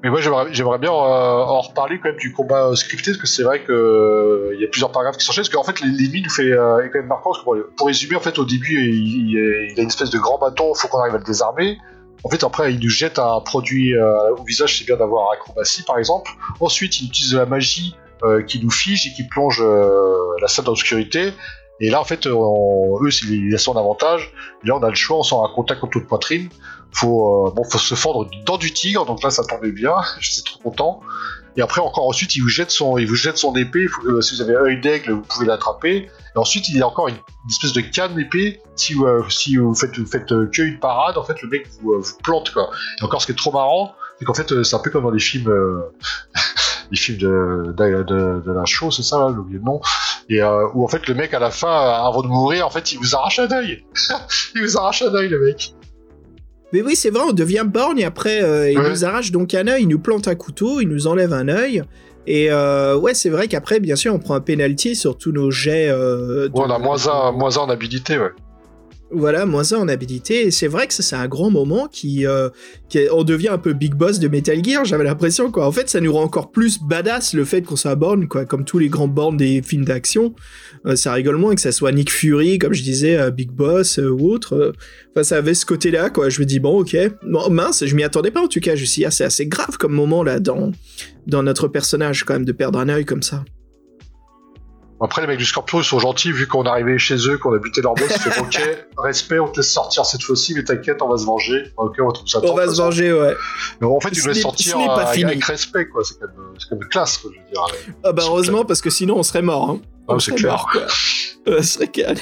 [0.03, 3.27] Mais moi, j'aimerais bien euh, en reparler quand même du combat euh, scripté, parce que
[3.27, 6.23] c'est vrai que euh, il y a plusieurs paragraphes qui s'enchaînent, parce qu'en fait, l'ennemi
[6.23, 7.33] nous fait euh, est quand même marquant.
[7.33, 10.73] Parce que pour, résumer, en fait, au début, il, a une espèce de grand bâton,
[10.75, 11.77] il faut qu'on arrive à le désarmer.
[12.25, 15.83] En fait, après, il nous jette un produit euh, au visage, c'est bien d'avoir acrobatie,
[15.83, 16.31] par exemple.
[16.61, 20.65] Ensuite, il utilise de la magie euh, qui nous fige et qui plonge la salle
[20.65, 21.33] dans l'obscurité.
[21.83, 24.33] Et là, en fait, on- eux, c'est- il a son avantage.
[24.65, 26.49] Et là, on a le choix, on sent un contact contre notre poitrine.
[26.93, 29.95] Faut, euh, bon, faut se fendre dans du tigre, donc là, ça tombait bien.
[30.21, 31.01] J'étais trop content.
[31.57, 33.87] Et après, encore ensuite, il vous jette son, il vous jette son épée.
[34.21, 36.09] Si vous avez œil d'aigle, vous pouvez l'attraper.
[36.35, 37.17] Et ensuite, il y a encore une,
[37.49, 38.61] espèce de canne épée.
[38.77, 41.67] Si, euh, si vous faites, vous faites euh, que une parade, en fait, le mec
[41.81, 42.71] vous, euh, vous plante, quoi.
[43.01, 45.03] Et encore, ce qui est trop marrant, c'est qu'en fait, euh, c'est un peu comme
[45.03, 45.53] dans les films,
[46.91, 49.81] les films de, de, de, la show, c'est ça, j'ai oublié le nom.
[50.29, 52.93] Et euh, où en fait, le mec, à la fin, avant de mourir, en fait,
[52.93, 53.85] il vous arrache un œil.
[54.55, 55.75] il vous arrache un œil, le mec.
[56.73, 58.89] Mais oui, c'est vrai, on devient borgne et après, euh, il Ouais.
[58.91, 61.83] nous arrache donc un œil, il nous plante un couteau, il nous enlève un œil.
[62.27, 65.51] Et euh, ouais, c'est vrai qu'après, bien sûr, on prend un penalty sur tous nos
[65.51, 65.89] jets.
[65.89, 68.31] euh, de- Ouais, on a moins un, moins un en habilité, ouais.
[69.13, 70.47] Voilà, moins un en habilité.
[70.47, 72.49] Et c'est vrai que ça, c'est un grand moment qui, euh,
[72.89, 74.85] qui on devient un peu big boss de Metal Gear.
[74.85, 75.67] J'avais l'impression, quoi.
[75.67, 78.45] En fait, ça nous rend encore plus badass le fait qu'on soit borne, quoi.
[78.45, 80.35] Comme tous les grands bornes des films d'action.
[80.87, 83.99] Euh, ça rigole moins que ça soit Nick Fury, comme je disais, euh, Big Boss
[83.99, 84.73] euh, ou autre.
[85.11, 86.29] Enfin, ça avait ce côté-là, quoi.
[86.29, 86.97] Je me dis, bon, ok.
[87.51, 88.77] Mince, je m'y attendais pas, en tout cas.
[88.77, 90.71] Je me suis dit, ah, c'est assez grave comme moment, là, dans,
[91.27, 93.45] dans notre personnage, quand même, de perdre un œil comme ça.
[95.03, 97.55] Après, les mecs du Scorpion, ils sont gentils, vu qu'on est arrivé chez eux, qu'on
[97.55, 98.61] a buté leur boss, ils font ok,
[98.99, 101.65] respect, on te laisse sortir cette fois-ci, mais t'inquiète, on va se venger.
[101.79, 103.35] Ok, on trouve ça On va se venger, ouais.
[103.81, 105.25] Mais en fait, tu dois sortir pas avec, fini.
[105.31, 106.03] avec respect, quoi.
[106.05, 107.95] C'est quand, même- c'est quand même classe, quoi, je veux dire.
[108.05, 109.71] Ah bah heureusement parce que sinon on serait mort.
[109.71, 109.81] Hein.
[110.09, 110.53] Ah, c'est clair.
[110.53, 110.83] mort, quoi.
[111.49, 112.19] Euh, serait calme.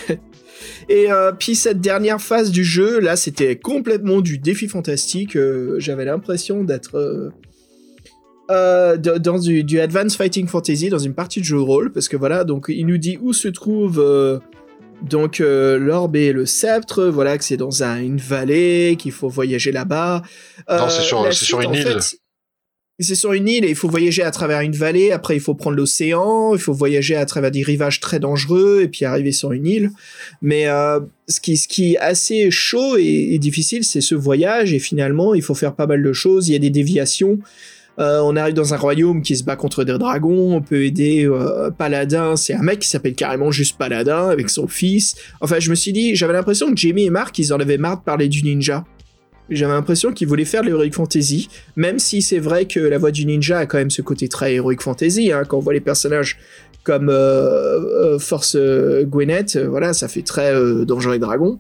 [0.89, 5.35] Et euh, puis cette dernière phase du jeu, là, c'était complètement du défi fantastique.
[5.37, 7.33] euh, J'avais l'impression d'être
[8.51, 11.93] euh, euh, dans du, du Advanced Fighting Fantasy, dans une partie de jeu de rôle,
[11.93, 14.39] parce que voilà, donc il nous dit où se trouve euh,
[15.03, 17.05] donc euh, l'orbe et le sceptre.
[17.07, 20.23] Voilà que c'est dans un- une vallée, qu'il faut voyager là-bas.
[20.79, 21.03] Non, c'est
[21.45, 21.85] sur- une île.
[23.01, 25.13] c'est sur une île et il faut voyager à travers une vallée.
[25.13, 26.53] Après, il faut prendre l'océan.
[26.55, 29.91] Il faut voyager à travers des rivages très dangereux et puis arriver sur une île.
[30.43, 30.99] Mais euh,
[31.29, 34.73] ce, qui, ce qui est assez chaud et, et difficile, c'est ce voyage.
[34.75, 36.49] Et finalement, il faut faire pas mal de choses.
[36.49, 37.39] Il y a des déviations.
[37.99, 40.55] Euh, on arrive dans un royaume qui se bat contre des dragons.
[40.55, 42.37] On peut aider euh, Paladin.
[42.37, 45.17] C'est un mec qui s'appelle carrément juste Paladin avec son fils.
[45.41, 47.99] Enfin, je me suis dit, j'avais l'impression que Jamie et Mark, ils en avaient marre
[47.99, 48.85] de parler du ninja.
[49.51, 53.11] J'avais l'impression qu'ils voulaient faire de l'heroic fantasy, même si c'est vrai que la voix
[53.11, 55.81] du ninja a quand même ce côté très heroic fantasy, hein, quand on voit les
[55.81, 56.39] personnages
[56.85, 58.59] comme euh, Force
[59.05, 60.53] Gwyneth, voilà, ça fait très
[60.85, 61.59] Donjons et Dragons.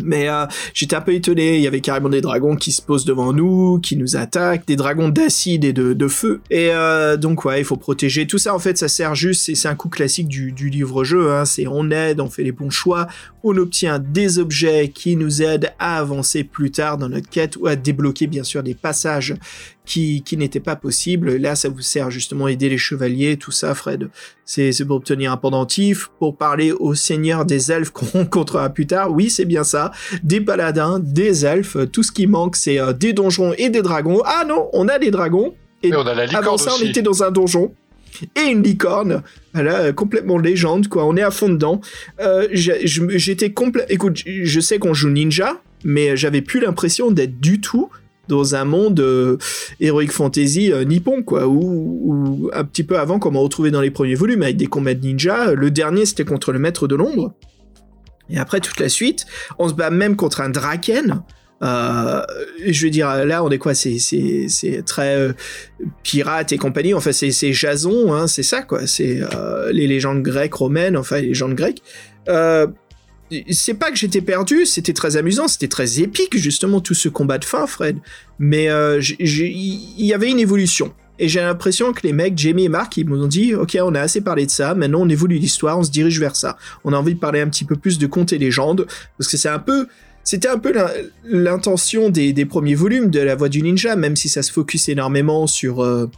[0.00, 3.04] Mais euh, j'étais un peu étonné, il y avait carrément des dragons qui se posent
[3.04, 6.40] devant nous, qui nous attaquent, des dragons d'acide et de, feu.
[6.50, 8.26] Et euh, donc ouais, il faut protéger.
[8.26, 11.32] Tout ça en fait, ça sert juste, c'est c'est un coup classique du, du livre-jeu,
[11.32, 13.06] hein, c'est on aide, on fait les bons choix,
[13.42, 17.66] on obtient des objets qui nous aident à avancer plus tard dans notre quête ou
[17.66, 19.34] à débloquer bien sûr des passages
[19.86, 21.36] qui, qui n'étaient pas possibles.
[21.36, 24.08] Là, ça vous sert justement à aider les chevaliers, tout ça, Fred.
[24.44, 29.12] C'est pour obtenir un pendentif, pour parler au seigneur des elfes qu'on rencontrera plus tard.
[29.12, 29.92] Oui, c'est bien ça.
[30.22, 31.76] Des paladins, des elfes.
[31.92, 34.22] Tout ce qui manque, c'est euh, des donjons et des dragons.
[34.24, 35.54] Ah non, on a des dragons.
[35.82, 37.74] Et Et on a la licorne avant ça, on était dans un donjon.
[38.36, 41.04] Et une licorne, voilà, euh, complètement légende, quoi.
[41.04, 41.80] On est à fond dedans.
[42.20, 43.84] Euh, J'étais complet.
[43.88, 47.90] Écoute, je je sais qu'on joue ninja, mais j'avais plus l'impression d'être du tout
[48.28, 49.36] dans un monde euh,
[49.80, 51.46] heroic fantasy euh, nippon, quoi.
[51.46, 54.94] Ou, un petit peu avant, comme on retrouvait dans les premiers volumes, avec des combats
[54.94, 55.54] de ninja.
[55.54, 57.34] Le dernier, c'était contre le maître de l'ombre.
[58.30, 59.26] Et après, toute la suite,
[59.58, 61.22] on se bat même contre un draken.
[61.62, 62.22] Euh,
[62.66, 65.32] je veux dire, là, on est quoi C'est très euh,
[66.02, 66.94] pirate et compagnie.
[66.94, 68.86] Enfin, c'est c'est Jason, hein, c'est ça, quoi.
[68.86, 71.82] C'est euh, les légendes grecques, romaines, enfin les légendes grecques.
[73.50, 77.38] C'est pas que j'étais perdu, c'était très amusant, c'était très épique justement tout ce combat
[77.38, 77.98] de fin, Fred.
[78.38, 80.92] Mais euh, il y avait une évolution.
[81.18, 84.00] Et j'ai l'impression que les mecs, Jamie et Mark, ils m'ont dit, ok, on a
[84.00, 86.56] assez parlé de ça, maintenant on évolue l'histoire, on se dirige vers ça.
[86.82, 88.86] On a envie de parler un petit peu plus de contes et légendes,
[89.16, 89.86] parce que c'est un peu,
[90.24, 90.90] c'était un peu l'in-
[91.24, 94.88] l'intention des, des premiers volumes de La Voix du Ninja, même si ça se focus
[94.88, 96.10] énormément sur euh,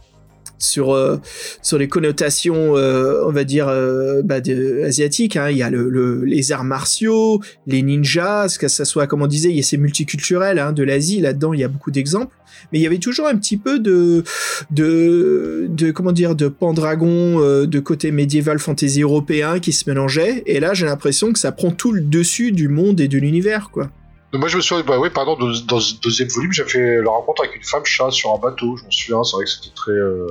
[0.59, 1.17] sur euh,
[1.61, 4.39] sur les connotations, euh, on va dire euh, bah,
[4.85, 5.35] asiatiques.
[5.35, 5.49] hein.
[5.49, 9.27] Il y a le, le- les arts martiaux, les ninjas, que ça soit, comme on
[9.27, 11.53] disait, il y a c'est multiculturel hein, de l'Asie là-dedans.
[11.53, 12.35] Il y a beaucoup d'exemples,
[12.71, 14.23] mais il y avait toujours un petit peu de
[14.71, 20.43] de de comment dire de Pendragon, de côté médiéval fantasy européen qui se mélangeait.
[20.45, 23.69] Et là, j'ai l'impression que ça prend tout le dessus du monde et de l'univers,
[23.71, 23.89] quoi.
[24.37, 27.01] Donc moi je me souviens, bah ouais, pardon, dans, dans ce deuxième volume, j'ai fait
[27.01, 29.49] la rencontre avec une femme chat sur un bateau, je m'en souviens, c'est vrai que
[29.49, 29.93] c'était très...
[29.93, 30.27] euh,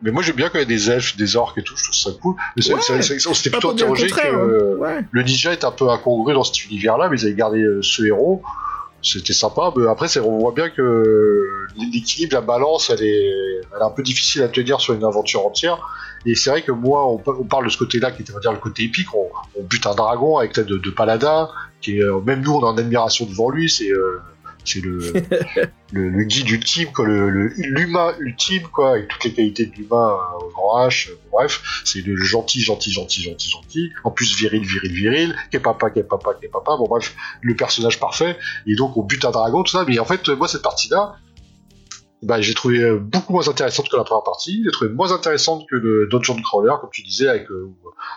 [0.00, 1.82] Mais moi j'aime bien quand il y a des elfes, des orques et tout, je
[1.84, 2.34] trouve ça cool.
[2.56, 2.80] Mais Ouais.
[3.28, 4.78] on s'était plutôt interrogé que euh, hein.
[4.78, 5.04] Ouais.
[5.10, 8.02] le ninja est un peu incongru dans cet univers-là, mais ils avaient gardé euh, ce
[8.04, 8.42] héros,
[9.02, 11.44] c'était sympa, mais après on voit bien que
[11.76, 13.26] l'équilibre, la balance, elle est,
[13.74, 15.76] elle est un peu difficile à tenir sur une aventure entière.
[16.24, 18.36] Et c'est vrai que moi, on, pa- on parle de ce côté-là qui était, on
[18.36, 19.08] va dire, le côté épique.
[19.12, 21.48] On, on bute un dragon avec tête de, de paladin,
[21.82, 23.68] qui est, euh, même nous, on est en admiration devant lui.
[23.68, 24.20] C'est, euh,
[24.64, 25.12] c'est le,
[25.92, 30.10] le, le guide ultime, quoi, le, l'humain ultime, quoi, avec toutes les qualités de l'humain
[30.12, 31.10] euh, au grand H.
[31.10, 33.90] euh, bref, c'est le gentil, gentil, gentil, gentil, gentil.
[34.04, 35.36] En plus, viril, viril, viril.
[35.50, 36.76] Qui est papa, qui est papa, qui est papa.
[36.76, 38.36] Bon, bref, le personnage parfait.
[38.66, 39.84] Et donc, on bute un dragon, tout ça.
[39.86, 41.16] Mais en fait, moi, cette partie-là,
[42.22, 44.62] bah, j'ai trouvé euh, beaucoup moins intéressante que la première partie.
[44.64, 47.68] J'ai trouvé moins intéressante que le Dungeon Crawler, comme tu disais, avec, euh,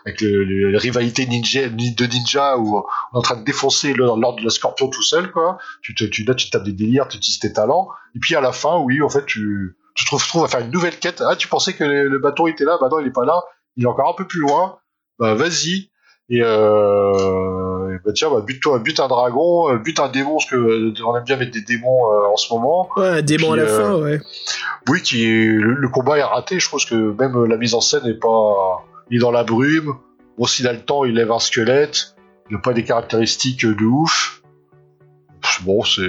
[0.05, 3.43] avec le, le- la rivalité ninja, ni- de ninja où on est en train de
[3.43, 5.57] défoncer l'ordre de la scorpion tout seul, quoi.
[5.81, 7.89] Tu te, tu, là, tu tapes des délires, tu utilises tes talents.
[8.15, 10.71] Et puis à la fin, oui, en fait, tu, tu te retrouves à faire une
[10.71, 11.23] nouvelle quête.
[11.27, 13.41] Ah, tu pensais que le, le bâton était là, bah non, il est pas là.
[13.75, 14.77] Il est encore un peu plus loin.
[15.19, 15.89] Bah, vas-y.
[16.29, 17.64] Et, euh,
[18.03, 21.15] bah tiens, bah, bute-toi, bute un dragon, euh, bute un démon, parce que euh, on
[21.15, 22.89] aime bien mettre des démons euh, en ce moment.
[22.97, 24.19] Ouais, un démon à la euh, fin, ouais.
[24.89, 26.59] Oui, qui le, le combat est raté.
[26.59, 28.85] Je pense que même la mise en scène est pas.
[29.09, 29.95] Il est dans la brume.
[30.37, 32.15] Bon, s'il a le temps, il lève un squelette.
[32.49, 34.41] Il n'a pas des caractéristiques de ouf.
[35.61, 36.01] Bon, c'est.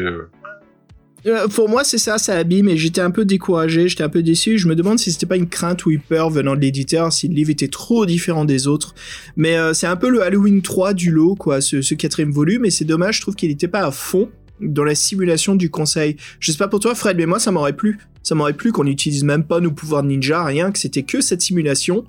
[1.27, 4.23] Euh, pour moi, c'est ça, ça abîme et j'étais un peu découragé, j'étais un peu
[4.23, 4.59] déçu.
[4.59, 7.29] Je me demande si c'était pas une crainte ou une peur venant de l'éditeur, si
[7.29, 8.95] le livre était trop différent des autres.
[9.37, 12.71] Mais euh, c'est un peu le Halloween 3 du lot, quoi, ce, quatrième volume, et
[12.71, 14.31] c'est dommage, je trouve qu'il n'était pas à fond
[14.61, 16.17] dans la simulation du conseil.
[16.41, 17.99] Je sais pas pour toi, Fred, mais moi, ça m'aurait plu.
[18.23, 21.43] Ça m'aurait plu qu'on n'utilise même pas nos pouvoirs ninja, rien, que c'était que cette
[21.43, 22.05] simulation,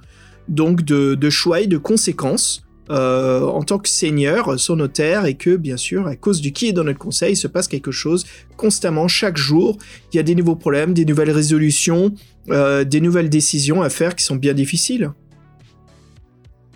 [0.47, 2.66] donc de choix et de conséquences.
[2.89, 6.53] Euh, en tant que seigneur sur nos terres et que bien sûr à cause du
[6.53, 9.77] qui est dans notre conseil il se passe quelque chose constamment chaque jour
[10.13, 12.13] il y a des nouveaux problèmes des nouvelles résolutions
[12.49, 15.11] euh, des nouvelles décisions à faire qui sont bien difficiles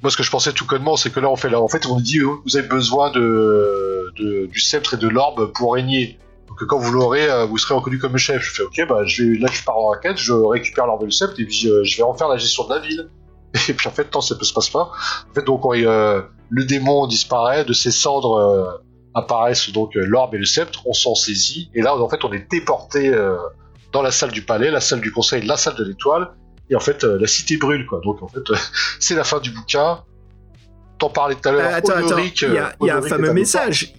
[0.02, 1.86] Moi, ce que je pensais tout connement, c'est que là, on fait là, en fait,
[1.86, 6.20] on dit, euh, vous avez besoin de, du sceptre et de l'orbe pour régner.
[6.50, 8.42] Donc, quand vous l'aurez, vous serez reconnu comme chef.
[8.42, 11.12] Je fais, ok, bah, je là, je pars en quête, je récupère l'orbe et le
[11.12, 13.10] sceptre, et puis je vais en faire la gestion de la ville.
[13.70, 14.92] Et puis, en fait, non, ça ne se passe pas.
[15.30, 18.66] En fait, donc, on- euh, le démon disparaît, de ses cendres euh,
[19.14, 22.32] apparaissent donc euh, l'orbe et le sceptre, on s'en saisit, et là, en fait, on
[22.32, 23.12] est déporté
[23.92, 26.32] dans la salle du palais, la salle du conseil, la salle de l'étoile,
[26.70, 28.00] et en fait, la cité brûle, quoi.
[28.04, 28.40] Donc, en fait,
[29.00, 30.00] c'est la fin du bouquin.
[30.98, 31.74] T'en parlais tout à l'heure.
[31.74, 31.94] Attends
[32.52, 33.94] il y a, il y a un fameux message.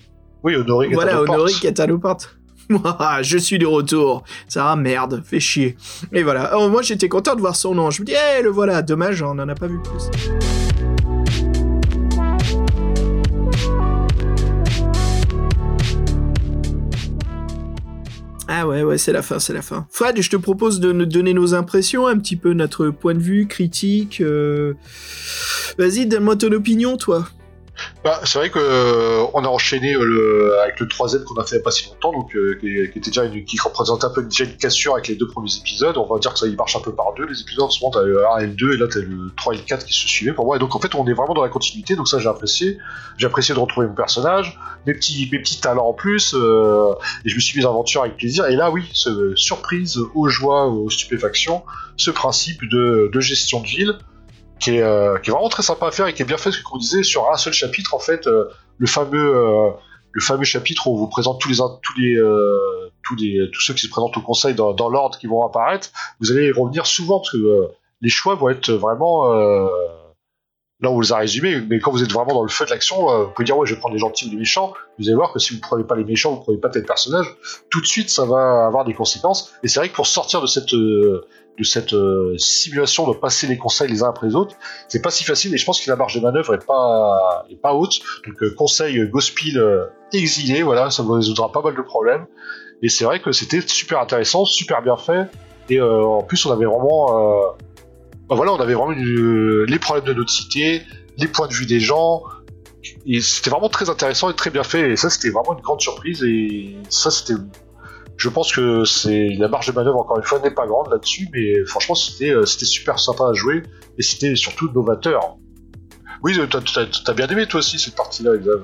[0.44, 1.20] Oui, à voilà.
[1.20, 2.36] Honoric est à nos portes
[3.22, 4.24] je suis de retour.
[4.48, 5.76] Ça ah merde, fait chier.
[6.12, 6.56] Et voilà.
[6.56, 7.90] Oh, moi j'étais content de voir son nom.
[7.90, 8.82] Je me dis, eh le voilà.
[8.82, 10.10] Dommage, on n'en a pas vu plus.
[18.54, 19.86] Ah ouais, ouais, c'est la fin, c'est la fin.
[19.90, 23.18] Fred, je te propose de nous donner nos impressions, un petit peu notre point de
[23.18, 24.20] vue, critique.
[24.20, 24.74] euh.
[25.78, 27.26] Vas-y, donne-moi ton opinion, toi.
[28.04, 31.60] Bah, c'est vrai que euh, a enchaîné euh, le, avec le 3Z qu'on a fait
[31.60, 34.44] pas si longtemps, donc euh, qui, qui était déjà une, qui représentait un peu déjà
[34.44, 35.96] une cassure avec les deux premiers épisodes.
[35.96, 37.26] On va dire que ça y marche un peu par deux.
[37.26, 39.56] Les épisodes, moment, t'as le 1 et le 2, et là t'as le 3 et
[39.59, 40.56] le 4 qui se suivaient pour moi.
[40.56, 42.78] Et donc en fait, on est vraiment dans la continuité, donc ça j'ai apprécié.
[43.18, 46.94] J'ai apprécié de retrouver mon personnage, mes petits, mes petits talents en plus, euh,
[47.24, 48.46] et je me suis mis en aventure avec plaisir.
[48.46, 48.90] Et là, oui,
[49.36, 51.62] surprise, aux joies, aux stupéfactions,
[51.96, 53.98] ce principe de gestion de ville
[54.62, 56.52] qui est, euh, qui est vraiment très sympa à faire et qui est bien fait,
[56.52, 58.48] ce qu'on disait, sur un seul chapitre, en fait, euh,
[58.78, 59.70] le fameux euh,
[60.12, 62.20] le fameux chapitre où on vous présente tous les tous les
[63.02, 65.89] tous les tous ceux qui se présentent au conseil dans, l'ordre qui vont apparaître,
[66.20, 67.70] vous allez y revenir souvent parce que
[68.02, 69.24] les choix vont être vraiment
[70.82, 72.70] là on vous les a résumés, mais quand vous êtes vraiment dans le feu de
[72.70, 75.16] l'action, vous pouvez dire ouais je vais prendre les gentils ou les méchants, vous allez
[75.16, 77.34] voir que si vous prenez pas les méchants, vous prenez pas tel personnage,
[77.70, 79.55] tout de suite ça va avoir des conséquences.
[79.62, 80.74] Et c'est vrai que pour sortir de cette
[81.58, 84.56] de cette euh, simulation de passer les conseils les uns après les autres,
[84.88, 87.60] c'est pas si facile et je pense que la marge de manœuvre est pas est
[87.60, 88.00] pas haute.
[88.26, 92.26] Donc euh, conseil euh, Gospel exilé, voilà, ça vous résoudra pas mal de problèmes.
[92.82, 95.28] Et c'est vrai que c'était super intéressant, super bien fait.
[95.70, 97.54] Et en plus, on avait vraiment,
[98.28, 100.82] bah voilà, on avait vraiment les problèmes de notre cité,
[101.16, 102.24] les points de vue des gens.
[103.06, 104.90] Et c'était vraiment très intéressant et très bien fait.
[104.90, 106.24] Et ça, c'était vraiment une grande surprise.
[106.24, 107.40] Et ça, c'était
[108.22, 108.84] je pense que
[109.40, 112.46] la marge de manœuvre encore une fois n'est pas grande là-dessus, mais franchement c'était euh,
[112.46, 113.64] super sympa à jouer
[113.98, 115.38] et c'était surtout novateur.
[116.22, 118.60] Oui, euh, t'as- bien aimé toi aussi cette partie-là, Exav.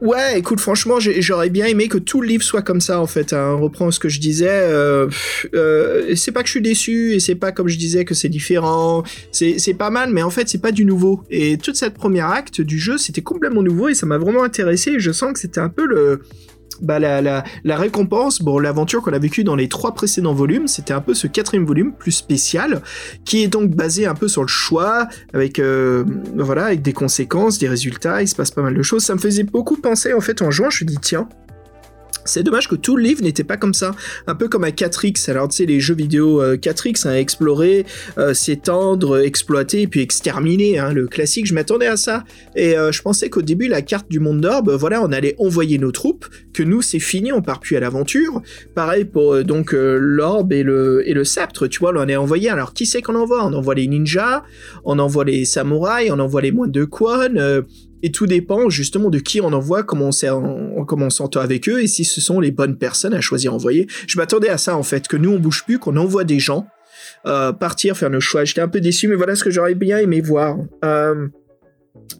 [0.00, 3.32] Ouais, écoute, franchement, j'aurais bien aimé que tout le livre soit comme ça, en fait.
[3.32, 3.56] Hein.
[3.58, 4.46] On reprend ce que je disais.
[4.50, 5.08] Euh,
[6.14, 9.04] c'est pas que je suis déçu, et c'est pas comme je disais que c'est différent.
[9.32, 11.22] C'est pas mal, mais en fait, c'est pas du nouveau.
[11.30, 14.92] Et toute cette première acte du jeu, c'était complètement nouveau, et ça m'a vraiment intéressé.
[14.92, 16.20] Et je sens que c'était un peu le
[16.82, 20.94] bah, la, la, récompense, bon, l'aventure qu'on a vécue dans les trois précédents volumes, c'était
[20.94, 22.82] un peu ce quatrième volume plus spécial,
[23.24, 26.04] qui est donc basé un peu sur le choix, avec euh,
[26.36, 29.04] voilà, avec des conséquences, des résultats, il se passe pas mal de choses.
[29.04, 31.28] Ça me faisait beaucoup penser en fait en jouant, je me dis tiens.
[32.26, 33.92] C'est dommage que tout le livre n'était pas comme ça,
[34.26, 35.30] un peu comme à 4X.
[35.30, 37.86] Alors tu sais, les jeux vidéo euh, 4X, hein, explorer,
[38.18, 42.24] euh, s'étendre, exploiter, et puis exterminer, hein, le classique, je m'attendais à ça.
[42.56, 45.78] Et euh, je pensais qu'au début, la carte du monde d'orbe, voilà, on allait envoyer
[45.78, 46.26] nos troupes,
[46.56, 48.42] que nous, c'est fini, on part plus à l'aventure.
[48.74, 52.16] Pareil pour euh, donc euh, l'orbe et le, et le sceptre, tu vois, on est
[52.16, 52.48] envoyé.
[52.48, 53.44] Alors qui c'est qu'on envoie?
[53.44, 54.42] On envoie les ninjas,
[54.84, 56.88] on envoie les samouraïs, on envoie les moines de
[57.36, 57.62] euh,
[58.02, 62.04] et tout dépend justement de qui on envoie, comment on s'entend avec eux, et si
[62.04, 63.86] ce sont les bonnes personnes à choisir envoyer.
[64.06, 66.66] Je m'attendais à ça en fait, que nous on bouge plus, qu'on envoie des gens
[67.26, 68.44] euh, partir faire nos choix.
[68.44, 70.56] J'étais un peu déçu, mais voilà ce que j'aurais bien aimé voir.
[70.84, 71.26] Euh,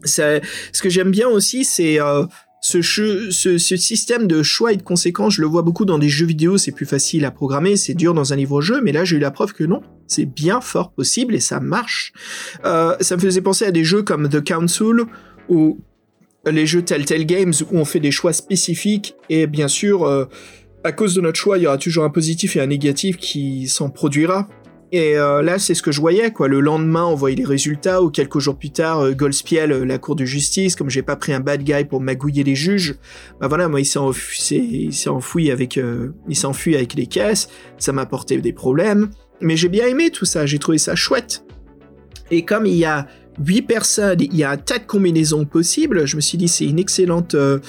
[0.03, 2.25] ce que j'aime bien aussi, c'est euh,
[2.61, 5.35] ce, système de choix et de conséquences.
[5.35, 8.13] Je le vois beaucoup dans des jeux vidéo, c'est plus facile à programmer, c'est dur
[8.13, 11.35] dans un livre-jeu, mais là j'ai eu la preuve que non, c'est bien fort possible
[11.35, 12.11] et ça marche.
[12.63, 15.05] Ça me faisait penser à des jeux comme The Council
[15.49, 15.79] ou
[16.45, 20.25] les jeux Telltale Games où on fait des choix spécifiques et bien sûr, euh,
[20.83, 23.67] à cause de notre choix, il y aura toujours un positif et un négatif qui
[23.67, 24.47] s'en produira.
[24.93, 26.47] Et euh, là, c'est ce que je voyais, quoi.
[26.47, 29.97] Le lendemain, on voyait les résultats, ou quelques jours plus tard, euh, Goldspiel, euh, la
[29.97, 32.95] cour de justice, comme j'ai pas pris un bad guy pour magouiller les juges,
[33.41, 35.77] bah voilà, moi, il s'est enfoui avec,
[36.29, 39.09] il s'est enfui avec les caisses, ça m'a apporté des problèmes,
[39.41, 41.43] mais j'ai bien aimé tout ça, j'ai trouvé ça chouette.
[42.31, 43.07] Et comme il y a
[43.45, 46.65] huit personnes, il y a un tas de combinaisons possibles, je me suis dit, c'est
[46.65, 47.59] une excellente, euh,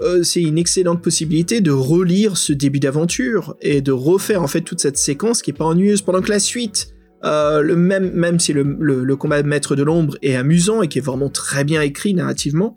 [0.00, 4.60] euh, c'est une excellente possibilité de relire ce début d'aventure et de refaire en fait
[4.60, 6.92] toute cette séquence qui est pas ennuyeuse pendant que la suite
[7.24, 11.02] euh, le même même si le, combat maître de l'ombre est amusant et qui est
[11.02, 12.76] vraiment très bien écrit narrativement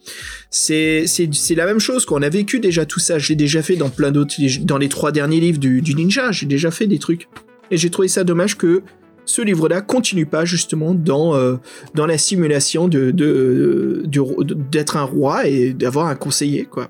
[0.50, 1.06] c'est
[1.50, 3.20] la même chose qu'on a vécu déjà tout ça.
[3.20, 6.32] J'ai déjà fait dans plein d'autres dans les trois derniers livres du ninja.
[6.32, 7.28] J'ai déjà fait des trucs.
[7.72, 8.82] Et j'ai trouvé ça dommage que
[9.30, 11.58] ce livre-là continue pas justement dans euh,
[11.94, 14.04] dans la simulation de de
[14.72, 16.90] d'être un roi et d'avoir un conseiller quoi.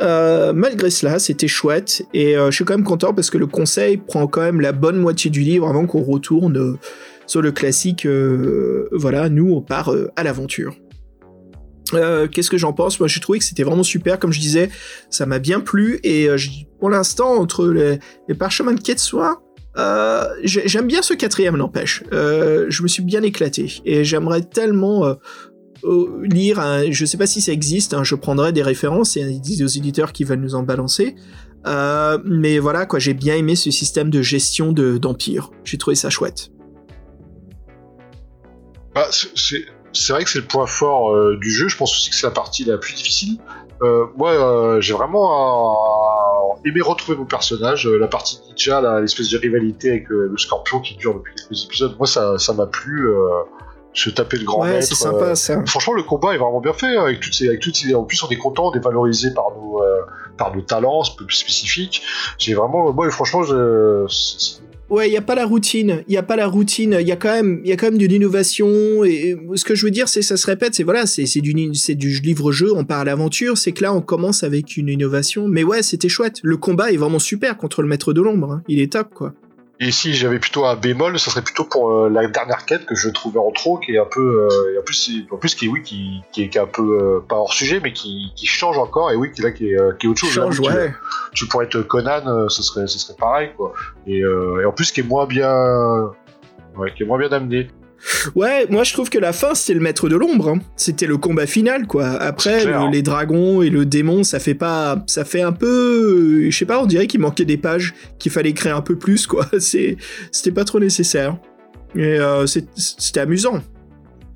[0.00, 3.46] Euh, malgré cela, c'était chouette et euh, je suis quand même content parce que le
[3.46, 6.76] conseil prend quand même la bonne moitié du livre avant qu'on retourne
[7.26, 8.06] sur le classique.
[8.90, 10.74] voilà, nous on part à l'aventure.
[12.32, 12.98] Qu'est-ce que j'en pense?
[12.98, 14.18] Moi, j'ai trouvé que c'était vraiment super.
[14.18, 14.70] Comme je disais,
[15.10, 16.28] ça m'a bien plu et
[16.80, 19.38] pour l'instant, entre les, parchemins de Ketsuin,
[19.76, 22.02] euh, j'ai- j'aime bien ce quatrième, n'empêche.
[22.12, 25.14] Euh, je me suis bien éclaté et j'aimerais tellement euh,
[26.22, 26.60] lire.
[26.60, 27.92] Un, je sais pas si ça existe.
[27.94, 31.16] hein, je prendrai des références et des aux éditeurs qui veulent nous en balancer.
[31.66, 35.50] Mais voilà, quoi, j'ai bien aimé ce système de gestion de d'empire.
[35.64, 36.50] J'ai trouvé ça chouette.
[38.94, 39.66] Bah, c'est-
[40.12, 41.68] vrai que c'est le point fort du jeu.
[41.68, 43.38] Je pense aussi que c'est la partie la plus difficile.
[43.84, 47.86] Euh, moi, euh, j'ai vraiment euh, aimé retrouver mon personnage.
[47.86, 51.34] Euh, la partie ninja, là, l'espèce de rivalité avec euh, le scorpion qui dure depuis
[51.34, 51.94] quelques épisodes.
[51.98, 53.08] Moi, ça ça m'a plu.
[53.08, 53.42] Euh,
[53.96, 54.88] se taper le grand ouais, maître.
[54.88, 55.66] c'est sympa euh.
[55.66, 57.94] Franchement, le combat est vraiment bien fait hein, avec toutes ces, avec toutes ces.
[57.94, 60.00] En plus, on est content, on est valorisé par nos, euh,
[60.36, 62.02] par nos talents spécifiques.
[62.38, 64.63] J'ai vraiment, moi, franchement, je, c'est-
[64.94, 67.10] Ouais, il y a pas la routine, il y a pas la routine, il y
[67.10, 70.06] a quand même y a quand même de l'innovation et ce que je veux dire
[70.06, 73.00] c'est ça se répète, c'est voilà, c'est c'est du c'est du livre jeu, on part
[73.00, 76.38] à l'aventure, c'est que là on commence avec une innovation mais ouais, c'était chouette.
[76.44, 78.62] Le combat est vraiment super contre le maître de l'ombre, hein.
[78.68, 79.34] il est top quoi.
[79.80, 82.94] Et si j'avais plutôt un bémol, ça serait plutôt pour euh, la dernière quête que
[82.94, 85.66] je trouvais en trop, qui est un peu, euh, et en plus, en plus qui,
[85.66, 88.46] oui, qui, qui, est, qui est un peu euh, pas hors sujet, mais qui, qui
[88.46, 90.30] change encore, et oui, qui là, qui est, euh, qui est autre chose.
[90.32, 90.94] Change Là, tu- ouais.
[91.32, 93.72] Tu, pourrais être Conan, euh, ce serait, ce serait pareil, quoi.
[94.06, 95.52] Et, euh, et en plus, qui est moins bien,
[96.76, 97.68] ouais, qui est moins bien amené.
[98.34, 100.58] Ouais, moi je trouve que la fin c'était le maître de l'ombre, hein.
[100.76, 102.06] c'était le combat final quoi.
[102.08, 102.90] Après le- hein.
[102.90, 106.80] les dragons et le démon, ça fait pas ça fait un peu je sais pas,
[106.82, 109.46] on dirait qu'il manquait des pages, qu'il fallait créer un peu plus quoi.
[109.58, 109.96] C'est
[110.32, 111.36] c'était pas trop nécessaire.
[111.96, 113.60] Et euh, c'est- c'était amusant.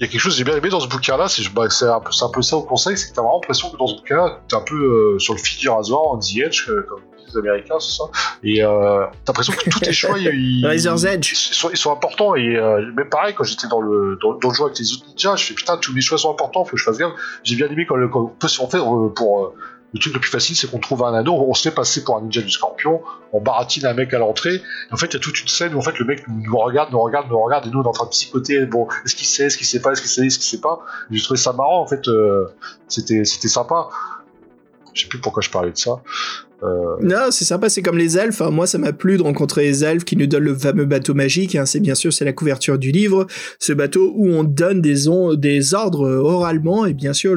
[0.00, 1.86] Il y a quelque chose que j'ai bien aimé dans ce bouquin-là, c'est bah, c'est
[1.86, 1.98] un,
[2.32, 4.60] peu- ça au conseil, c'est que t'as vraiment l'impression que dans ce bouquin-là, t'es un
[4.60, 7.00] peu euh, sur le fil du rasoir, on the edge, euh, comme
[7.32, 8.04] les Américains, c'est ça.
[8.42, 11.32] Et euh, t'as l'impression que tous tes choix, ils, Razor's Edge.
[11.32, 12.34] ils sont, ils sont importants.
[12.34, 15.06] Et euh, même pareil, quand j'étais dans le, dans, dans le jeu avec les autres
[15.08, 17.12] ninjas, je fais putain, tous mes choix sont importants, faut que je fasse gaffe.
[17.44, 19.54] J'ai bien aimé quand, le, quand on peut se- euh, pour euh,
[19.94, 22.18] le truc le plus facile, c'est qu'on trouve un anneau, on se fait passer pour
[22.18, 23.00] un ninja du scorpion,
[23.32, 24.60] on baratine un mec à l'entrée,
[24.92, 26.58] en fait, il y a toute une scène où en fait, le mec nous, nous
[26.58, 29.14] regarde, nous regarde, nous regarde, et nous, on est en train de psychoter, bon, est-ce
[29.14, 30.80] qu'il sait, est-ce qu'il sait pas, est-ce qu'il sait, est-ce qu'il sait pas.
[31.10, 32.48] J'ai trouvé ça marrant, en fait, euh,
[32.86, 33.88] c'était, c'était sympa.
[34.98, 36.02] Je sais plus pourquoi je parlais de ça.
[36.64, 38.40] Euh, Non, c'est sympa, c'est comme les elfes.
[38.42, 38.50] hein.
[38.50, 41.54] Moi, ça m'a plu de rencontrer les elfes qui nous donnent le fameux bateau magique.
[41.54, 41.66] hein.
[41.66, 43.28] C'est bien sûr, c'est la couverture du livre.
[43.60, 47.36] Ce bateau où on donne des, ordres euh, oralement et bien sûr,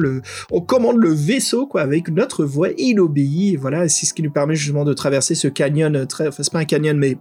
[0.50, 2.70] on commande le vaisseau quoi avec notre voix.
[2.78, 3.56] Il obéit.
[3.60, 5.94] Voilà, c'est ce qui nous permet justement de traverser ce canyon.
[5.94, 7.16] euh, Très, enfin, c'est pas un canyon, mais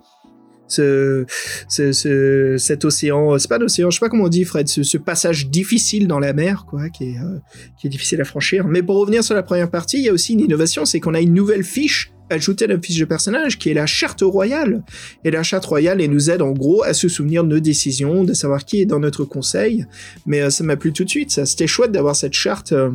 [0.71, 4.97] ce- cet océan, c'est pas un océan, je sais pas comment on dit, Fred, ce,
[4.97, 7.39] passage difficile dans la mer, quoi, qui est, euh,
[7.79, 8.67] qui est difficile à franchir.
[8.67, 11.13] Mais pour revenir sur la première partie, il y a aussi une innovation, c'est qu'on
[11.13, 14.83] a une nouvelle fiche ajoutée à notre fiche de personnage, qui est la charte royale.
[15.25, 18.23] Et la charte royale, elle nous aide en gros à se souvenir de nos décisions,
[18.23, 19.85] de savoir qui est dans notre conseil.
[20.25, 21.45] Mais euh, ça m'a plu tout de suite, ça.
[21.45, 22.91] C'était chouette d'avoir cette charte euh,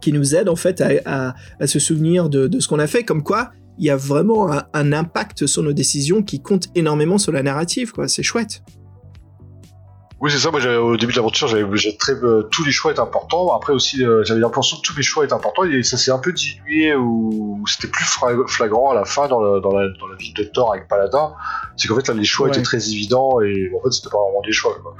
[0.00, 1.34] qui nous aide en fait à,
[1.66, 5.46] se souvenir de ce qu'on a fait, comme quoi il y a vraiment un, impact
[5.46, 8.08] sur nos décisions qui compte énormément sur la narrative, quoi.
[8.08, 8.62] C'est chouette.
[10.24, 10.50] Oui, c'est ça.
[10.50, 11.66] Moi, au début de l'aventure, j'avais
[11.98, 13.54] très euh, tous les choix étaient importants.
[13.54, 16.18] Après aussi, euh, j'avais l'impression que tous mes choix étaient importants et ça s'est un
[16.18, 18.06] peu dilué ou c'était plus
[18.46, 21.34] flagrant à la fin dans, le- dans, la, dans la ville de Thor avec Paladin.
[21.76, 22.52] C'est qu'en fait, là, les choix Ouais.
[22.54, 24.74] étaient très évidents et en fait, c'était pas vraiment des choix.
[24.82, 24.94] Quoi.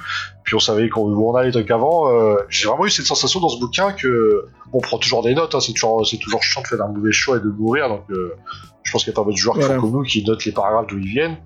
[0.44, 1.52] Puis on savait qu'on- où on allait.
[1.52, 4.98] Donc avant, euh, j'ai vraiment eu cette sensation dans ce bouquin que bon, on prend
[4.98, 5.54] toujours des notes.
[5.54, 7.88] Hein, c'est toujours, c'est toujours chiant de faire un mauvais choix et de mourir.
[7.88, 8.34] Donc, euh,
[8.82, 10.44] je pense qu'il y a pas mal de joueurs qui font comme nous qui notent
[10.44, 11.38] les paragraphes d'où ils viennent.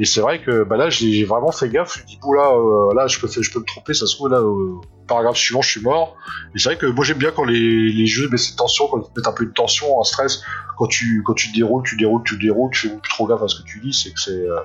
[0.00, 1.96] Et c'est vrai que bah là, j'ai vraiment fait gaffe.
[1.96, 3.94] Je me dis, là, euh, là, je peux, je peux me tromper.
[3.94, 6.14] Ça se trouve, là, au paragraphe suivant, je suis mort.
[6.54, 8.98] Et c'est vrai que moi, j'aime bien quand les, les jeux mettent cette tension, quand
[8.98, 10.42] ils mettent un peu de tension, un stress.
[10.76, 13.48] Quand tu, quand tu déroules, tu déroules, tu déroules, tu fais plus trop gaffe à
[13.48, 13.92] ce que tu dis.
[13.92, 14.60] C'est que c'est, euh,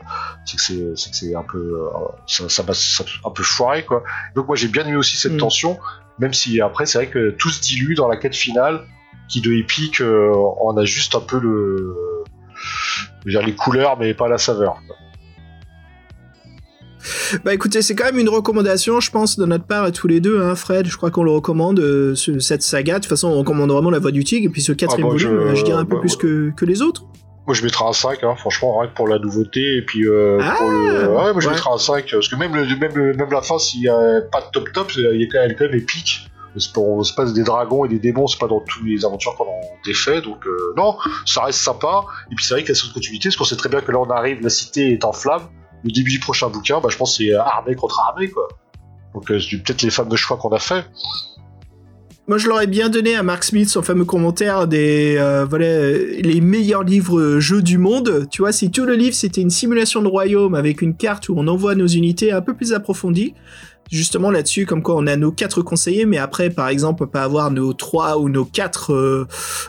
[0.45, 1.89] c'est que c'est, un peu, euh,
[2.27, 4.03] ça, ça, va- ça- un peu foiré, quoi.
[4.35, 5.37] Donc moi, j'ai bien aimé aussi cette Mm.
[5.37, 5.79] tension,
[6.19, 8.85] même si après, c'est vrai que tout se dilue dans la quête finale,
[9.29, 10.31] qui de épique, euh,
[10.61, 11.95] on a juste un peu le,
[12.55, 14.75] je veux dire les couleurs, mais pas la saveur.
[14.85, 14.95] quoi.
[17.43, 20.19] Bah écoutez, c'est quand même une recommandation, je pense, de notre part à tous les
[20.19, 20.85] deux, hein, Fred.
[20.87, 22.95] Je crois qu'on le recommande, euh, ce- cette saga.
[22.95, 24.45] De toute façon, on recommande vraiment La Voix du Tigre.
[24.47, 26.51] Et puis ce quatrième bah, je- volume, euh, je, dirais un peu bah, plus que,
[26.55, 27.03] que les autres.
[27.45, 30.39] Moi, je mettrai un 5, hein, franchement, rien que pour la nouveauté, et puis euh,
[30.41, 31.07] Ah, pour le...
[31.09, 31.53] Ouais, moi, je ouais.
[31.53, 34.21] mettrai un 5, parce que même, le, même, le- même la fin, s'il y a
[34.31, 36.29] pas de top top, il y a quand même, elle est quand même épique.
[36.55, 39.35] C'est pas, c'est pas des dragons et des démons, c'est pas dans toutes les aventures
[39.35, 42.03] qu'on a défait, donc euh, non, ça reste sympa.
[42.31, 43.91] Et puis c'est vrai qu'il y a cette continuité, parce qu'on sait très bien que
[43.91, 45.47] là on arrive, la cité est en flammes.
[45.83, 48.47] Le début du prochain bouquin, bah, je pense que c'est armée contre armée, quoi.
[49.13, 50.85] Donc euh, c'est peut-être les fameux choix qu'on a fait.
[52.25, 56.21] Moi, je l'aurais bien donné à Mark Smith son fameux commentaire des euh, voilà euh,
[56.21, 58.27] les meilleurs livres euh, jeux du monde.
[58.31, 61.35] Tu vois, si tout le livre c'était une simulation de royaume avec une carte où
[61.35, 63.33] on envoie nos unités un peu plus approfondies,
[63.91, 67.11] justement là-dessus, comme quoi on a nos quatre conseillers, mais après, par exemple, on peut
[67.11, 69.27] pas avoir nos trois ou nos quatre euh,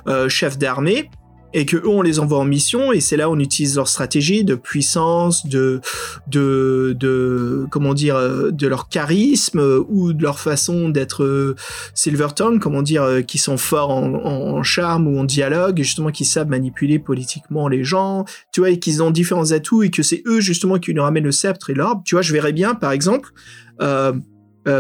[0.09, 1.11] euh, chefs d'armée.
[1.55, 3.89] Et que eux on les envoie en mission et c'est là où on utilise leur
[3.89, 5.81] stratégie de puissance, de
[6.27, 11.55] de de comment dire, euh, de leur charisme euh, ou de leur façon d'être euh,
[11.95, 16.99] Silverton, comment dire, qui sont forts en, charme ou en dialogue, justement qui savent manipuler
[16.99, 20.79] politiquement les gens, tu vois, et qu'ils ont différents atouts et que c'est eux justement
[20.79, 22.03] qui nous ramènent le sceptre et l'orbe.
[22.05, 23.31] Tu vois, je verrais bien par exemple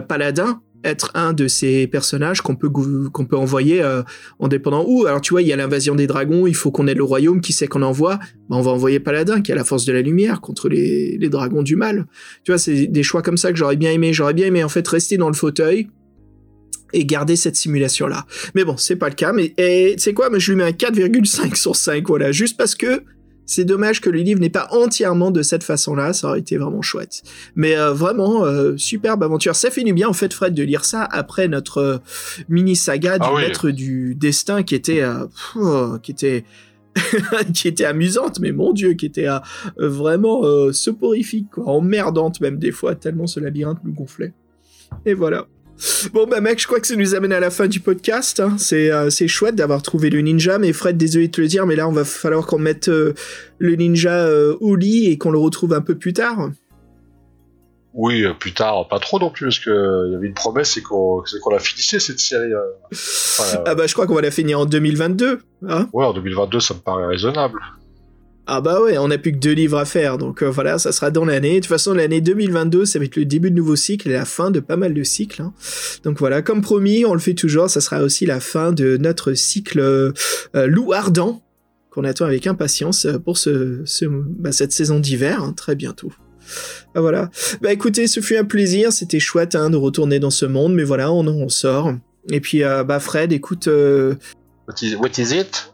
[0.08, 4.02] Paladin être un de ces personnages qu'on peut qu'on peut envoyer euh,
[4.38, 5.06] en dépendant où.
[5.06, 7.40] Alors tu vois, il y a l'invasion des dragons, il faut qu'on ait le royaume,
[7.40, 8.18] qui sait qu'on envoie?
[8.48, 11.28] Bah, On va envoyer Paladin, qui a la force de la lumière contre les, les
[11.28, 12.06] dragons du mal.
[12.44, 14.12] Tu vois, c'est des choix comme ça que j'aurais bien aimé.
[14.12, 15.88] J'aurais bien aimé en fait rester dans le fauteuil
[16.92, 18.26] et garder cette simulation là.
[18.54, 19.32] Mais bon, c'est pas le cas.
[19.32, 19.54] Mais
[19.98, 23.02] sais quoi, mais je lui mets un 4,5 sur 5, voilà, juste parce que
[23.46, 26.82] c'est dommage que le livre n'est pas entièrement de cette façon-là, ça aurait été vraiment
[26.82, 27.22] chouette.
[27.54, 29.54] Mais euh, vraiment, euh, superbe aventure.
[29.54, 31.98] Ça fait du bien, en fait, Fred, de lire ça après notre euh,
[32.48, 33.42] mini-saga du Ah oui.
[33.42, 35.02] maître du destin qui était...
[35.02, 36.44] pff, oh, qui était...
[37.54, 39.26] qui était amusante, mais mon dieu, qui était
[39.76, 44.32] vraiment soporifique, quoi, emmerdante même des fois, tellement ce labyrinthe nous gonflait.
[45.04, 45.48] Et voilà.
[46.12, 48.38] Bon bah mec, je crois que ça nous amène à la fin du podcast.
[48.40, 48.56] hein.
[48.58, 51.66] C'est euh, c'est chouette d'avoir trouvé le ninja, mais Fred, désolé de te le dire,
[51.66, 53.14] mais là on va falloir qu'on mette euh,
[53.58, 56.50] le ninja euh, au lit et qu'on le retrouve un peu plus tard.
[57.96, 60.72] Oui, plus tard, pas trop non plus, parce que euh, il y avait une promesse,
[60.72, 62.50] c'est qu'on qu'on la finissait cette série.
[62.92, 65.40] Enfin, Ah bah je crois qu'on va la finir en 2022.
[65.68, 67.60] Hein ouais, en 2022, ça me paraît raisonnable.
[68.46, 70.92] Ah bah ouais, on n'a plus que deux livres à faire, donc euh, voilà, ça
[70.92, 71.54] sera dans l'année.
[71.54, 74.26] De toute façon, l'année 2022, ça va être le début de nouveau cycle et la
[74.26, 75.40] fin de pas mal de cycles.
[75.40, 75.54] hein.
[76.02, 79.32] Donc voilà, comme promis, on le fait toujours, ça sera aussi la fin de notre
[79.32, 80.12] cycle euh,
[80.56, 81.42] euh, Loup Ardent,
[81.90, 86.12] qu'on attend avec impatience pour ce, bah, cette saison d'hiver, hein, très bientôt.
[86.94, 87.30] Ah, voilà.
[87.62, 90.84] Bah écoutez, ce fut un plaisir, c'était chouette hein, de retourner dans ce monde, mais
[90.84, 91.94] voilà, on sort.
[92.30, 93.68] Et puis, bah Fred, écoute...
[93.68, 94.74] what
[95.18, 95.73] is it?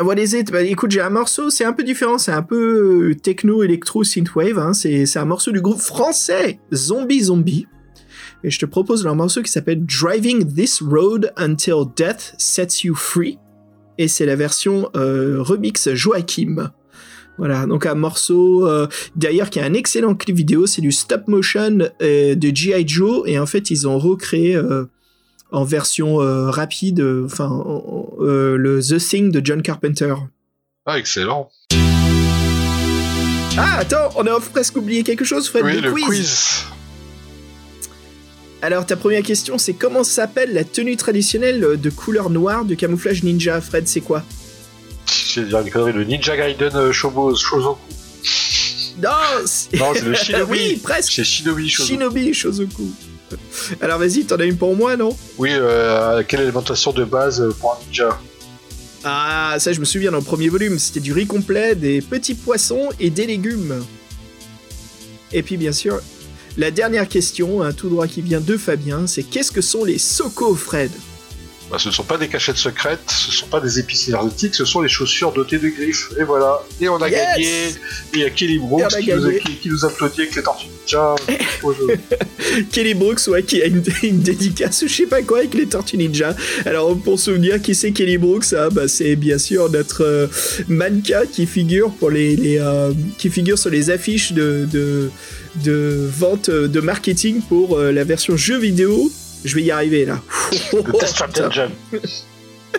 [0.00, 3.10] What is it Bah écoute, j'ai un morceau, c'est un peu différent, c'est un peu
[3.10, 7.66] euh, techno, électro, synthwave, hein, c'est un morceau du groupe français Zombie Zombie.
[8.44, 12.94] Et je te propose leur morceau qui s'appelle Driving This Road Until Death Sets You
[12.94, 13.38] Free.
[13.98, 16.70] Et c'est la version euh, remix Joachim.
[17.36, 21.26] Voilà, donc un morceau euh, d'ailleurs qui a un excellent clip vidéo, c'est du stop
[21.26, 22.86] motion de G.I.
[22.86, 24.56] Joe et en fait ils ont recréé
[25.50, 30.14] en version euh, rapide, euh, enfin en- en- euh, le The Thing de John Carpenter.
[30.86, 31.50] Ah, excellent.
[33.56, 36.04] Ah attends, on a presque oublié quelque chose, Fred, oui, le quiz.
[36.04, 36.64] quiz.
[38.62, 43.22] Alors ta première question, c'est comment s'appelle la tenue traditionnelle de couleur noire de camouflage
[43.22, 44.22] ninja, Fred, c'est quoi?
[45.32, 47.78] J'ai dire une connerie, le Ninja Gaiden Shobo- Shozoku.
[49.02, 49.10] Non,
[49.46, 49.76] c'est...
[49.78, 50.50] Non, c'est le Shinobi.
[50.50, 51.12] oui, presque.
[51.12, 51.88] C'est Shinobi Shozoku.
[51.88, 52.90] Shinobi Shozoku.
[53.80, 55.16] Alors vas-y, t'en as une pour moi, non?
[55.38, 58.18] Oui, euh, quelle alimentation de base pour un ninja?
[59.04, 62.34] Ah, ça je me souviens dans le premier volume, c'était du riz complet, des petits
[62.34, 63.84] poissons et des légumes.
[65.32, 66.00] Et puis bien sûr,
[66.56, 69.98] la dernière question, un tout droit qui vient de Fabien, c'est qu'est-ce que sont les
[69.98, 70.90] Soko, Fred?
[71.70, 74.54] Bah, Ce ne sont pas des cachettes secrètes, ce ne sont pas des épices énergétiques,
[74.54, 76.10] ce sont les chaussures dotées de griffes.
[76.18, 76.58] Et voilà.
[76.80, 77.46] Et on a Yes gagné.
[77.68, 77.74] Et
[78.14, 80.42] il y a Kelly Brooks a qui nous, a- qui- qui nous applaudit avec les
[80.42, 81.14] tortues ninja.
[82.72, 85.96] Kelly Brooks, ouais, qui a une, une dédicace, je sais pas quoi, avec les Tortues
[85.98, 86.34] Ninja.
[86.64, 90.26] Alors, pour souvenir qui c'est Kelly Brooks, hein, bah, c'est bien sûr notre euh,
[90.68, 95.10] mannequin qui figure pour les, les euh, qui figure sur les affiches de, de,
[95.64, 99.10] de vente euh, de marketing pour euh, la version jeu vidéo.
[99.44, 100.20] Je vais y arriver là.
[100.72, 101.34] Le Death Trap.
[101.34, 101.70] Dungeon.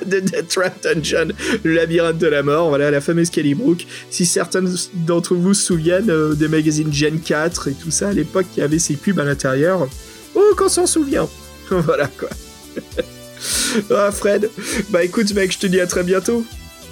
[0.06, 1.30] de Death Trap Dungeon,
[1.64, 3.86] le labyrinthe de la mort, voilà la fameuse Kelly Brook.
[4.10, 4.64] Si certains
[4.94, 8.62] d'entre vous se souviennent euh, des magazines Gen 4 et tout ça à l'époque qui
[8.62, 9.88] avait ces pubs à l'intérieur,
[10.36, 11.28] oh qu'on s'en souvient.
[11.70, 12.30] voilà quoi.
[13.96, 14.50] ah Fred,
[14.90, 16.44] bah écoute mec, je te dis à très bientôt.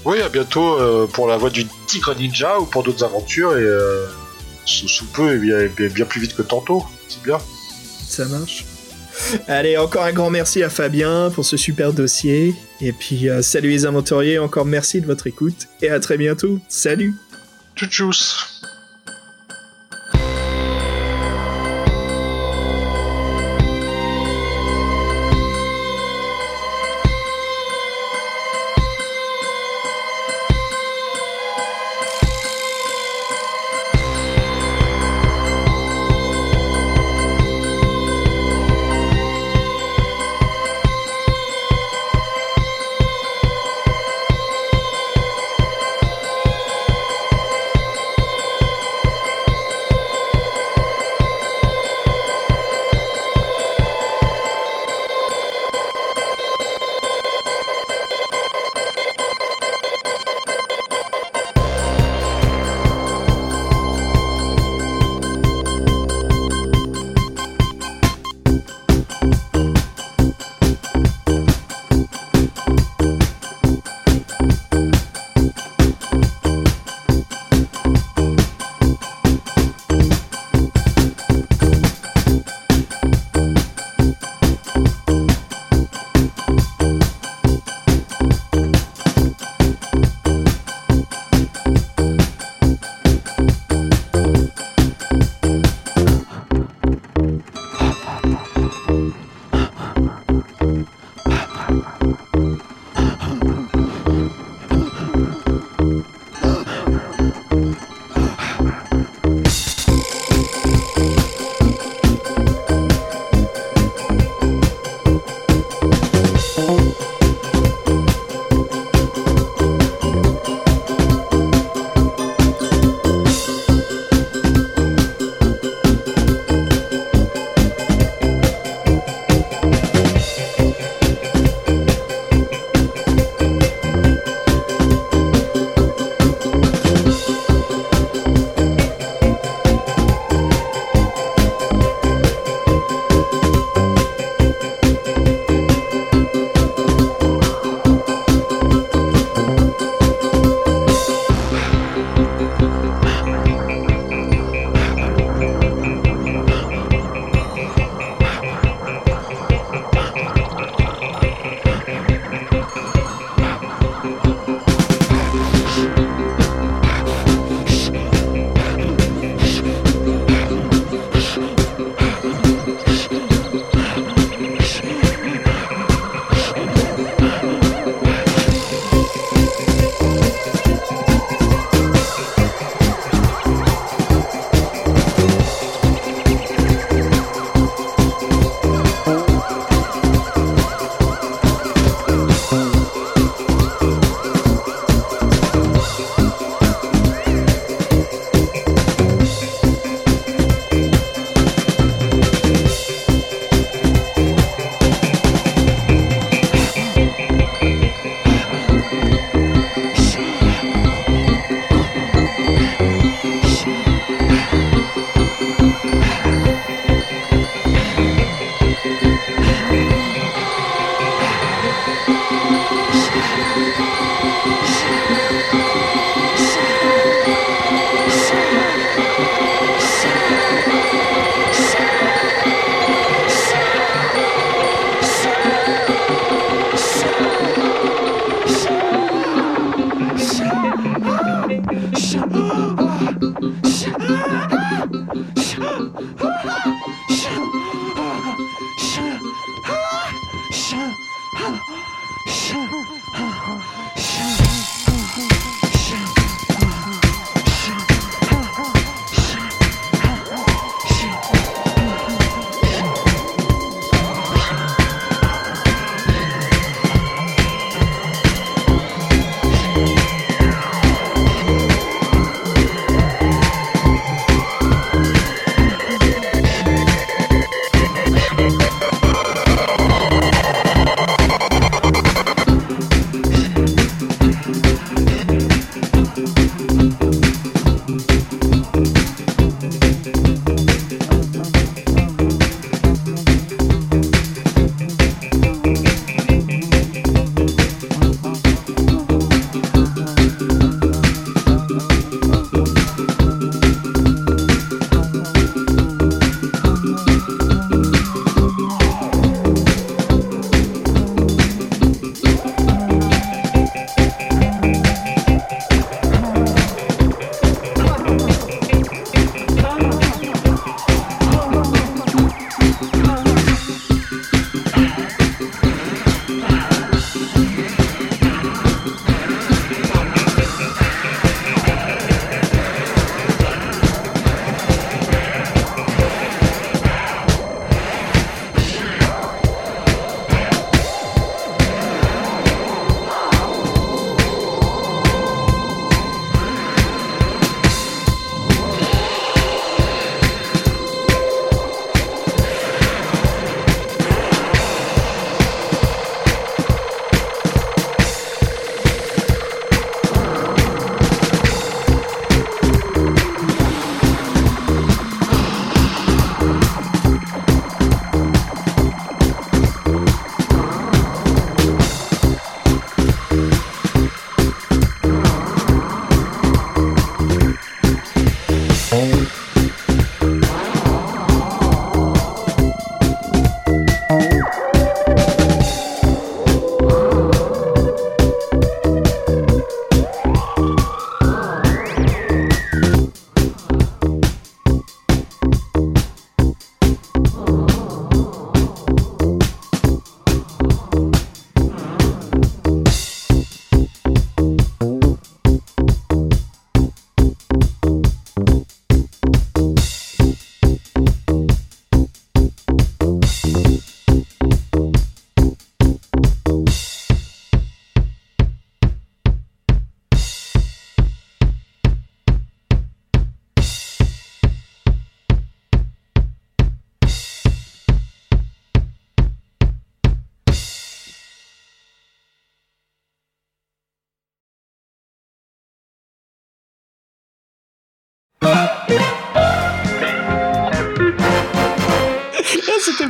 [0.06, 3.58] Oui, à bientôt euh, pour la voix du Tigre Ninja ou pour d'autres aventures.
[3.58, 4.06] Et euh,
[4.66, 6.84] sous, sous peu, et bien, bien, bien plus vite que tantôt.
[7.10, 7.40] C'est bien.
[8.08, 8.64] Ça marche.
[9.48, 12.56] Allez, encore un grand merci à Fabien pour ce super dossier.
[12.82, 15.68] Et puis, euh, salut les aventuriers, encore merci de votre écoute.
[15.82, 16.60] Et à très bientôt.
[16.68, 17.14] Salut
[17.76, 18.77] Tchou-tchous.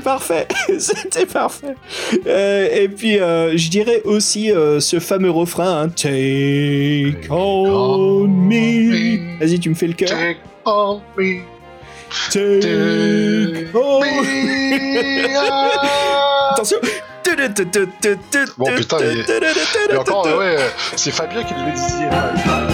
[0.08, 0.48] Parfait,
[0.80, 1.76] c'était parfait.
[2.28, 9.38] Euh, et puis, euh, je dirais aussi euh, ce fameux refrain, hein, Take on me.
[9.38, 10.08] Vas-y, tu me fais le cœur.
[10.08, 11.42] Take on me.
[12.32, 15.36] Take on me.
[16.54, 16.78] Attention.
[18.58, 20.56] Bon putain, il Et encore, ouais,
[20.96, 22.67] c'est Fabien qui le disait.